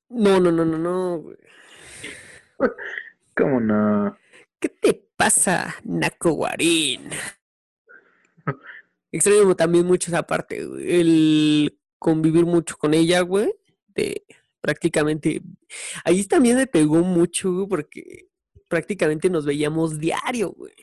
no, 0.09 0.39
no, 0.39 0.51
no, 0.51 0.65
no, 0.65 0.77
no, 0.77 1.17
güey. 1.19 1.37
¿Cómo 3.35 3.59
no? 3.59 4.17
¿Qué 4.59 4.69
te 4.69 5.07
pasa, 5.15 5.75
Naco 5.83 6.31
Guarín? 6.31 7.09
Extraño 9.11 9.55
también 9.55 9.85
mucho 9.85 10.11
esa 10.11 10.23
parte, 10.23 10.65
güey, 10.65 11.01
el 11.01 11.79
convivir 11.97 12.45
mucho 12.45 12.77
con 12.77 12.93
ella, 12.93 13.21
güey, 13.21 13.53
de 13.95 14.25
prácticamente... 14.59 15.41
Ahí 16.03 16.23
también 16.25 16.57
me 16.57 16.67
pegó 16.67 16.97
mucho, 16.97 17.67
porque 17.69 18.29
prácticamente 18.67 19.29
nos 19.29 19.45
veíamos 19.45 19.99
diario, 19.99 20.51
güey. 20.51 20.73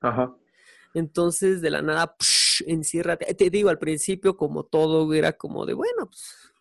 Ajá. 0.00 0.36
Entonces, 0.94 1.60
de 1.60 1.70
la 1.70 1.82
nada, 1.82 2.16
psh, 2.18 2.64
enciérrate. 2.66 3.34
Te 3.34 3.50
digo, 3.50 3.68
al 3.68 3.78
principio, 3.78 4.36
como 4.36 4.64
todo, 4.64 5.06
güey, 5.06 5.18
era 5.18 5.32
como 5.32 5.66
de, 5.66 5.74
bueno, 5.74 6.06
pues 6.06 6.52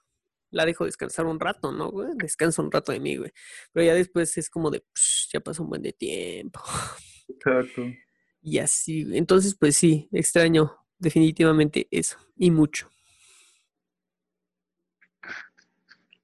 la 0.52 0.66
dejo 0.66 0.86
descansar 0.86 1.26
un 1.26 1.40
rato, 1.40 1.72
¿no, 1.72 1.92
güey? 1.92 2.10
Descansa 2.16 2.62
un 2.62 2.72
rato 2.72 2.92
de 2.92 3.00
mí, 3.00 3.18
güey. 3.18 3.32
Pero 3.72 3.86
ya 3.86 3.94
después 3.94 4.38
es 4.38 4.50
como 4.50 4.72
de, 4.72 4.84
psh, 4.94 5.32
ya 5.34 5.40
pasó 5.40 5.64
un 5.64 5.70
buen 5.70 5.82
de 5.82 5.94
tiempo. 5.94 6.62
Exacto. 7.28 7.84
Y 8.42 8.60
así, 8.60 9.08
entonces, 9.14 9.56
pues 9.60 9.76
sí, 9.76 10.08
extraño 10.12 10.76
definitivamente 10.98 11.88
eso. 11.92 12.18
Y 12.38 12.52
mucho. 12.52 12.90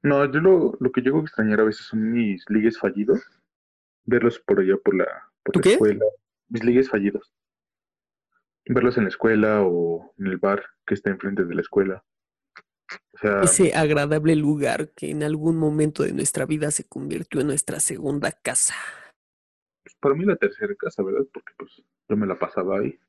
No, 0.03 0.25
yo 0.31 0.39
lo, 0.39 0.77
lo 0.79 0.91
que 0.91 1.01
llego 1.01 1.19
a 1.19 1.21
extrañar 1.23 1.59
a 1.61 1.65
veces 1.65 1.85
son 1.87 2.11
mis 2.11 2.43
ligues 2.49 2.77
fallidos. 2.79 3.21
Verlos 4.05 4.39
por 4.39 4.59
allá 4.59 4.77
por 4.77 4.95
la, 4.95 5.07
por 5.43 5.53
¿Tu 5.53 5.59
la 5.59 5.63
qué? 5.63 5.73
escuela. 5.73 6.05
Mis 6.49 6.63
ligues 6.63 6.89
fallidos. 6.89 7.33
Verlos 8.65 8.97
en 8.97 9.03
la 9.03 9.09
escuela 9.09 9.61
o 9.61 10.13
en 10.17 10.25
el 10.27 10.37
bar 10.37 10.63
que 10.87 10.95
está 10.95 11.11
enfrente 11.11 11.45
de 11.45 11.53
la 11.53 11.61
escuela. 11.61 12.03
O 13.13 13.17
sea, 13.17 13.41
Ese 13.43 13.73
agradable 13.73 14.35
lugar 14.35 14.91
que 14.91 15.09
en 15.11 15.23
algún 15.23 15.57
momento 15.57 16.03
de 16.03 16.13
nuestra 16.13 16.45
vida 16.45 16.71
se 16.71 16.87
convirtió 16.87 17.41
en 17.41 17.47
nuestra 17.47 17.79
segunda 17.79 18.31
casa. 18.31 18.75
pues, 19.83 19.95
para 19.99 20.15
mí 20.15 20.25
la 20.25 20.35
tercera 20.35 20.73
casa, 20.75 21.03
¿verdad? 21.03 21.25
Porque 21.33 21.53
pues 21.57 21.81
yo 22.09 22.17
me 22.17 22.27
la 22.27 22.37
pasaba 22.37 22.79
ahí. 22.79 22.99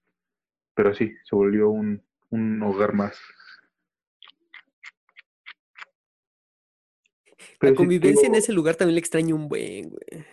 Pero 0.75 0.95
sí, 0.95 1.15
se 1.25 1.37
volvió 1.37 1.71
un, 1.71 2.03
un 2.31 2.63
hogar 2.63 2.95
más. 2.95 3.19
La 7.61 7.75
convivencia 7.75 8.27
en 8.27 8.35
ese 8.35 8.53
lugar 8.53 8.77
también 8.77 8.95
le 8.95 9.01
extraño 9.01 9.35
un 9.35 9.49
buen, 9.49 9.91
güey. 9.91 10.25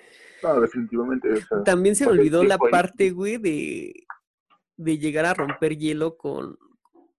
No, 0.44 0.62
definitivamente. 0.62 1.32
O 1.32 1.36
sea, 1.36 1.64
También 1.64 1.96
se 1.96 2.06
me 2.06 2.12
olvidó 2.12 2.44
la 2.44 2.58
parte, 2.58 3.12
güey, 3.12 3.38
de, 3.38 3.94
de 4.78 4.98
llegar 4.98 5.26
a 5.26 5.34
romper 5.34 5.78
hielo 5.78 6.18
con, 6.18 6.58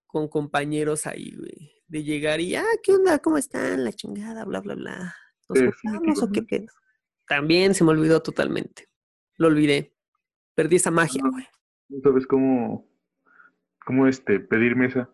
con 0.07 0.29
compañeros 0.29 1.07
ahí, 1.07 1.35
güey. 1.37 1.73
De 1.87 2.03
llegar 2.03 2.41
y, 2.41 2.55
ah, 2.55 2.65
¿qué 2.83 2.93
onda? 2.93 3.19
¿Cómo 3.19 3.37
están? 3.37 3.85
La 3.85 3.93
chingada, 3.93 4.45
bla, 4.45 4.61
bla, 4.61 4.75
bla. 4.75 5.15
¿Nos 5.49 5.75
juntamos 5.83 6.23
o 6.23 6.31
qué 6.31 6.43
pedo? 6.43 6.67
También 7.27 7.75
se 7.75 7.85
me 7.85 7.91
olvidó 7.91 8.23
totalmente. 8.23 8.89
Lo 9.37 9.49
olvidé. 9.49 9.95
Perdí 10.55 10.77
esa 10.77 10.91
magia, 10.91 11.23
güey. 11.31 11.47
¿No 11.89 12.01
sabes 12.03 12.27
cómo, 12.27 12.89
cómo 13.85 14.07
este, 14.07 14.41
pedir 14.41 14.77
mesa? 14.77 15.11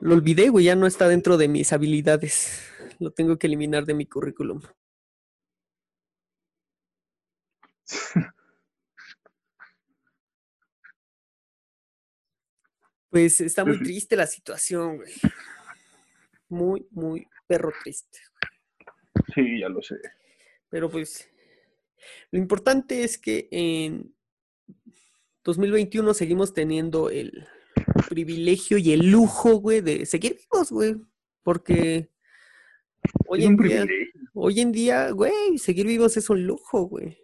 Lo 0.00 0.14
olvidé, 0.14 0.48
güey, 0.48 0.66
ya 0.66 0.76
no 0.76 0.86
está 0.86 1.08
dentro 1.08 1.36
de 1.36 1.48
mis 1.48 1.72
habilidades. 1.72 2.62
Lo 3.00 3.10
tengo 3.10 3.36
que 3.38 3.48
eliminar 3.48 3.84
de 3.84 3.94
mi 3.94 4.06
currículum. 4.06 4.62
Pues 13.10 13.40
está 13.40 13.64
muy 13.64 13.82
triste 13.82 14.16
la 14.16 14.26
situación, 14.26 14.98
güey. 14.98 15.14
Muy, 16.48 16.86
muy 16.90 17.26
perro 17.46 17.72
triste. 17.82 18.20
Sí, 19.34 19.60
ya 19.60 19.68
lo 19.68 19.82
sé. 19.82 19.96
Pero 20.68 20.90
pues 20.90 21.28
lo 22.30 22.38
importante 22.38 23.02
es 23.02 23.18
que 23.18 23.48
en 23.50 24.14
2021 25.42 26.12
seguimos 26.14 26.52
teniendo 26.52 27.10
el 27.10 27.48
privilegio 28.08 28.78
y 28.78 28.92
el 28.92 29.10
lujo, 29.10 29.56
güey, 29.56 29.80
de 29.80 30.06
seguir 30.06 30.36
vivos, 30.36 30.70
güey. 30.70 30.96
Porque 31.42 32.08
hoy 33.26 33.44
en 33.44 33.56
día, 33.56 33.86
hoy 34.34 34.60
en 34.60 34.72
día, 34.72 35.10
güey, 35.10 35.58
seguir 35.58 35.86
vivos 35.86 36.16
es 36.16 36.28
un 36.30 36.46
lujo, 36.46 36.82
güey. 36.82 37.18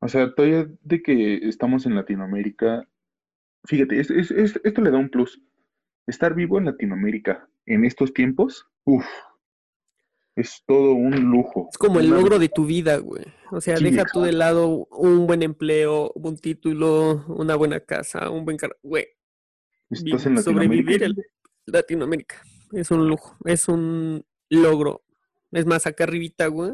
O 0.00 0.08
sea, 0.08 0.34
todavía 0.34 0.68
de 0.82 1.02
que 1.02 1.34
estamos 1.48 1.84
en 1.86 1.94
Latinoamérica, 1.94 2.88
fíjate, 3.64 4.00
es- 4.00 4.10
es- 4.10 4.30
es- 4.30 4.60
esto 4.64 4.80
le 4.80 4.90
da 4.90 4.98
un 4.98 5.10
plus. 5.10 5.40
Estar 6.06 6.34
vivo 6.34 6.58
en 6.58 6.64
Latinoamérica 6.64 7.48
en 7.66 7.84
estos 7.84 8.12
tiempos, 8.14 8.66
uff, 8.84 9.04
es 10.36 10.62
todo 10.66 10.92
un 10.92 11.30
lujo. 11.30 11.68
Es 11.70 11.78
como 11.78 12.00
el 12.00 12.08
logro 12.08 12.38
de 12.38 12.48
tu 12.48 12.66
vida, 12.66 12.96
güey. 12.98 13.24
O 13.50 13.60
sea, 13.60 13.76
Sí, 13.76 13.84
deja 13.84 14.04
tú 14.12 14.22
de 14.22 14.32
lado 14.32 14.86
un 14.90 15.26
buen 15.26 15.42
empleo, 15.42 16.12
un 16.14 16.36
título, 16.36 17.24
una 17.28 17.56
buena 17.56 17.80
casa, 17.80 18.30
un 18.30 18.44
buen 18.44 18.56
carro. 18.56 18.76
Güey, 18.82 19.06
Estás 19.90 20.26
en 20.26 20.36
Latinoamérica. 20.36 20.42
sobrevivir 20.42 21.02
en 21.02 21.14
Latinoamérica 21.66 22.42
es 22.72 22.90
un 22.90 23.08
lujo, 23.08 23.36
es 23.44 23.68
un 23.68 24.24
logro. 24.48 25.02
Es 25.50 25.66
más, 25.66 25.86
acá 25.86 26.04
arribita, 26.04 26.46
güey, 26.46 26.72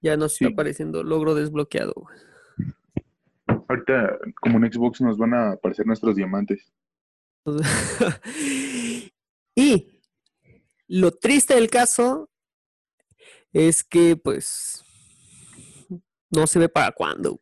ya 0.00 0.16
nos 0.16 0.32
está 0.32 0.48
apareciendo 0.48 1.02
logro 1.02 1.34
desbloqueado, 1.34 1.92
güey. 1.94 2.16
Ahorita, 3.68 4.18
como 4.40 4.58
en 4.58 4.72
Xbox, 4.72 5.00
nos 5.00 5.18
van 5.18 5.34
a 5.34 5.52
aparecer 5.52 5.86
nuestros 5.86 6.16
diamantes. 6.16 6.72
y 9.54 10.00
lo 10.86 11.12
triste 11.12 11.54
del 11.54 11.70
caso 11.70 12.30
es 13.52 13.84
que, 13.84 14.16
pues, 14.16 14.84
no 16.30 16.46
se 16.46 16.58
ve 16.58 16.68
para 16.68 16.92
cuándo. 16.92 17.38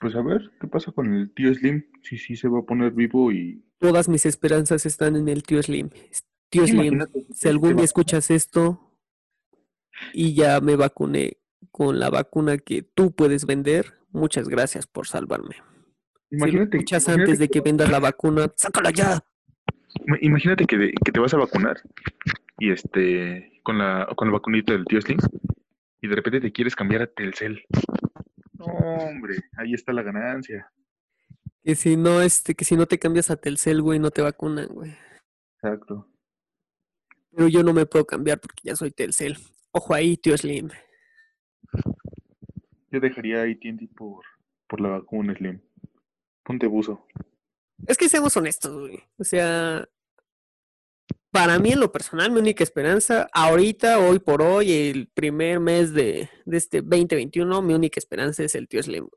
Pues 0.00 0.14
a 0.14 0.22
ver, 0.22 0.50
¿qué 0.60 0.68
pasa 0.68 0.92
con 0.92 1.12
el 1.12 1.32
tío 1.34 1.52
Slim? 1.52 1.84
Si 2.02 2.18
sí 2.18 2.36
se 2.36 2.48
va 2.48 2.60
a 2.60 2.62
poner 2.62 2.92
vivo 2.92 3.32
y... 3.32 3.64
Todas 3.78 4.08
mis 4.08 4.26
esperanzas 4.26 4.86
están 4.86 5.16
en 5.16 5.28
el 5.28 5.42
tío 5.42 5.62
Slim. 5.62 5.90
Tío 6.50 6.66
Slim, 6.66 6.94
Imagínate, 6.94 7.26
si 7.34 7.48
algún 7.48 7.76
día 7.76 7.84
escuchas 7.84 8.30
esto 8.30 8.94
y 10.12 10.34
ya 10.34 10.60
me 10.60 10.76
vacuné 10.76 11.38
con 11.72 11.98
la 11.98 12.10
vacuna 12.10 12.58
que 12.58 12.82
tú 12.82 13.12
puedes 13.14 13.44
vender, 13.44 13.94
muchas 14.10 14.48
gracias 14.48 14.86
por 14.86 15.06
salvarme. 15.08 15.56
Si 16.30 16.36
lo 16.36 16.46
Imagínate, 16.46 16.76
escuchas 16.78 17.02
imagínate 17.04 17.22
antes 17.30 17.38
de 17.40 17.48
que- 17.48 17.60
vendas 17.60 17.90
la 17.90 17.98
vacuna, 18.00 18.52
sácala 18.56 18.90
ya. 18.90 19.24
Ima- 20.06 20.18
Imagínate 20.20 20.64
que, 20.64 20.92
que 21.04 21.12
te 21.12 21.20
vas 21.20 21.34
a 21.34 21.38
vacunar 21.38 21.80
y 22.58 22.70
este 22.70 23.57
con 23.68 23.76
la 23.76 24.06
con 24.16 24.28
la 24.28 24.32
vacunita 24.32 24.72
del 24.72 24.86
tío 24.86 24.98
Slim 24.98 25.18
y 26.00 26.08
de 26.08 26.16
repente 26.16 26.40
te 26.40 26.50
quieres 26.50 26.74
cambiar 26.74 27.02
a 27.02 27.06
Telcel. 27.06 27.62
No, 28.54 28.64
hombre, 28.64 29.34
ahí 29.58 29.74
está 29.74 29.92
la 29.92 30.02
ganancia. 30.02 30.72
Que 31.62 31.74
si 31.74 31.94
no, 31.98 32.22
este, 32.22 32.54
que 32.54 32.64
si 32.64 32.76
no 32.76 32.86
te 32.86 32.98
cambias 32.98 33.30
a 33.30 33.36
Telcel, 33.36 33.82
güey, 33.82 33.98
no 33.98 34.10
te 34.10 34.22
vacunan, 34.22 34.68
güey. 34.68 34.96
Exacto. 35.56 36.08
Pero 37.30 37.48
yo 37.48 37.62
no 37.62 37.74
me 37.74 37.84
puedo 37.84 38.06
cambiar 38.06 38.40
porque 38.40 38.62
ya 38.64 38.74
soy 38.74 38.90
Telcel. 38.90 39.36
Ojo 39.72 39.92
ahí, 39.92 40.16
tío 40.16 40.34
Slim. 40.38 40.70
Yo 42.90 43.00
dejaría 43.00 43.42
AT&T 43.42 43.86
por 43.94 44.24
por 44.66 44.80
la 44.80 44.88
vacuna 44.88 45.34
Slim. 45.34 45.60
Ponte 46.42 46.66
buzo. 46.66 47.06
Es 47.86 47.98
que 47.98 48.08
seamos 48.08 48.34
honestos, 48.34 48.74
güey. 48.80 48.98
O 49.18 49.24
sea, 49.24 49.86
para 51.30 51.58
mí 51.58 51.72
en 51.72 51.80
lo 51.80 51.92
personal, 51.92 52.30
mi 52.30 52.40
única 52.40 52.64
esperanza, 52.64 53.28
ahorita, 53.32 53.98
hoy 53.98 54.18
por 54.18 54.40
hoy, 54.42 54.72
el 54.72 55.08
primer 55.08 55.60
mes 55.60 55.92
de, 55.92 56.30
de 56.46 56.56
este 56.56 56.80
2021, 56.80 57.62
mi 57.62 57.74
única 57.74 58.00
esperanza 58.00 58.42
es 58.42 58.54
el 58.54 58.66
tío 58.66 58.82
Slim. 58.82 59.08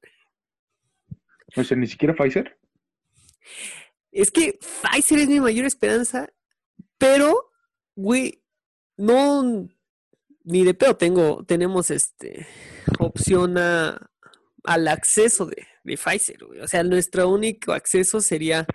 O 1.56 1.64
sea, 1.64 1.78
ni 1.78 1.88
siquiera 1.88 2.14
Pfizer. 2.14 2.58
Es 4.12 4.30
que 4.30 4.60
Pfizer 4.60 5.20
es 5.20 5.30
mi 5.30 5.40
mayor 5.40 5.66
esperanza, 5.66 6.28
pero, 6.98 7.52
güey, 7.96 8.44
no, 8.98 9.68
ni 10.44 10.64
de 10.64 10.74
pedo 10.74 10.98
tengo, 10.98 11.46
tenemos 11.46 11.92
este, 11.92 12.46
opción 13.00 13.58
a, 13.58 14.12
al 14.64 14.88
acceso 14.90 15.46
de, 15.46 15.66
de 15.84 15.98
Pfizer, 15.98 16.44
güey. 16.44 16.60
O 16.60 16.68
sea, 16.68 16.84
nuestro 16.84 17.30
único 17.30 17.72
acceso 17.72 18.20
sería, 18.20 18.68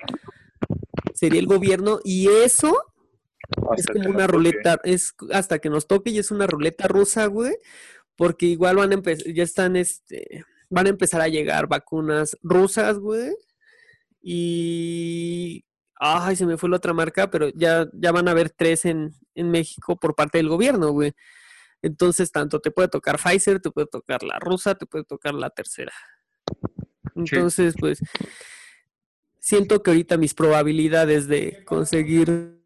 sería 1.14 1.40
el 1.40 1.46
gobierno 1.46 2.00
y 2.02 2.28
eso 2.28 2.95
es 3.76 3.86
como 3.86 4.08
una 4.10 4.26
toque. 4.26 4.32
ruleta, 4.32 4.80
es 4.84 5.14
hasta 5.32 5.58
que 5.58 5.70
nos 5.70 5.86
toque 5.86 6.10
y 6.10 6.18
es 6.18 6.30
una 6.30 6.46
ruleta 6.46 6.88
rusa, 6.88 7.26
güey, 7.26 7.56
porque 8.16 8.46
igual 8.46 8.76
van 8.76 8.92
a 8.92 8.94
empezar, 8.94 9.32
ya 9.32 9.42
están, 9.42 9.76
este, 9.76 10.44
van 10.68 10.86
a 10.86 10.90
empezar 10.90 11.20
a 11.20 11.28
llegar 11.28 11.66
vacunas 11.66 12.36
rusas, 12.42 12.98
güey, 12.98 13.32
y, 14.22 15.64
ay, 15.94 16.36
se 16.36 16.46
me 16.46 16.56
fue 16.56 16.68
la 16.68 16.76
otra 16.76 16.92
marca, 16.92 17.30
pero 17.30 17.48
ya, 17.50 17.88
ya 17.92 18.12
van 18.12 18.28
a 18.28 18.32
haber 18.32 18.50
tres 18.50 18.84
en, 18.84 19.12
en 19.34 19.50
México 19.50 19.96
por 19.96 20.14
parte 20.14 20.38
del 20.38 20.48
gobierno, 20.48 20.90
güey. 20.90 21.12
Entonces, 21.82 22.32
tanto 22.32 22.60
te 22.60 22.72
puede 22.72 22.88
tocar 22.88 23.18
Pfizer, 23.18 23.60
te 23.60 23.70
puede 23.70 23.86
tocar 23.86 24.24
la 24.24 24.40
rusa, 24.40 24.74
te 24.74 24.86
puede 24.86 25.04
tocar 25.04 25.34
la 25.34 25.50
tercera. 25.50 25.92
Entonces, 27.14 27.74
pues, 27.78 28.00
siento 29.38 29.82
que 29.82 29.90
ahorita 29.90 30.16
mis 30.16 30.34
probabilidades 30.34 31.28
de 31.28 31.64
conseguir 31.64 32.65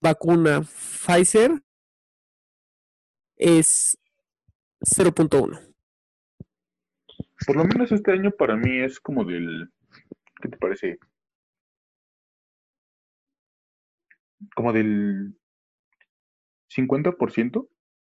vacuna 0.00 0.62
Pfizer 0.62 1.62
es 3.36 3.98
0.1. 4.80 5.74
Por 7.46 7.56
lo 7.56 7.64
menos 7.64 7.92
este 7.92 8.12
año 8.12 8.30
para 8.32 8.56
mí 8.56 8.80
es 8.80 9.00
como 9.00 9.24
del, 9.24 9.70
¿qué 10.42 10.48
te 10.48 10.56
parece? 10.58 10.98
Como 14.54 14.72
del 14.72 15.34
50%. 16.68 17.68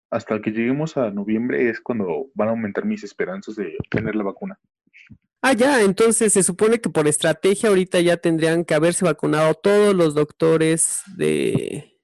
Hasta 0.09 0.41
que 0.41 0.51
lleguemos 0.51 0.97
a 0.97 1.09
noviembre 1.11 1.69
es 1.69 1.79
cuando 1.79 2.29
van 2.33 2.49
a 2.49 2.51
aumentar 2.51 2.85
mis 2.85 3.03
esperanzas 3.05 3.55
de 3.55 3.77
obtener 3.79 4.15
la 4.15 4.25
vacuna. 4.25 4.59
Ah, 5.43 5.53
ya, 5.53 5.81
entonces 5.81 6.33
se 6.33 6.43
supone 6.43 6.79
que 6.79 6.89
por 6.89 7.07
estrategia 7.07 7.69
ahorita 7.69 7.99
ya 7.99 8.17
tendrían 8.17 8.63
que 8.63 8.75
haberse 8.75 9.03
vacunado 9.05 9.55
todos 9.55 9.95
los 9.95 10.13
doctores 10.13 11.01
de, 11.17 11.99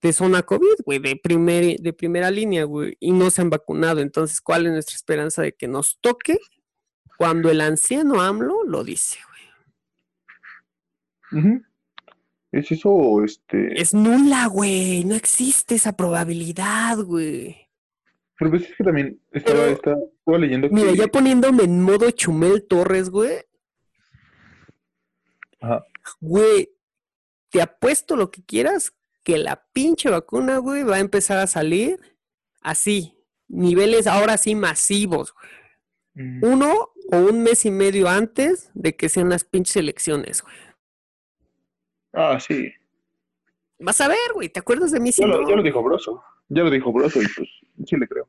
de 0.00 0.12
zona 0.12 0.42
COVID, 0.42 0.84
güey, 0.84 1.00
de, 1.00 1.16
primer, 1.16 1.78
de 1.78 1.92
primera 1.92 2.30
línea, 2.30 2.64
güey, 2.64 2.96
y 3.00 3.10
no 3.10 3.30
se 3.30 3.42
han 3.42 3.50
vacunado. 3.50 4.00
Entonces, 4.00 4.40
¿cuál 4.40 4.66
es 4.66 4.72
nuestra 4.72 4.94
esperanza 4.94 5.42
de 5.42 5.52
que 5.52 5.66
nos 5.66 5.98
toque 6.00 6.38
cuando 7.18 7.50
el 7.50 7.60
anciano 7.60 8.20
AMLO 8.20 8.62
lo 8.64 8.84
dice, 8.84 9.18
güey? 11.32 11.62
¿Es 12.52 12.70
eso 12.70 13.24
este? 13.24 13.80
Es 13.80 13.92
nula, 13.92 14.46
güey, 14.46 15.04
no 15.04 15.16
existe 15.16 15.74
esa 15.74 15.96
probabilidad, 15.96 16.98
güey. 16.98 17.65
Pero 18.38 18.50
pues 18.50 18.62
es 18.70 18.76
que 18.76 18.84
también 18.84 19.20
estaba, 19.32 19.58
Pero- 19.60 19.70
estaba, 19.72 19.96
estaba 20.18 20.38
leyendo 20.38 20.68
Mira, 20.70 20.90
que... 20.92 20.96
ya 20.98 21.06
poniéndome 21.08 21.64
en 21.64 21.82
modo 21.82 22.10
Chumel 22.10 22.66
Torres, 22.66 23.10
güey, 23.10 23.38
Ajá. 25.60 25.84
Güey, 26.20 26.70
te 27.50 27.62
apuesto 27.62 28.14
lo 28.16 28.30
que 28.30 28.44
quieras 28.44 28.94
que 29.22 29.38
la 29.38 29.64
pinche 29.72 30.08
vacuna, 30.10 30.58
güey, 30.58 30.82
va 30.84 30.96
a 30.96 31.00
empezar 31.00 31.38
a 31.38 31.46
salir 31.46 31.98
así, 32.60 33.16
niveles 33.48 34.06
ahora 34.06 34.36
sí 34.36 34.54
masivos, 34.54 35.32
güey. 35.34 36.26
Mm, 36.28 36.44
Uno 36.44 36.90
o 37.12 37.16
un 37.18 37.42
mes 37.42 37.64
y 37.64 37.70
medio 37.70 38.08
antes 38.08 38.70
de 38.74 38.96
que 38.96 39.08
sean 39.08 39.28
las 39.28 39.44
pinches 39.44 39.76
elecciones, 39.76 40.42
güey. 40.42 40.54
Ah, 42.12 42.38
sí. 42.40 42.72
Vas 43.78 44.00
a 44.00 44.08
ver, 44.08 44.32
güey, 44.32 44.48
¿te 44.48 44.60
acuerdas 44.60 44.92
de 44.92 45.00
mí? 45.00 45.10
Si 45.12 45.22
Ya 45.22 45.28
lo, 45.28 45.46
ya 45.48 45.56
lo 45.56 45.62
dijo 45.62 45.82
Broso. 45.82 46.22
Ya 46.48 46.62
lo 46.62 46.70
dijo 46.70 46.92
Broso 46.92 47.20
y 47.20 47.26
pues 47.28 47.48
sí 47.86 47.96
le 47.96 48.06
creo. 48.06 48.28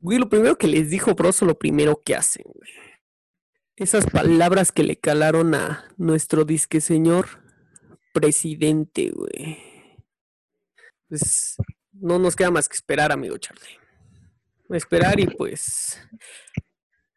Güey, 0.00 0.18
lo 0.18 0.28
primero 0.28 0.56
que 0.56 0.66
les 0.66 0.90
dijo 0.90 1.14
Broso, 1.14 1.44
lo 1.44 1.58
primero 1.58 2.00
que 2.04 2.14
hacen, 2.14 2.44
güey. 2.46 2.70
Esas 3.76 4.06
palabras 4.06 4.70
que 4.70 4.84
le 4.84 4.96
calaron 4.96 5.54
a 5.54 5.88
nuestro 5.96 6.44
disque 6.44 6.80
señor 6.80 7.26
presidente, 8.12 9.10
güey. 9.10 9.58
Pues 11.08 11.56
no 11.92 12.18
nos 12.18 12.36
queda 12.36 12.50
más 12.50 12.68
que 12.68 12.74
esperar, 12.74 13.12
amigo 13.12 13.38
Charlie. 13.38 13.78
Esperar 14.70 15.18
y 15.20 15.26
pues. 15.26 16.00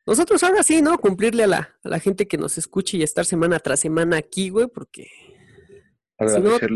Nosotros 0.05 0.43
ahora 0.43 0.63
sí, 0.63 0.81
¿no? 0.81 0.97
Cumplirle 0.99 1.43
a 1.43 1.47
la, 1.47 1.75
a 1.83 1.89
la 1.89 1.99
gente 1.99 2.27
que 2.27 2.37
nos 2.37 2.57
escuche 2.57 2.97
y 2.97 3.03
estar 3.03 3.25
semana 3.25 3.59
tras 3.59 3.79
semana 3.79 4.17
aquí, 4.17 4.49
güey, 4.49 4.67
porque 4.67 5.09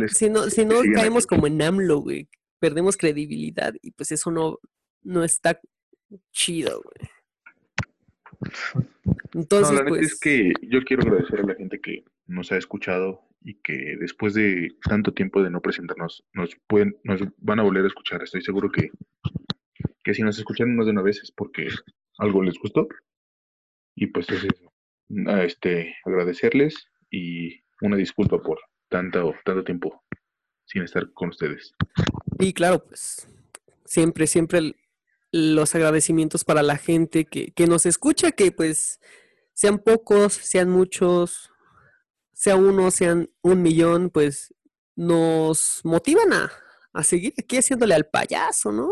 si 0.09 0.30
no, 0.30 0.49
si 0.49 0.65
no, 0.65 0.82
si 0.82 0.91
caemos 0.91 1.24
aquí. 1.24 1.36
como 1.36 1.47
en 1.47 1.61
AMLO, 1.61 1.99
güey. 1.99 2.30
Perdemos 2.60 2.97
credibilidad 2.97 3.74
y 3.82 3.91
pues 3.91 4.12
eso 4.12 4.32
no, 4.32 4.60
no 5.03 5.24
está 5.24 5.60
chido, 6.32 6.82
güey. 6.84 7.10
No, 9.34 9.41
Entonces, 9.41 9.76
la 9.76 9.84
neta 9.84 9.89
pues, 9.89 10.14
es 10.14 10.20
que 10.20 10.53
yo 10.62 10.82
quiero 10.84 11.03
agradecer 11.03 11.41
a 11.41 11.47
la 11.47 11.55
gente 11.55 11.80
que 11.80 12.03
nos 12.28 12.51
ha 12.51 12.57
escuchado 12.57 13.22
y 13.41 13.55
que 13.55 13.95
después 13.99 14.34
de 14.34 14.76
tanto 14.84 15.14
tiempo 15.14 15.41
de 15.41 15.49
no 15.49 15.62
presentarnos, 15.62 16.26
nos 16.34 16.55
pueden, 16.68 16.97
nos 17.03 17.22
van 17.38 17.60
a 17.60 17.64
volver 17.64 17.84
a 17.86 17.88
escuchar. 17.88 18.22
Estoy 18.22 18.41
seguro 18.41 18.72
que, 18.72 18.91
que 20.03 20.14
si 20.14 20.24
nos 20.24 20.38
escucharon 20.38 20.76
más 20.76 20.86
de 20.86 20.91
una 20.91 21.01
vez 21.01 21.22
es 21.24 21.32
porque 21.32 21.68
algo 22.18 22.43
les 22.43 22.57
gustó. 22.60 22.88
Y 23.95 24.07
pues 24.07 24.30
es 24.30 24.43
eso. 24.43 24.74
A 25.28 25.43
este, 25.43 25.95
agradecerles 26.05 26.88
y 27.10 27.62
una 27.82 27.97
disculpa 27.97 28.41
por 28.41 28.60
tanto, 28.89 29.34
tanto 29.43 29.64
tiempo 29.64 30.03
sin 30.72 30.84
estar 30.84 31.11
con 31.13 31.30
ustedes. 31.30 31.74
y 32.39 32.53
claro, 32.53 32.86
pues, 32.86 33.28
siempre, 33.86 34.28
siempre 34.28 34.59
el- 34.59 34.76
los 35.32 35.76
agradecimientos 35.76 36.43
para 36.43 36.63
la 36.63 36.78
gente 36.78 37.26
que, 37.26 37.51
que 37.51 37.67
nos 37.67 37.86
escucha, 37.86 38.32
que 38.32 38.51
pues 38.51 38.99
sean 39.53 39.78
pocos, 39.80 40.34
sean 40.34 40.70
muchos, 40.70 41.51
sea 42.34 42.55
uno, 42.55 42.89
sean 42.91 43.30
un 43.41 43.61
millón, 43.61 44.09
pues 44.09 44.53
nos 44.95 45.82
motivan 45.84 46.34
a, 46.34 46.51
a 46.93 47.03
seguir 47.03 47.34
aquí 47.38 47.57
haciéndole 47.57 47.93
al 47.93 48.07
payaso, 48.07 48.72
¿no? 48.72 48.89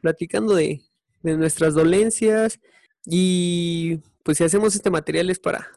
Platicando 0.00 0.54
de, 0.54 0.80
de 1.22 1.36
nuestras 1.36 1.74
dolencias 1.74 2.58
y 3.06 4.00
pues 4.24 4.38
si 4.38 4.44
hacemos 4.44 4.74
este 4.74 4.90
material 4.90 5.30
es 5.30 5.38
para, 5.38 5.68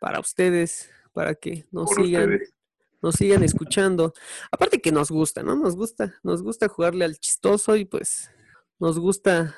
para 0.00 0.20
ustedes, 0.20 0.90
para 1.12 1.34
que 1.34 1.64
nos 1.72 1.90
Por 1.90 2.04
sigan 2.04 2.30
ustedes. 2.34 2.54
Nos 3.02 3.16
sigan 3.16 3.42
escuchando. 3.42 4.14
Aparte 4.50 4.80
que 4.80 4.92
nos 4.92 5.10
gusta, 5.10 5.42
¿no? 5.42 5.56
Nos 5.56 5.76
gusta, 5.76 6.14
nos 6.22 6.42
gusta 6.42 6.68
jugarle 6.68 7.04
al 7.04 7.18
chistoso 7.18 7.76
y 7.76 7.84
pues 7.84 8.30
nos 8.78 8.98
gusta 8.98 9.56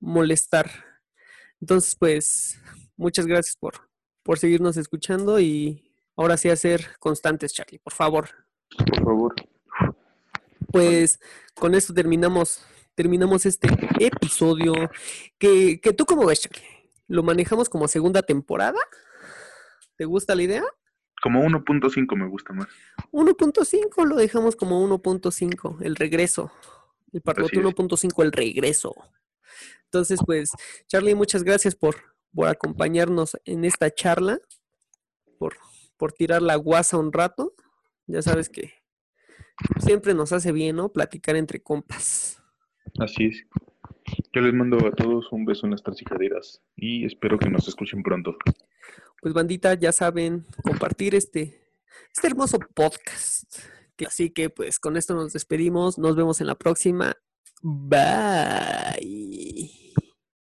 molestar. 0.00 0.70
Entonces, 1.60 1.96
pues, 1.96 2.60
muchas 2.96 3.26
gracias 3.26 3.56
por, 3.56 3.88
por 4.22 4.38
seguirnos 4.38 4.76
escuchando 4.76 5.40
y 5.40 5.92
ahora 6.16 6.36
sí 6.36 6.48
a 6.48 6.56
ser 6.56 6.96
constantes, 6.98 7.52
Charlie, 7.52 7.78
por 7.78 7.92
favor. 7.92 8.30
Por 8.76 9.04
favor. 9.04 9.34
Pues 10.70 11.20
con 11.54 11.74
esto 11.74 11.94
terminamos, 11.94 12.64
terminamos 12.94 13.46
este 13.46 13.68
episodio. 13.98 14.72
Que, 15.38 15.80
que 15.80 15.92
tú 15.92 16.04
cómo 16.04 16.26
ves, 16.26 16.40
Charlie? 16.42 16.90
¿Lo 17.06 17.22
manejamos 17.22 17.68
como 17.68 17.88
segunda 17.88 18.22
temporada? 18.22 18.80
¿Te 19.96 20.04
gusta 20.04 20.34
la 20.34 20.42
idea? 20.42 20.64
Como 21.24 21.42
1.5 21.42 22.16
me 22.18 22.28
gusta 22.28 22.52
más. 22.52 22.68
1.5 23.10 24.04
lo 24.04 24.16
dejamos 24.16 24.56
como 24.56 24.86
1.5, 24.86 25.78
el 25.80 25.96
regreso. 25.96 26.52
El 27.14 27.22
parlote 27.22 27.60
es. 27.60 27.64
1.5, 27.64 28.22
el 28.22 28.30
regreso. 28.30 28.94
Entonces, 29.84 30.20
pues, 30.26 30.50
Charlie, 30.86 31.14
muchas 31.14 31.42
gracias 31.42 31.74
por, 31.76 31.96
por 32.34 32.48
acompañarnos 32.48 33.38
en 33.46 33.64
esta 33.64 33.90
charla, 33.90 34.38
por, 35.38 35.56
por 35.96 36.12
tirar 36.12 36.42
la 36.42 36.56
guasa 36.56 36.98
un 36.98 37.10
rato. 37.10 37.54
Ya 38.06 38.20
sabes 38.20 38.50
que 38.50 38.74
siempre 39.78 40.12
nos 40.12 40.30
hace 40.30 40.52
bien, 40.52 40.76
¿no? 40.76 40.92
Platicar 40.92 41.36
entre 41.36 41.62
compas. 41.62 42.42
Así 42.98 43.24
es. 43.24 43.46
Yo 44.34 44.42
les 44.42 44.52
mando 44.52 44.76
a 44.86 44.90
todos 44.90 45.32
un 45.32 45.46
beso 45.46 45.64
en 45.64 45.72
las 45.72 45.82
tracijaderas 45.82 46.62
y 46.76 47.06
espero 47.06 47.38
que 47.38 47.48
nos 47.48 47.66
escuchen 47.66 48.02
pronto. 48.02 48.36
Pues, 49.24 49.32
bandita, 49.32 49.72
ya 49.72 49.90
saben, 49.90 50.44
compartir 50.62 51.14
este, 51.14 51.58
este 52.14 52.26
hermoso 52.26 52.58
podcast. 52.58 53.58
Así 54.06 54.28
que, 54.28 54.50
pues, 54.50 54.78
con 54.78 54.98
esto 54.98 55.14
nos 55.14 55.32
despedimos. 55.32 55.96
Nos 55.96 56.14
vemos 56.14 56.42
en 56.42 56.46
la 56.46 56.56
próxima. 56.56 57.16
Bye. 57.62 59.80